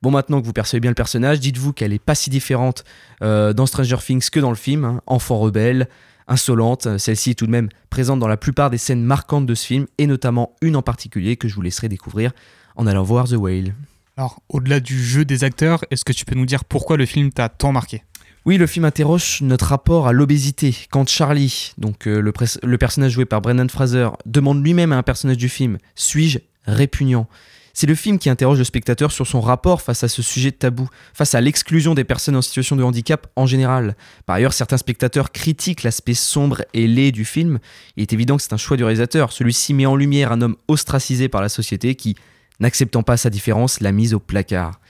Bon, 0.00 0.10
maintenant 0.10 0.40
que 0.40 0.46
vous 0.46 0.54
percevez 0.54 0.80
bien 0.80 0.90
le 0.90 0.94
personnage, 0.94 1.38
dites-vous 1.38 1.74
qu'elle 1.74 1.92
est 1.92 1.98
pas 1.98 2.14
si 2.14 2.30
différente 2.30 2.84
euh, 3.22 3.52
dans 3.52 3.66
Stranger 3.66 3.98
Things 3.98 4.30
que 4.30 4.40
dans 4.40 4.48
le 4.48 4.56
film. 4.56 4.86
Hein. 4.86 5.02
Enfant 5.06 5.38
rebelle, 5.38 5.86
insolente, 6.28 6.96
celle-ci 6.96 7.32
est 7.32 7.34
tout 7.34 7.46
de 7.46 7.50
même 7.50 7.68
présente 7.90 8.20
dans 8.20 8.28
la 8.28 8.38
plupart 8.38 8.70
des 8.70 8.78
scènes 8.78 9.02
marquantes 9.02 9.44
de 9.44 9.54
ce 9.54 9.66
film, 9.66 9.86
et 9.98 10.06
notamment 10.06 10.56
une 10.62 10.76
en 10.76 10.82
particulier 10.82 11.36
que 11.36 11.46
je 11.46 11.54
vous 11.54 11.62
laisserai 11.62 11.90
découvrir 11.90 12.32
en 12.74 12.86
allant 12.86 13.02
voir 13.02 13.28
The 13.28 13.34
Whale. 13.34 13.74
Alors, 14.18 14.40
au-delà 14.48 14.80
du 14.80 15.00
jeu 15.00 15.24
des 15.24 15.44
acteurs, 15.44 15.84
est-ce 15.92 16.04
que 16.04 16.12
tu 16.12 16.24
peux 16.24 16.34
nous 16.34 16.44
dire 16.44 16.64
pourquoi 16.64 16.96
le 16.96 17.06
film 17.06 17.30
t'a 17.30 17.48
tant 17.48 17.70
marqué? 17.70 18.02
Oui, 18.46 18.56
le 18.56 18.66
film 18.66 18.84
interroge 18.84 19.42
notre 19.42 19.66
rapport 19.66 20.08
à 20.08 20.12
l'obésité. 20.12 20.76
Quand 20.90 21.08
Charlie, 21.08 21.70
euh, 22.04 22.20
le, 22.20 22.78
personnage 22.78 23.12
joué 23.12 23.26
par 23.26 23.40
Brendan 23.40 23.70
Fraser, 23.70 24.08
demande 24.26 24.64
lui-même 24.64 24.90
à 24.90 24.96
un 24.96 25.04
personnage 25.04 25.36
du 25.36 25.48
film 25.48 25.78
Suis-je 25.94 26.40
répugnant? 26.64 27.28
C'est 27.74 27.86
le 27.86 27.94
film 27.94 28.18
qui 28.18 28.28
interroge 28.28 28.58
le 28.58 28.64
spectateur 28.64 29.12
sur 29.12 29.24
son 29.24 29.40
rapport 29.40 29.82
face 29.82 30.02
à 30.02 30.08
ce 30.08 30.20
sujet 30.20 30.50
tabou, 30.50 30.88
face 31.14 31.36
à 31.36 31.40
l'exclusion 31.40 31.94
des 31.94 32.02
personnes 32.02 32.34
en 32.34 32.42
situation 32.42 32.74
de 32.74 32.82
handicap 32.82 33.28
en 33.36 33.46
général. 33.46 33.94
Par 34.26 34.34
ailleurs, 34.34 34.52
certains 34.52 34.78
spectateurs 34.78 35.30
critiquent 35.30 35.84
l'aspect 35.84 36.14
sombre 36.14 36.64
et 36.74 36.88
laid 36.88 37.12
du 37.12 37.24
film. 37.24 37.60
Il 37.96 38.02
est 38.02 38.12
évident 38.12 38.36
que 38.36 38.42
c'est 38.42 38.52
un 38.52 38.56
choix 38.56 38.76
du 38.76 38.82
réalisateur. 38.82 39.30
Celui-ci 39.30 39.74
met 39.74 39.86
en 39.86 39.94
lumière 39.94 40.32
un 40.32 40.40
homme 40.40 40.56
ostracisé 40.66 41.28
par 41.28 41.40
la 41.40 41.48
société 41.48 41.94
qui, 41.94 42.16
n'acceptant 42.60 43.02
pas 43.02 43.16
sa 43.16 43.30
différence, 43.30 43.80
l'a 43.80 43.92
mise 43.92 44.14
au 44.14 44.20
placard. 44.20 44.80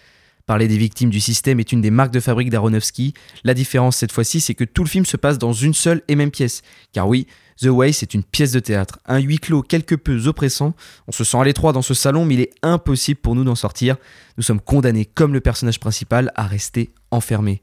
Parler 0.49 0.67
des 0.67 0.79
victimes 0.79 1.11
du 1.11 1.21
système 1.21 1.61
est 1.61 1.73
une 1.73 1.83
des 1.83 1.91
marques 1.91 2.11
de 2.11 2.21
fabrique 2.21 2.49
d'Aronofsky. 2.49 3.13
La 3.45 3.53
différence 3.53 3.99
cette 3.99 4.13
fois-ci, 4.13 4.41
c'est 4.41 4.55
que 4.55 4.65
tout 4.65 4.83
le 4.83 4.89
film 4.89 5.05
se 5.05 5.19
passe 5.19 5.37
dans 5.37 5.53
une 5.53 5.75
seule 5.75 6.01
et 6.09 6.17
même 6.17 6.31
pièce. 6.31 6.63
Car 6.95 7.07
oui, 7.07 7.27
The 7.61 7.67
Way, 7.67 7.93
c'est 7.93 8.15
une 8.15 8.23
pièce 8.23 8.53
de 8.53 8.61
théâtre, 8.61 8.99
un 9.05 9.19
huis 9.19 9.41
clos 9.41 9.61
quelque 9.61 9.95
peu 9.95 10.27
oppressant. 10.27 10.75
On 11.07 11.13
se 11.13 11.23
sent 11.23 11.37
à 11.37 11.45
l'étroit 11.45 11.75
dans 11.75 11.83
ce 11.83 11.93
salon, 11.93 12.25
mais 12.25 12.33
il 12.33 12.41
est 12.41 12.55
impossible 12.63 13.21
pour 13.21 13.35
nous 13.35 13.45
d'en 13.45 13.57
sortir. 13.57 13.97
Nous 14.39 14.43
sommes 14.43 14.61
condamnés, 14.61 15.05
comme 15.05 15.35
le 15.35 15.41
personnage 15.41 15.81
principal, 15.81 16.33
à 16.35 16.47
rester 16.47 16.93
enfermés. 17.11 17.61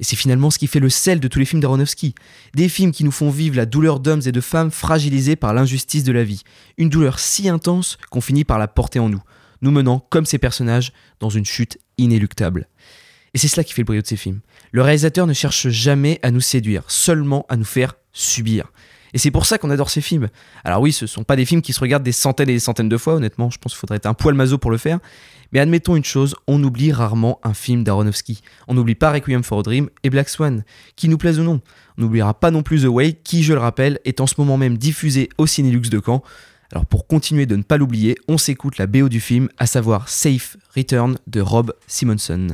Et 0.00 0.04
c'est 0.04 0.16
finalement 0.16 0.50
ce 0.50 0.58
qui 0.58 0.66
fait 0.66 0.80
le 0.80 0.90
sel 0.90 1.20
de 1.20 1.28
tous 1.28 1.38
les 1.38 1.44
films 1.44 1.62
d'Aronofsky. 1.62 2.16
Des 2.54 2.68
films 2.68 2.90
qui 2.90 3.04
nous 3.04 3.12
font 3.12 3.30
vivre 3.30 3.54
la 3.54 3.64
douleur 3.64 4.00
d'hommes 4.00 4.22
et 4.26 4.32
de 4.32 4.40
femmes 4.40 4.72
fragilisés 4.72 5.36
par 5.36 5.54
l'injustice 5.54 6.02
de 6.02 6.10
la 6.10 6.24
vie. 6.24 6.42
Une 6.78 6.88
douleur 6.88 7.20
si 7.20 7.48
intense 7.48 7.96
qu'on 8.10 8.20
finit 8.20 8.42
par 8.42 8.58
la 8.58 8.66
porter 8.66 8.98
en 8.98 9.08
nous 9.08 9.22
nous 9.64 9.72
menant, 9.72 10.06
comme 10.10 10.26
ces 10.26 10.38
personnages, 10.38 10.92
dans 11.18 11.30
une 11.30 11.44
chute 11.44 11.78
inéluctable. 11.98 12.68
Et 13.34 13.38
c'est 13.38 13.48
cela 13.48 13.64
qui 13.64 13.72
fait 13.72 13.82
le 13.82 13.86
brio 13.86 14.00
de 14.00 14.06
ces 14.06 14.16
films. 14.16 14.40
Le 14.70 14.82
réalisateur 14.82 15.26
ne 15.26 15.32
cherche 15.32 15.68
jamais 15.68 16.20
à 16.22 16.30
nous 16.30 16.40
séduire, 16.40 16.84
seulement 16.86 17.44
à 17.48 17.56
nous 17.56 17.64
faire 17.64 17.94
subir. 18.12 18.70
Et 19.12 19.18
c'est 19.18 19.30
pour 19.30 19.46
ça 19.46 19.58
qu'on 19.58 19.70
adore 19.70 19.90
ces 19.90 20.00
films. 20.00 20.28
Alors 20.64 20.80
oui, 20.80 20.92
ce 20.92 21.04
ne 21.04 21.08
sont 21.08 21.24
pas 21.24 21.36
des 21.36 21.44
films 21.44 21.62
qui 21.62 21.72
se 21.72 21.80
regardent 21.80 22.02
des 22.02 22.12
centaines 22.12 22.48
et 22.48 22.54
des 22.54 22.60
centaines 22.60 22.88
de 22.88 22.96
fois, 22.96 23.14
honnêtement, 23.14 23.50
je 23.50 23.58
pense 23.58 23.72
qu'il 23.72 23.78
faudrait 23.78 23.96
être 23.96 24.06
un 24.06 24.14
poil 24.14 24.34
maso 24.34 24.58
pour 24.58 24.70
le 24.70 24.76
faire. 24.76 24.98
Mais 25.52 25.60
admettons 25.60 25.94
une 25.94 26.04
chose, 26.04 26.34
on 26.48 26.62
oublie 26.62 26.92
rarement 26.92 27.38
un 27.44 27.54
film 27.54 27.84
d'Aronofsky. 27.84 28.42
On 28.66 28.74
n'oublie 28.74 28.96
pas 28.96 29.12
Requiem 29.12 29.44
for 29.44 29.60
a 29.60 29.62
Dream 29.62 29.88
et 30.02 30.10
Black 30.10 30.28
Swan, 30.28 30.64
qui 30.96 31.08
nous 31.08 31.16
plaisent 31.16 31.38
ou 31.38 31.44
non? 31.44 31.60
On 31.96 32.02
n'oubliera 32.02 32.34
pas 32.34 32.50
non 32.50 32.64
plus 32.64 32.82
The 32.82 32.86
Way, 32.86 33.12
qui, 33.22 33.44
je 33.44 33.52
le 33.52 33.60
rappelle, 33.60 34.00
est 34.04 34.20
en 34.20 34.26
ce 34.26 34.34
moment 34.38 34.56
même 34.56 34.76
diffusé 34.76 35.28
au 35.38 35.46
Cinélux 35.46 35.90
de 35.90 36.02
Caen. 36.04 36.24
Alors 36.72 36.86
pour 36.86 37.06
continuer 37.06 37.46
de 37.46 37.56
ne 37.56 37.62
pas 37.62 37.76
l'oublier, 37.76 38.16
on 38.28 38.38
s'écoute 38.38 38.78
la 38.78 38.86
BO 38.86 39.08
du 39.08 39.20
film, 39.20 39.48
à 39.58 39.66
savoir 39.66 40.08
Safe 40.08 40.56
Return 40.76 41.16
de 41.26 41.40
Rob 41.40 41.72
Simonson. 41.86 42.48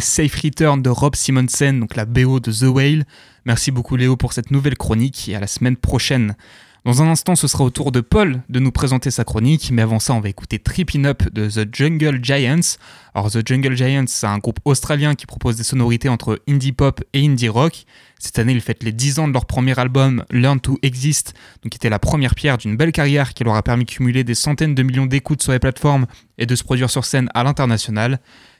Safe 0.00 0.34
Return 0.42 0.82
de 0.82 0.90
Rob 0.90 1.16
Simonsen, 1.16 1.80
donc 1.80 1.96
la 1.96 2.04
BO 2.04 2.40
de 2.40 2.52
The 2.52 2.64
Whale. 2.64 3.04
Merci 3.44 3.70
beaucoup 3.70 3.96
Léo 3.96 4.16
pour 4.16 4.32
cette 4.32 4.50
nouvelle 4.50 4.76
chronique 4.76 5.28
et 5.28 5.36
à 5.36 5.40
la 5.40 5.46
semaine 5.46 5.76
prochaine. 5.76 6.34
Dans 6.84 7.02
un 7.02 7.08
instant, 7.08 7.34
ce 7.36 7.48
sera 7.48 7.64
au 7.64 7.70
tour 7.70 7.92
de 7.92 8.00
Paul 8.00 8.40
de 8.48 8.60
nous 8.60 8.70
présenter 8.70 9.10
sa 9.10 9.24
chronique, 9.24 9.70
mais 9.72 9.82
avant 9.82 9.98
ça, 9.98 10.14
on 10.14 10.20
va 10.20 10.28
écouter 10.28 10.58
Trippin' 10.58 11.04
Up 11.04 11.22
de 11.32 11.48
The 11.48 11.68
Jungle 11.70 12.20
Giants. 12.22 12.78
Alors, 13.14 13.30
The 13.30 13.46
Jungle 13.46 13.76
Giants, 13.76 14.06
c'est 14.06 14.26
un 14.26 14.38
groupe 14.38 14.60
australien 14.64 15.14
qui 15.14 15.26
propose 15.26 15.56
des 15.56 15.64
sonorités 15.64 16.08
entre 16.08 16.40
indie 16.48 16.72
pop 16.72 17.02
et 17.12 17.26
indie 17.26 17.48
rock. 17.48 17.84
Cette 18.18 18.38
année, 18.38 18.52
ils 18.52 18.60
fêtent 18.60 18.84
les 18.84 18.92
10 18.92 19.18
ans 19.18 19.28
de 19.28 19.32
leur 19.32 19.44
premier 19.44 19.78
album, 19.78 20.24
Learn 20.30 20.60
to 20.60 20.78
Exist, 20.82 21.34
donc 21.62 21.72
qui 21.72 21.76
était 21.76 21.90
la 21.90 21.98
première 21.98 22.34
pierre 22.34 22.58
d'une 22.58 22.76
belle 22.76 22.92
carrière 22.92 23.34
qui 23.34 23.44
leur 23.44 23.56
a 23.56 23.62
permis 23.62 23.84
de 23.84 23.90
cumuler 23.90 24.24
des 24.24 24.34
centaines 24.34 24.74
de 24.74 24.82
millions 24.82 25.06
d'écoutes 25.06 25.42
sur 25.42 25.52
les 25.52 25.58
plateformes 25.58 26.06
et 26.38 26.46
de 26.46 26.54
se 26.54 26.64
produire 26.64 26.90
sur 26.90 27.04
scène 27.04 27.28
à 27.34 27.44
l'international. 27.44 28.18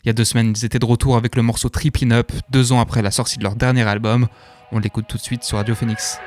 Il 0.09 0.12
y 0.12 0.12
a 0.12 0.14
deux 0.14 0.24
semaines, 0.24 0.54
ils 0.56 0.64
étaient 0.64 0.78
de 0.78 0.86
retour 0.86 1.18
avec 1.18 1.36
le 1.36 1.42
morceau 1.42 1.68
Trippin' 1.68 2.12
Up, 2.12 2.32
deux 2.48 2.72
ans 2.72 2.80
après 2.80 3.02
la 3.02 3.11
sortie 3.11 3.36
de 3.36 3.42
leur 3.42 3.56
dernier 3.56 3.86
album. 3.86 4.26
On 4.72 4.78
l'écoute 4.78 5.04
tout 5.06 5.18
de 5.18 5.22
suite 5.22 5.44
sur 5.44 5.59
Radio 5.59 5.74
Phoenix. 5.74 6.18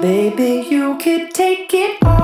Baby, 0.00 0.64
you 0.70 0.96
could 0.98 1.34
take 1.34 1.74
it 1.74 1.98
all. 2.04 2.17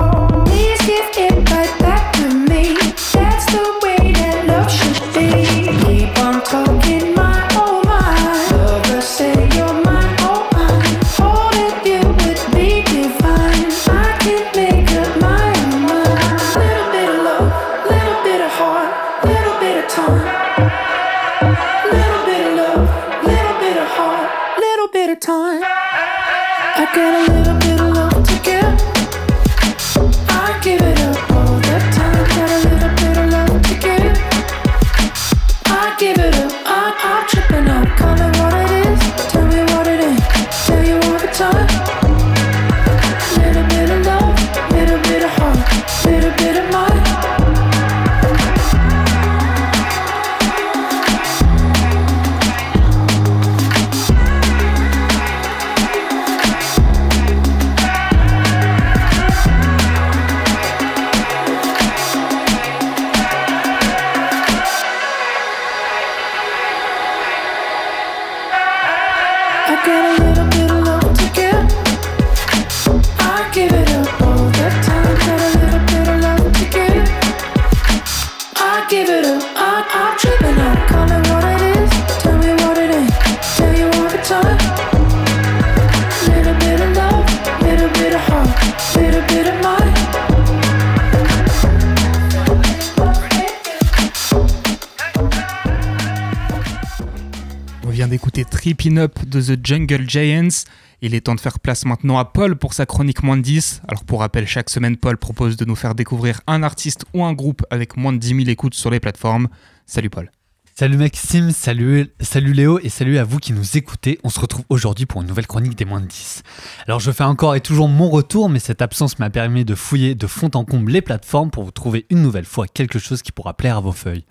The 99.39 99.65
Jungle 99.65 100.09
Giants. 100.09 100.65
Il 101.01 101.13
est 101.13 101.21
temps 101.21 101.35
de 101.35 101.39
faire 101.39 101.59
place 101.59 101.85
maintenant 101.85 102.17
à 102.17 102.25
Paul 102.25 102.55
pour 102.55 102.73
sa 102.73 102.85
chronique 102.85 103.23
moins 103.23 103.37
de 103.37 103.41
10. 103.41 103.81
Alors 103.87 104.03
pour 104.03 104.21
rappel, 104.21 104.47
chaque 104.47 104.69
semaine, 104.69 104.97
Paul 104.97 105.17
propose 105.17 105.57
de 105.57 105.65
nous 105.65 105.75
faire 105.75 105.95
découvrir 105.95 106.41
un 106.47 106.63
artiste 106.63 107.05
ou 107.13 107.23
un 107.23 107.33
groupe 107.33 107.65
avec 107.69 107.97
moins 107.97 108.13
de 108.13 108.17
10 108.17 108.27
000 108.29 108.39
écoutes 108.47 108.75
sur 108.75 108.89
les 108.89 108.99
plateformes. 108.99 109.47
Salut 109.85 110.09
Paul. 110.09 110.31
Salut 110.77 110.97
Maxime, 110.97 111.51
salut, 111.51 112.11
salut 112.19 112.51
Léo 112.51 112.79
et 112.83 112.89
salut 112.89 113.17
à 113.17 113.23
vous 113.23 113.39
qui 113.39 113.53
nous 113.53 113.77
écoutez. 113.77 114.19
On 114.25 114.29
se 114.29 114.41
retrouve 114.41 114.65
aujourd'hui 114.67 115.05
pour 115.05 115.21
une 115.21 115.27
nouvelle 115.29 115.47
chronique 115.47 115.77
des 115.77 115.85
moins 115.85 116.01
de 116.01 116.07
10. 116.07 116.43
Alors 116.85 116.99
je 116.99 117.11
fais 117.11 117.23
encore 117.23 117.55
et 117.55 117.61
toujours 117.61 117.87
mon 117.87 118.09
retour, 118.09 118.49
mais 118.49 118.59
cette 118.59 118.81
absence 118.81 119.17
m'a 119.17 119.29
permis 119.29 119.63
de 119.63 119.73
fouiller 119.73 120.15
de 120.15 120.27
fond 120.27 120.51
en 120.53 120.65
comble 120.65 120.91
les 120.91 121.01
plateformes 121.01 121.49
pour 121.49 121.63
vous 121.63 121.71
trouver 121.71 122.05
une 122.09 122.21
nouvelle 122.21 122.43
fois 122.43 122.67
quelque 122.67 122.99
chose 122.99 123.21
qui 123.21 123.31
pourra 123.31 123.53
plaire 123.53 123.77
à 123.77 123.79
vos 123.79 123.93
feuilles. 123.93 124.25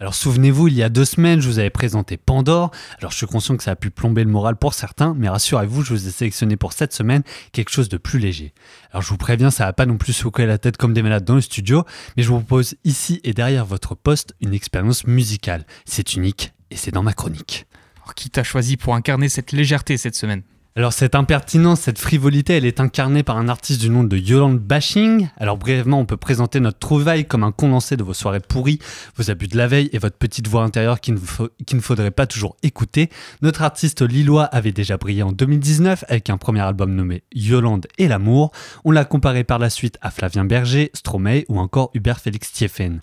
Alors 0.00 0.14
souvenez-vous, 0.14 0.68
il 0.68 0.74
y 0.74 0.84
a 0.84 0.90
deux 0.90 1.04
semaines, 1.04 1.40
je 1.40 1.48
vous 1.48 1.58
avais 1.58 1.70
présenté 1.70 2.16
Pandore. 2.16 2.70
Alors 3.00 3.10
je 3.10 3.16
suis 3.16 3.26
conscient 3.26 3.56
que 3.56 3.64
ça 3.64 3.72
a 3.72 3.76
pu 3.76 3.90
plomber 3.90 4.22
le 4.22 4.30
moral 4.30 4.54
pour 4.54 4.72
certains, 4.72 5.12
mais 5.18 5.28
rassurez-vous, 5.28 5.82
je 5.82 5.92
vous 5.92 6.06
ai 6.06 6.12
sélectionné 6.12 6.56
pour 6.56 6.72
cette 6.72 6.92
semaine 6.92 7.24
quelque 7.50 7.70
chose 7.70 7.88
de 7.88 7.96
plus 7.96 8.20
léger. 8.20 8.54
Alors 8.92 9.02
je 9.02 9.08
vous 9.08 9.16
préviens, 9.16 9.50
ça 9.50 9.64
va 9.64 9.72
pas 9.72 9.86
non 9.86 9.96
plus 9.96 10.12
secouer 10.12 10.46
la 10.46 10.56
tête 10.56 10.76
comme 10.76 10.94
des 10.94 11.02
malades 11.02 11.24
dans 11.24 11.34
le 11.34 11.40
studio, 11.40 11.84
mais 12.16 12.22
je 12.22 12.28
vous 12.28 12.38
propose 12.38 12.76
ici 12.84 13.20
et 13.24 13.34
derrière 13.34 13.66
votre 13.66 13.96
poste 13.96 14.36
une 14.40 14.54
expérience 14.54 15.04
musicale. 15.04 15.66
C'est 15.84 16.14
unique 16.14 16.52
et 16.70 16.76
c'est 16.76 16.92
dans 16.92 17.02
ma 17.02 17.12
chronique. 17.12 17.66
Alors, 18.04 18.14
qui 18.14 18.30
t'a 18.30 18.44
choisi 18.44 18.76
pour 18.76 18.94
incarner 18.94 19.28
cette 19.28 19.50
légèreté 19.50 19.96
cette 19.96 20.14
semaine? 20.14 20.44
Alors 20.78 20.92
cette 20.92 21.16
impertinence, 21.16 21.80
cette 21.80 21.98
frivolité, 21.98 22.56
elle 22.56 22.64
est 22.64 22.78
incarnée 22.78 23.24
par 23.24 23.36
un 23.36 23.48
artiste 23.48 23.80
du 23.80 23.90
nom 23.90 24.04
de 24.04 24.16
Yolande 24.16 24.60
Bashing. 24.60 25.28
Alors 25.36 25.56
brièvement, 25.56 25.98
on 25.98 26.06
peut 26.06 26.16
présenter 26.16 26.60
notre 26.60 26.78
trouvaille 26.78 27.26
comme 27.26 27.42
un 27.42 27.50
condensé 27.50 27.96
de 27.96 28.04
vos 28.04 28.14
soirées 28.14 28.38
pourries, 28.38 28.78
vos 29.16 29.28
abus 29.28 29.48
de 29.48 29.56
la 29.56 29.66
veille 29.66 29.90
et 29.92 29.98
votre 29.98 30.16
petite 30.16 30.46
voix 30.46 30.62
intérieure 30.62 31.00
qu'il 31.00 31.14
ne, 31.14 31.80
faudrait 31.80 32.12
pas 32.12 32.28
toujours 32.28 32.56
écouter. 32.62 33.10
Notre 33.42 33.62
artiste 33.62 34.02
lillois 34.02 34.44
avait 34.44 34.70
déjà 34.70 34.98
brillé 34.98 35.24
en 35.24 35.32
2019 35.32 36.04
avec 36.06 36.30
un 36.30 36.38
premier 36.38 36.60
album 36.60 36.94
nommé 36.94 37.24
Yolande 37.34 37.88
et 37.98 38.06
l'amour. 38.06 38.52
On 38.84 38.92
l'a 38.92 39.04
comparé 39.04 39.42
par 39.42 39.58
la 39.58 39.70
suite 39.70 39.98
à 40.00 40.12
Flavien 40.12 40.44
Berger, 40.44 40.92
Stromae 40.94 41.42
ou 41.48 41.58
encore 41.58 41.90
Hubert 41.94 42.20
Félix 42.20 42.52
Thieffen. 42.52 43.02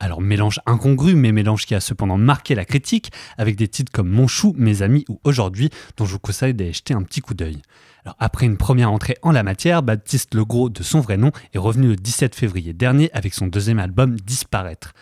Alors, 0.00 0.22
mélange 0.22 0.58
incongru, 0.64 1.16
mais 1.16 1.32
mélange 1.32 1.66
qui 1.66 1.74
a 1.74 1.80
cependant 1.80 2.16
marqué 2.16 2.54
la 2.54 2.64
critique 2.64 3.12
avec 3.36 3.56
des 3.56 3.68
titres 3.68 3.92
comme 3.92 4.08
Mon 4.08 4.26
chou, 4.26 4.54
Mes 4.56 4.80
amis 4.80 5.04
ou 5.10 5.20
Aujourd'hui, 5.24 5.68
dont 5.98 6.06
je 6.06 6.12
vous 6.12 6.18
conseille 6.18 6.54
d'aller 6.54 6.72
jeter 6.72 6.93
un 6.94 7.02
petit 7.02 7.20
coup 7.20 7.34
d'œil. 7.34 7.60
Alors, 8.04 8.16
après 8.18 8.46
une 8.46 8.56
première 8.56 8.92
entrée 8.92 9.16
en 9.22 9.32
la 9.32 9.42
matière, 9.42 9.82
Baptiste 9.82 10.34
Legros, 10.34 10.68
de 10.68 10.82
son 10.82 11.00
vrai 11.00 11.16
nom, 11.16 11.32
est 11.54 11.58
revenu 11.58 11.88
le 11.88 11.96
17 11.96 12.34
février 12.34 12.72
dernier 12.72 13.10
avec 13.12 13.34
son 13.34 13.46
deuxième 13.46 13.78
album 13.78 14.16
Disparaître. 14.16 14.92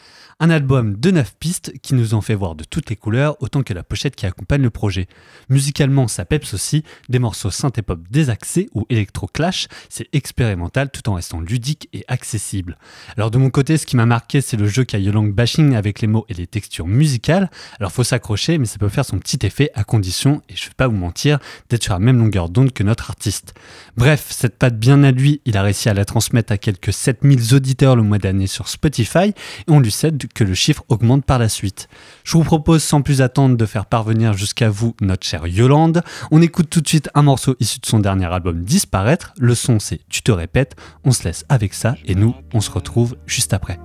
Un 0.44 0.50
album 0.50 0.96
de 0.96 1.12
9 1.12 1.36
pistes 1.38 1.72
qui 1.82 1.94
nous 1.94 2.14
en 2.14 2.20
fait 2.20 2.34
voir 2.34 2.56
de 2.56 2.64
toutes 2.64 2.90
les 2.90 2.96
couleurs, 2.96 3.36
autant 3.40 3.62
que 3.62 3.72
la 3.72 3.84
pochette 3.84 4.16
qui 4.16 4.26
accompagne 4.26 4.62
le 4.62 4.70
projet. 4.70 5.06
Musicalement, 5.48 6.08
ça 6.08 6.24
peps 6.24 6.52
aussi, 6.52 6.82
des 7.08 7.20
morceaux 7.20 7.52
synth-pop 7.52 8.00
désaxés 8.10 8.68
ou 8.74 8.84
électro-clash, 8.90 9.68
c'est 9.88 10.08
expérimental 10.12 10.90
tout 10.90 11.08
en 11.08 11.14
restant 11.14 11.40
ludique 11.40 11.88
et 11.92 12.04
accessible. 12.08 12.76
Alors 13.16 13.30
de 13.30 13.38
mon 13.38 13.50
côté, 13.50 13.76
ce 13.76 13.86
qui 13.86 13.94
m'a 13.94 14.04
marqué, 14.04 14.40
c'est 14.40 14.56
le 14.56 14.66
jeu 14.66 14.82
qu'a 14.82 14.98
Yolang 14.98 15.32
Bashing 15.32 15.76
avec 15.76 16.00
les 16.00 16.08
mots 16.08 16.26
et 16.28 16.34
les 16.34 16.48
textures 16.48 16.88
musicales. 16.88 17.48
Alors 17.78 17.92
faut 17.92 18.02
s'accrocher, 18.02 18.58
mais 18.58 18.66
ça 18.66 18.78
peut 18.78 18.88
faire 18.88 19.04
son 19.04 19.20
petit 19.20 19.46
effet 19.46 19.70
à 19.76 19.84
condition, 19.84 20.42
et 20.48 20.56
je 20.56 20.64
vais 20.64 20.74
pas 20.76 20.88
vous 20.88 20.96
mentir, 20.96 21.38
d'être 21.68 21.84
sur 21.84 21.92
la 21.92 22.00
même 22.00 22.18
longueur 22.18 22.48
d'onde 22.48 22.72
que 22.72 22.82
notre 22.82 23.10
artiste. 23.10 23.54
Bref, 23.96 24.26
cette 24.30 24.58
patte 24.58 24.76
bien 24.76 25.04
à 25.04 25.12
lui, 25.12 25.40
il 25.44 25.56
a 25.56 25.62
réussi 25.62 25.88
à 25.88 25.94
la 25.94 26.04
transmettre 26.04 26.52
à 26.52 26.58
quelques 26.58 26.92
7000 26.92 27.54
auditeurs 27.54 27.94
le 27.94 28.02
mois 28.02 28.18
dernier 28.18 28.48
sur 28.48 28.66
Spotify, 28.66 29.28
et 29.28 29.34
on 29.68 29.78
lui 29.78 29.92
cède 29.92 30.16
que 30.34 30.44
le 30.44 30.54
chiffre 30.54 30.84
augmente 30.88 31.24
par 31.24 31.38
la 31.38 31.48
suite. 31.48 31.88
Je 32.24 32.36
vous 32.36 32.44
propose 32.44 32.82
sans 32.82 33.02
plus 33.02 33.22
attendre 33.22 33.56
de 33.56 33.66
faire 33.66 33.86
parvenir 33.86 34.32
jusqu'à 34.32 34.70
vous 34.70 34.94
notre 35.00 35.26
chère 35.26 35.46
Yolande. 35.46 36.02
On 36.30 36.42
écoute 36.42 36.70
tout 36.70 36.80
de 36.80 36.88
suite 36.88 37.10
un 37.14 37.22
morceau 37.22 37.56
issu 37.60 37.80
de 37.80 37.86
son 37.86 37.98
dernier 37.98 38.26
album 38.26 38.62
Disparaître. 38.62 39.32
Le 39.38 39.54
son 39.54 39.78
c'est 39.78 40.00
Tu 40.08 40.22
te 40.22 40.32
répètes. 40.32 40.76
On 41.04 41.12
se 41.12 41.24
laisse 41.24 41.44
avec 41.48 41.74
ça 41.74 41.96
et 42.04 42.14
nous 42.14 42.34
on 42.54 42.60
se 42.60 42.70
retrouve 42.70 43.16
juste 43.26 43.52
après. 43.52 43.78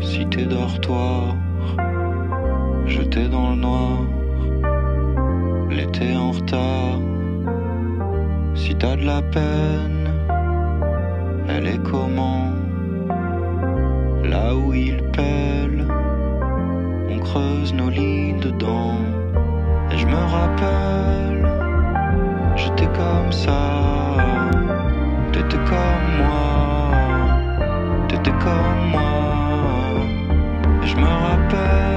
Si 0.00 0.24
dortoir, 0.26 1.36
dans 3.30 3.50
le 3.50 3.56
noir, 3.56 3.98
l'été 5.70 6.16
en 6.16 6.32
retard. 6.32 7.00
Si 8.54 8.74
de 8.74 9.06
la 9.06 9.22
peine, 9.22 10.08
elle 11.48 11.66
est 11.66 11.82
comment? 11.82 12.52
Là 14.24 14.54
où 14.54 14.72
il 14.72 15.02
pèle, 15.10 15.86
on 17.10 17.18
creuse 17.18 17.74
nos 17.74 17.90
lits 17.90 18.34
dedans. 18.34 18.96
Et 19.90 19.98
je 19.98 20.06
me 20.06 20.14
rappelle, 20.14 21.46
j'étais 22.56 22.86
comme 22.86 23.32
ça, 23.32 24.16
t'étais 25.32 25.56
comme 25.56 26.08
moi, 26.18 26.92
t'étais 28.08 28.30
comme 28.30 28.90
moi. 28.92 29.12
Et 30.82 30.86
je 30.86 30.96
me 30.96 31.06
rappelle, 31.26 31.91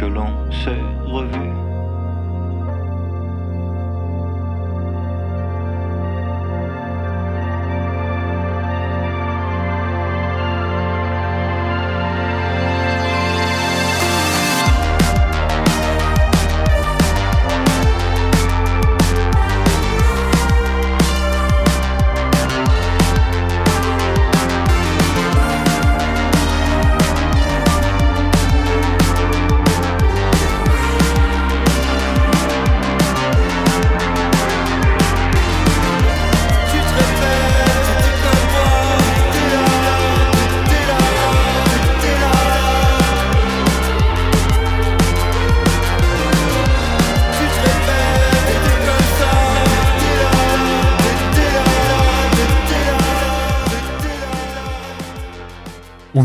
que 0.00 0.06
l'on 0.06 0.50
s'est 0.50 0.82
revu. 1.04 1.69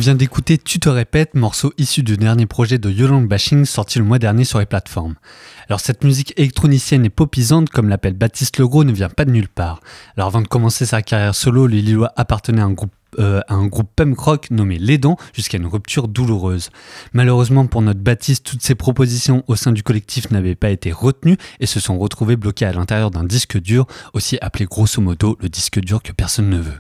Vient 0.05 0.13
d'écouter 0.13 0.59
Tu 0.59 0.79
te 0.79 0.87
répètes, 0.87 1.33
morceau 1.33 1.73
issu 1.79 2.03
du 2.03 2.15
dernier 2.15 2.45
projet 2.45 2.77
de 2.77 2.91
Yolang 2.91 3.27
Bashing 3.27 3.65
sorti 3.65 3.97
le 3.97 4.05
mois 4.05 4.19
dernier 4.19 4.43
sur 4.43 4.59
les 4.59 4.67
plateformes. 4.67 5.15
Alors 5.67 5.79
cette 5.79 6.03
musique 6.03 6.31
électronicienne 6.37 7.05
et 7.05 7.09
popisante, 7.09 7.71
comme 7.71 7.89
l'appelle 7.89 8.13
Baptiste 8.13 8.59
Legros, 8.59 8.83
ne 8.83 8.91
vient 8.91 9.09
pas 9.09 9.25
de 9.25 9.31
nulle 9.31 9.47
part. 9.47 9.79
Alors 10.15 10.27
avant 10.27 10.43
de 10.43 10.47
commencer 10.47 10.85
sa 10.85 11.01
carrière 11.01 11.33
solo, 11.33 11.65
le 11.65 12.03
appartenait 12.17 12.61
à 12.61 12.65
un 12.65 12.73
groupe 12.73 12.91
euh, 13.17 13.39
à 13.47 13.55
un 13.55 13.65
groupe 13.65 13.89
punk 13.95 14.19
rock 14.19 14.51
nommé 14.51 14.77
Les 14.77 14.99
Dents 14.99 15.17
jusqu'à 15.33 15.57
une 15.57 15.65
rupture 15.65 16.07
douloureuse. 16.07 16.69
Malheureusement 17.13 17.65
pour 17.65 17.81
notre 17.81 18.01
Baptiste, 18.01 18.45
toutes 18.45 18.61
ses 18.61 18.75
propositions 18.75 19.43
au 19.47 19.55
sein 19.55 19.71
du 19.71 19.81
collectif 19.81 20.29
n'avaient 20.29 20.53
pas 20.53 20.69
été 20.69 20.91
retenues 20.91 21.37
et 21.59 21.65
se 21.65 21.79
sont 21.79 21.97
retrouvées 21.97 22.35
bloquées 22.35 22.65
à 22.65 22.73
l'intérieur 22.73 23.09
d'un 23.09 23.23
disque 23.23 23.59
dur, 23.59 23.87
aussi 24.13 24.37
appelé 24.41 24.65
grosso 24.65 25.01
modo 25.01 25.35
le 25.41 25.49
disque 25.49 25.79
dur 25.79 26.03
que 26.03 26.11
personne 26.11 26.49
ne 26.49 26.59
veut. 26.59 26.79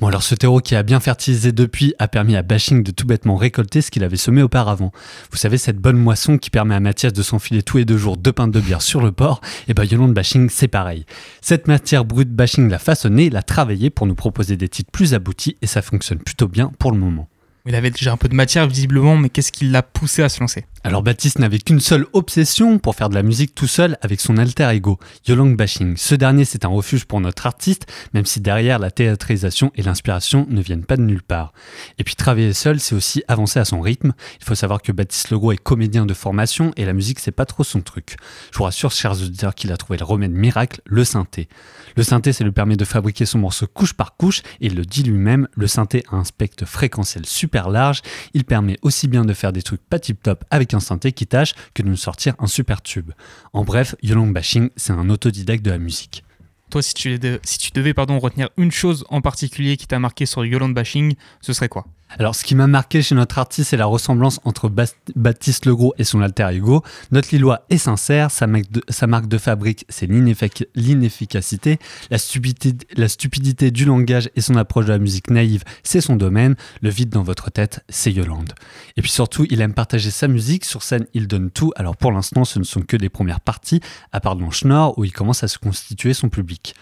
Bon 0.00 0.08
alors 0.08 0.22
ce 0.22 0.34
terreau 0.34 0.60
qui 0.60 0.74
a 0.74 0.82
bien 0.82 1.00
fertilisé 1.00 1.52
depuis 1.52 1.94
a 1.98 2.08
permis 2.08 2.36
à 2.36 2.42
Bashing 2.42 2.82
de 2.82 2.90
tout 2.90 3.06
bêtement 3.06 3.36
récolter 3.36 3.82
ce 3.82 3.90
qu'il 3.90 4.04
avait 4.04 4.16
semé 4.16 4.42
auparavant. 4.42 4.92
Vous 5.30 5.36
savez 5.36 5.58
cette 5.58 5.78
bonne 5.78 5.96
moisson 5.96 6.38
qui 6.38 6.50
permet 6.50 6.74
à 6.74 6.80
Mathias 6.80 7.12
de 7.12 7.22
s'enfiler 7.22 7.62
tous 7.62 7.78
les 7.78 7.84
deux 7.84 7.98
jours 7.98 8.16
deux 8.16 8.32
pintes 8.32 8.52
de 8.52 8.60
bière 8.60 8.82
sur 8.82 9.02
le 9.02 9.12
port, 9.12 9.40
et 9.68 9.74
bah 9.74 9.84
Yolande 9.84 10.14
Bashing 10.14 10.48
c'est 10.48 10.68
pareil. 10.68 11.06
Cette 11.40 11.68
matière 11.68 12.04
brute 12.04 12.30
Bashing 12.30 12.68
l'a 12.68 12.78
façonnée, 12.78 13.30
l'a 13.30 13.42
travaillée 13.42 13.90
pour 13.90 14.06
nous 14.06 14.14
proposer 14.14 14.56
des 14.56 14.68
titres 14.68 14.90
plus 14.90 15.14
aboutis 15.14 15.56
et 15.62 15.66
ça 15.66 15.82
fonctionne 15.82 16.18
plutôt 16.18 16.48
bien 16.48 16.72
pour 16.78 16.92
le 16.92 16.98
moment. 16.98 17.28
Il 17.66 17.74
avait 17.74 17.90
déjà 17.90 18.12
un 18.12 18.16
peu 18.16 18.28
de 18.28 18.34
matière 18.34 18.68
visiblement, 18.68 19.16
mais 19.16 19.28
qu'est-ce 19.28 19.50
qui 19.50 19.64
l'a 19.66 19.82
poussé 19.82 20.22
à 20.22 20.28
se 20.28 20.38
lancer? 20.38 20.66
Alors 20.86 21.02
Baptiste 21.02 21.40
n'avait 21.40 21.58
qu'une 21.58 21.80
seule 21.80 22.06
obsession 22.12 22.78
pour 22.78 22.94
faire 22.94 23.08
de 23.08 23.16
la 23.16 23.24
musique 23.24 23.56
tout 23.56 23.66
seul 23.66 23.98
avec 24.02 24.20
son 24.20 24.38
alter 24.38 24.70
ego, 24.70 25.00
Yolong 25.26 25.56
Bashing. 25.56 25.96
Ce 25.96 26.14
dernier 26.14 26.44
c'est 26.44 26.64
un 26.64 26.68
refuge 26.68 27.06
pour 27.06 27.20
notre 27.20 27.44
artiste, 27.44 27.92
même 28.14 28.24
si 28.24 28.40
derrière 28.40 28.78
la 28.78 28.92
théâtrisation 28.92 29.72
et 29.74 29.82
l'inspiration 29.82 30.46
ne 30.48 30.62
viennent 30.62 30.84
pas 30.84 30.96
de 30.96 31.02
nulle 31.02 31.24
part. 31.24 31.52
Et 31.98 32.04
puis 32.04 32.14
travailler 32.14 32.52
seul 32.52 32.78
c'est 32.78 32.94
aussi 32.94 33.24
avancer 33.26 33.58
à 33.58 33.64
son 33.64 33.80
rythme. 33.80 34.12
Il 34.38 34.44
faut 34.44 34.54
savoir 34.54 34.80
que 34.80 34.92
Baptiste 34.92 35.30
Legros 35.30 35.50
est 35.50 35.56
comédien 35.56 36.06
de 36.06 36.14
formation 36.14 36.70
et 36.76 36.84
la 36.84 36.92
musique 36.92 37.18
c'est 37.18 37.32
pas 37.32 37.46
trop 37.46 37.64
son 37.64 37.80
truc. 37.80 38.14
Je 38.52 38.58
vous 38.58 38.62
rassure 38.62 38.92
chers 38.92 39.20
auditeurs 39.20 39.56
qu'il 39.56 39.72
a 39.72 39.76
trouvé 39.76 39.98
le 39.98 40.04
remède 40.04 40.30
miracle, 40.30 40.82
le 40.84 41.02
synthé. 41.02 41.48
Le 41.96 42.04
synthé 42.04 42.32
ça 42.32 42.44
lui 42.44 42.52
permet 42.52 42.76
de 42.76 42.84
fabriquer 42.84 43.26
son 43.26 43.40
morceau 43.40 43.66
couche 43.66 43.94
par 43.94 44.16
couche 44.16 44.42
et 44.60 44.66
il 44.66 44.76
le 44.76 44.84
dit 44.84 45.02
lui-même, 45.02 45.48
le 45.56 45.66
synthé 45.66 46.04
a 46.12 46.14
un 46.14 46.24
spectre 46.24 46.64
fréquentiel 46.64 47.26
super 47.26 47.70
large, 47.70 48.02
il 48.34 48.44
permet 48.44 48.78
aussi 48.82 49.08
bien 49.08 49.24
de 49.24 49.32
faire 49.32 49.52
des 49.52 49.62
trucs 49.62 49.82
pas 49.82 49.98
tip 49.98 50.22
top 50.22 50.44
avec 50.48 50.74
un 50.74 50.75
synthé 50.80 51.12
qui 51.12 51.26
tâche 51.26 51.54
que 51.74 51.82
de 51.82 51.88
nous 51.88 51.96
sortir 51.96 52.34
un 52.38 52.46
super 52.46 52.82
tube. 52.82 53.12
En 53.52 53.64
bref, 53.64 53.94
Yolong 54.02 54.32
Bashing, 54.32 54.70
c'est 54.76 54.92
un 54.92 55.10
autodidacte 55.10 55.64
de 55.64 55.70
la 55.70 55.78
musique. 55.78 56.24
Toi, 56.70 56.82
si 56.82 56.94
tu, 56.94 57.18
devais 57.18 57.94
pardon, 57.94 58.18
retenir 58.18 58.50
une 58.56 58.72
chose 58.72 59.04
en 59.08 59.20
particulier 59.20 59.76
qui 59.76 59.86
t'a 59.86 59.98
marqué 59.98 60.26
sur 60.26 60.44
Yolande 60.44 60.74
Bashing, 60.74 61.14
ce 61.40 61.52
serait 61.52 61.68
quoi? 61.68 61.86
Alors, 62.08 62.34
ce 62.34 62.44
qui 62.44 62.54
m'a 62.54 62.66
marqué 62.66 63.02
chez 63.02 63.14
notre 63.14 63.38
artiste, 63.38 63.70
c'est 63.70 63.76
la 63.76 63.86
ressemblance 63.86 64.40
entre 64.44 64.70
Baptiste 65.16 65.66
Legros 65.66 65.92
et 65.98 66.04
son 66.04 66.20
alter 66.20 66.48
ego. 66.52 66.82
Notre 67.10 67.28
Lillois 67.32 67.66
est 67.68 67.78
sincère, 67.78 68.30
sa 68.30 68.46
marque 68.46 69.28
de, 69.28 69.38
fabrique, 69.38 69.84
c'est 69.88 70.06
l'inefficacité. 70.06 71.78
La 72.10 72.18
stupidité, 72.18 72.86
la 72.96 73.08
stupidité 73.08 73.70
du 73.70 73.84
langage 73.84 74.30
et 74.36 74.40
son 74.40 74.56
approche 74.56 74.86
de 74.86 74.92
la 74.92 74.98
musique 74.98 75.30
naïve, 75.30 75.64
c'est 75.82 76.00
son 76.00 76.16
domaine. 76.16 76.54
Le 76.80 76.90
vide 76.90 77.10
dans 77.10 77.24
votre 77.24 77.50
tête, 77.50 77.84
c'est 77.88 78.12
Yolande. 78.12 78.52
Et 78.96 79.02
puis 79.02 79.10
surtout, 79.10 79.44
il 79.50 79.60
aime 79.60 79.74
partager 79.74 80.10
sa 80.10 80.28
musique. 80.28 80.64
Sur 80.64 80.82
scène, 80.82 81.06
il 81.12 81.26
donne 81.26 81.50
tout. 81.50 81.72
Alors, 81.76 81.96
pour 81.96 82.12
l'instant, 82.12 82.44
ce 82.44 82.58
ne 82.58 82.64
sont 82.64 82.82
que 82.82 82.96
des 82.96 83.08
premières 83.08 83.40
parties, 83.40 83.80
à 84.12 84.20
part 84.20 84.36
dans 84.36 84.50
Schnorr, 84.50 84.96
où 84.96 85.04
il 85.04 85.12
commence 85.12 85.42
à 85.42 85.48
se 85.48 85.58
constituer 85.58 86.14
son 86.14 86.28
public. 86.28 86.74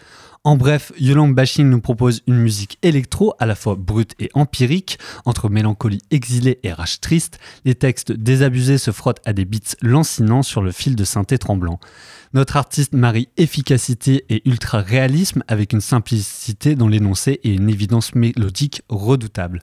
En 0.46 0.58
bref, 0.58 0.92
Yolande 1.00 1.34
Bashing 1.34 1.70
nous 1.70 1.80
propose 1.80 2.20
une 2.26 2.36
musique 2.36 2.78
électro 2.82 3.32
à 3.38 3.46
la 3.46 3.54
fois 3.54 3.76
brute 3.76 4.14
et 4.18 4.28
empirique, 4.34 4.98
entre 5.24 5.48
mélancolie 5.48 6.02
exilée 6.10 6.58
et 6.62 6.72
rage 6.74 7.00
triste. 7.00 7.38
Les 7.64 7.74
textes 7.74 8.12
désabusés 8.12 8.76
se 8.76 8.90
frottent 8.90 9.22
à 9.24 9.32
des 9.32 9.46
beats 9.46 9.74
lancinants 9.80 10.42
sur 10.42 10.60
le 10.60 10.70
fil 10.70 10.96
de 10.96 11.04
synthé 11.04 11.38
tremblant. 11.38 11.80
Notre 12.34 12.58
artiste 12.58 12.92
marie 12.92 13.30
efficacité 13.38 14.26
et 14.28 14.42
ultra-réalisme 14.44 15.42
avec 15.48 15.72
une 15.72 15.80
simplicité 15.80 16.74
dans 16.74 16.88
l'énoncé 16.88 17.40
et 17.42 17.54
une 17.54 17.70
évidence 17.70 18.14
mélodique 18.14 18.82
redoutable. 18.90 19.62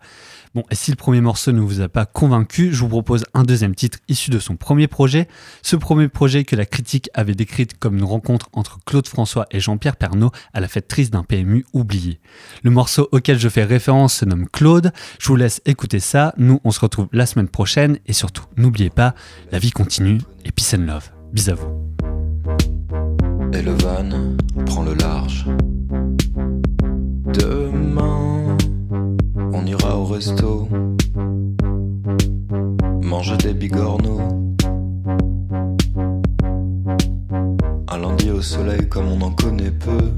Bon, 0.53 0.63
et 0.69 0.75
si 0.75 0.91
le 0.91 0.97
premier 0.97 1.21
morceau 1.21 1.53
ne 1.53 1.61
vous 1.61 1.79
a 1.79 1.87
pas 1.87 2.05
convaincu, 2.05 2.73
je 2.73 2.81
vous 2.81 2.89
propose 2.89 3.23
un 3.33 3.43
deuxième 3.43 3.73
titre 3.73 3.99
issu 4.09 4.31
de 4.31 4.39
son 4.39 4.57
premier 4.57 4.87
projet. 4.87 5.29
Ce 5.61 5.77
premier 5.77 6.09
projet 6.09 6.43
que 6.43 6.57
la 6.57 6.65
critique 6.65 7.09
avait 7.13 7.35
décrit 7.35 7.67
comme 7.79 7.97
une 7.97 8.03
rencontre 8.03 8.49
entre 8.51 8.79
Claude 8.85 9.07
François 9.07 9.45
et 9.51 9.61
Jean-Pierre 9.61 9.95
Pernaud 9.95 10.31
à 10.53 10.59
la 10.59 10.67
fête 10.67 10.89
triste 10.89 11.13
d'un 11.13 11.23
PMU 11.23 11.65
oublié. 11.71 12.19
Le 12.63 12.69
morceau 12.69 13.07
auquel 13.13 13.39
je 13.39 13.47
fais 13.47 13.63
référence 13.63 14.15
se 14.15 14.25
nomme 14.25 14.45
Claude. 14.49 14.91
Je 15.19 15.27
vous 15.29 15.37
laisse 15.37 15.61
écouter 15.65 16.01
ça. 16.01 16.33
Nous, 16.35 16.59
on 16.65 16.71
se 16.71 16.81
retrouve 16.81 17.07
la 17.13 17.25
semaine 17.25 17.47
prochaine 17.47 17.99
et 18.05 18.13
surtout, 18.13 18.43
n'oubliez 18.57 18.89
pas, 18.89 19.15
la 19.53 19.59
vie 19.59 19.71
continue 19.71 20.19
et 20.43 20.51
peace 20.51 20.75
and 20.75 20.85
love. 20.85 21.11
Bis 21.31 21.47
à 21.47 21.53
vous. 21.53 21.69
Et 23.53 23.61
le 23.61 23.71
van 23.71 24.35
prend 24.65 24.83
le 24.83 24.95
large. 24.95 25.45
Resto. 30.11 30.67
Manger 33.01 33.37
des 33.37 33.53
bigorneaux. 33.53 34.21
Un 37.87 37.97
lundi 37.97 38.31
au 38.31 38.41
soleil 38.41 38.87
comme 38.89 39.07
on 39.07 39.21
en 39.21 39.31
connaît 39.31 39.71
peu. 39.71 40.11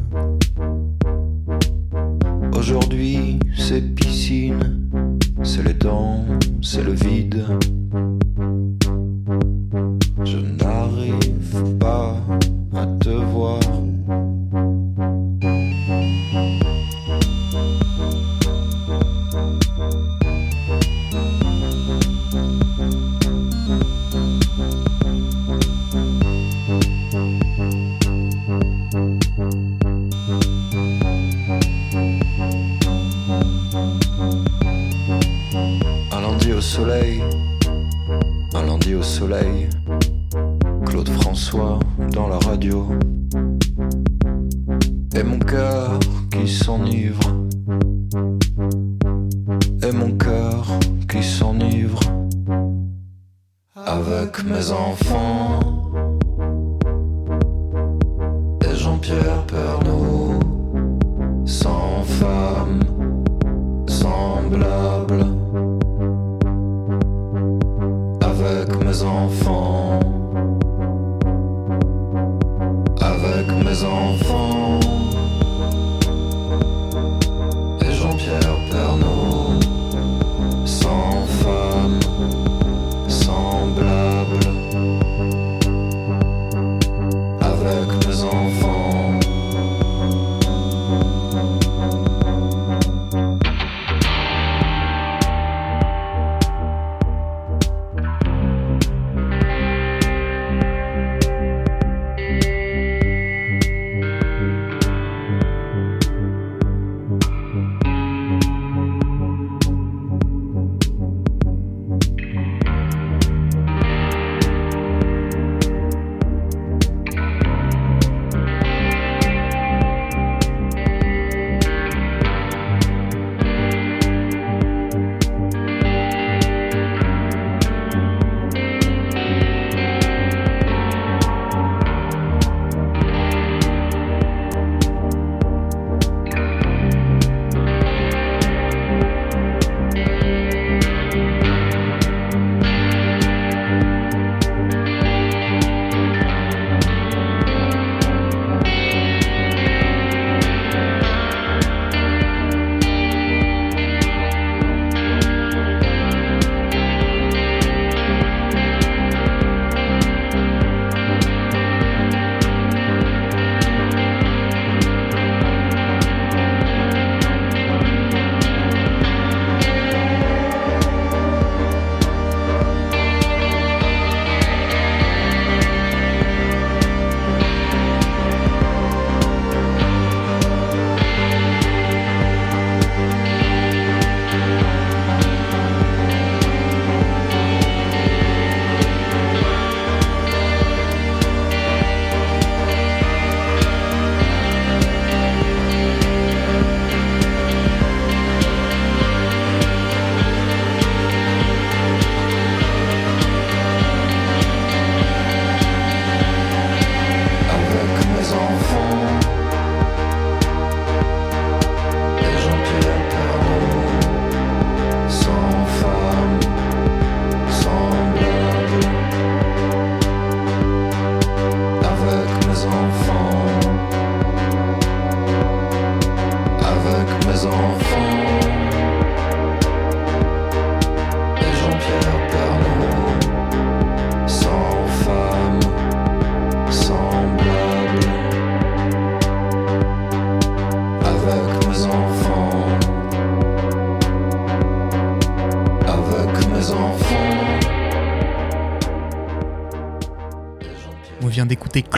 Aujourd'hui, 2.58 3.40
c'est 3.56 3.82
piscine. 3.96 5.00
C'est 5.44 5.64
les 5.64 5.74
dents, 5.74 6.26
c'est 6.62 6.84
le 6.84 6.94
vide. 6.94 7.46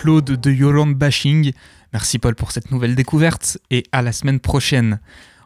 De 0.05 0.51
Yolande 0.51 0.93
Bashing. 0.93 1.51
Merci 1.91 2.19
Paul 2.19 2.35
pour 2.35 2.51
cette 2.51 2.69
nouvelle 2.69 2.93
découverte 2.93 3.57
et 3.71 3.81
à 3.91 4.03
la 4.03 4.11
semaine 4.11 4.39
prochaine. 4.39 4.99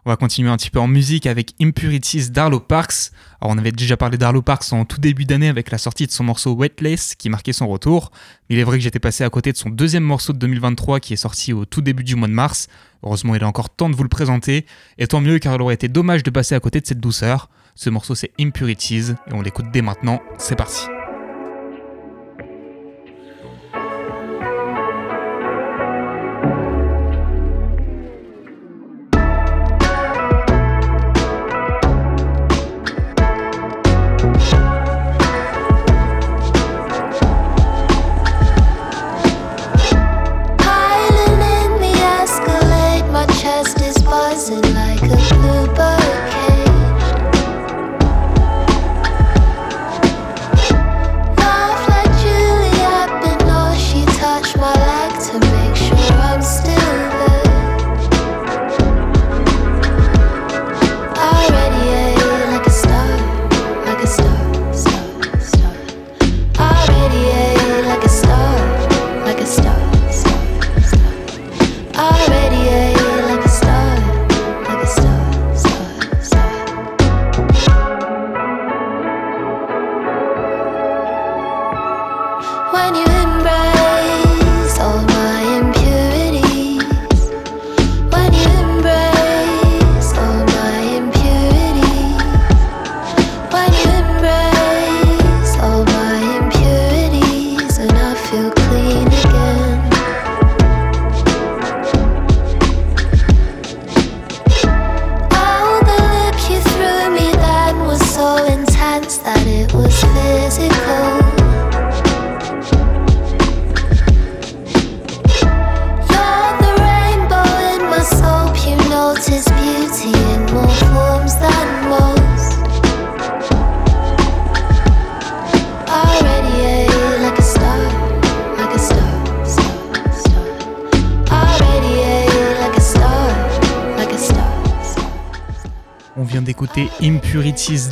On 0.03 0.09
va 0.09 0.17
continuer 0.17 0.49
un 0.49 0.57
petit 0.57 0.69
peu 0.69 0.81
en 0.81 0.87
musique 0.87 1.27
avec 1.27 1.53
Impurities 1.61 2.29
d'Arlo 2.29 2.59
Parks. 2.59 3.11
Alors 3.39 3.55
on 3.55 3.57
avait 3.57 3.71
déjà 3.71 3.95
parlé 3.95 4.17
d'Arlo 4.17 4.41
Parks 4.41 4.73
en 4.73 4.83
tout 4.83 4.99
début 4.99 5.23
d'année 5.23 5.47
avec 5.47 5.71
la 5.71 5.77
sortie 5.77 6.07
de 6.07 6.11
son 6.11 6.25
morceau 6.25 6.59
Lace 6.81 7.15
qui 7.15 7.29
marquait 7.29 7.53
son 7.53 7.69
retour. 7.69 8.11
Il 8.49 8.59
est 8.59 8.65
vrai 8.65 8.77
que 8.77 8.83
j'étais 8.83 8.99
passé 8.99 9.23
à 9.23 9.29
côté 9.29 9.53
de 9.53 9.57
son 9.57 9.69
deuxième 9.69 10.03
morceau 10.03 10.33
de 10.33 10.39
2023 10.39 10.99
qui 10.99 11.13
est 11.13 11.17
sorti 11.17 11.53
au 11.53 11.63
tout 11.63 11.81
début 11.81 12.03
du 12.03 12.17
mois 12.17 12.27
de 12.27 12.33
mars. 12.33 12.67
Heureusement 13.01 13.35
il 13.35 13.41
est 13.41 13.45
encore 13.45 13.69
temps 13.69 13.89
de 13.89 13.95
vous 13.95 14.03
le 14.03 14.09
présenter. 14.09 14.65
Et 14.97 15.07
tant 15.07 15.21
mieux 15.21 15.39
car 15.39 15.55
il 15.55 15.61
aurait 15.61 15.75
été 15.75 15.87
dommage 15.87 16.23
de 16.23 16.31
passer 16.31 16.53
à 16.53 16.59
côté 16.59 16.81
de 16.81 16.85
cette 16.85 16.99
douceur. 16.99 17.49
Ce 17.75 17.89
morceau 17.89 18.13
c'est 18.13 18.31
Impurities 18.37 19.11
et 19.27 19.33
on 19.33 19.41
l'écoute 19.41 19.67
dès 19.71 19.81
maintenant. 19.81 20.19
C'est 20.37 20.57
parti. 20.57 20.81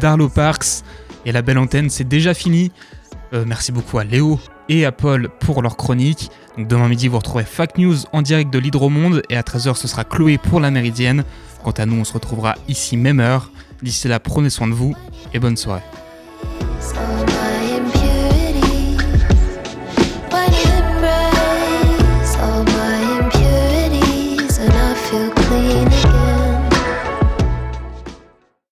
d'Arlo 0.07 0.29
Parks 0.29 0.85
et 1.25 1.33
la 1.33 1.41
belle 1.41 1.57
antenne 1.57 1.89
c'est 1.89 2.07
déjà 2.07 2.33
fini. 2.33 2.71
Euh, 3.33 3.43
merci 3.45 3.73
beaucoup 3.73 3.99
à 3.99 4.05
Léo 4.05 4.39
et 4.69 4.85
à 4.85 4.93
Paul 4.93 5.27
pour 5.41 5.61
leur 5.61 5.75
chronique. 5.75 6.31
Demain 6.57 6.87
midi 6.87 7.09
vous 7.09 7.17
retrouverez 7.17 7.43
Fact 7.43 7.77
News 7.77 7.97
en 8.13 8.21
direct 8.21 8.49
de 8.49 8.57
l'Hydromonde 8.57 9.21
et 9.29 9.35
à 9.35 9.41
13h 9.41 9.75
ce 9.75 9.85
sera 9.89 10.05
Chloé 10.05 10.37
pour 10.37 10.61
la 10.61 10.71
Méridienne. 10.71 11.25
Quant 11.61 11.71
à 11.71 11.85
nous 11.85 11.97
on 11.97 12.05
se 12.05 12.13
retrouvera 12.13 12.55
ici 12.69 12.95
même 12.95 13.19
heure. 13.19 13.51
D'ici 13.81 14.07
là 14.07 14.21
prenez 14.21 14.49
soin 14.49 14.69
de 14.69 14.73
vous 14.73 14.95
et 15.33 15.39
bonne 15.39 15.57
soirée. 15.57 15.83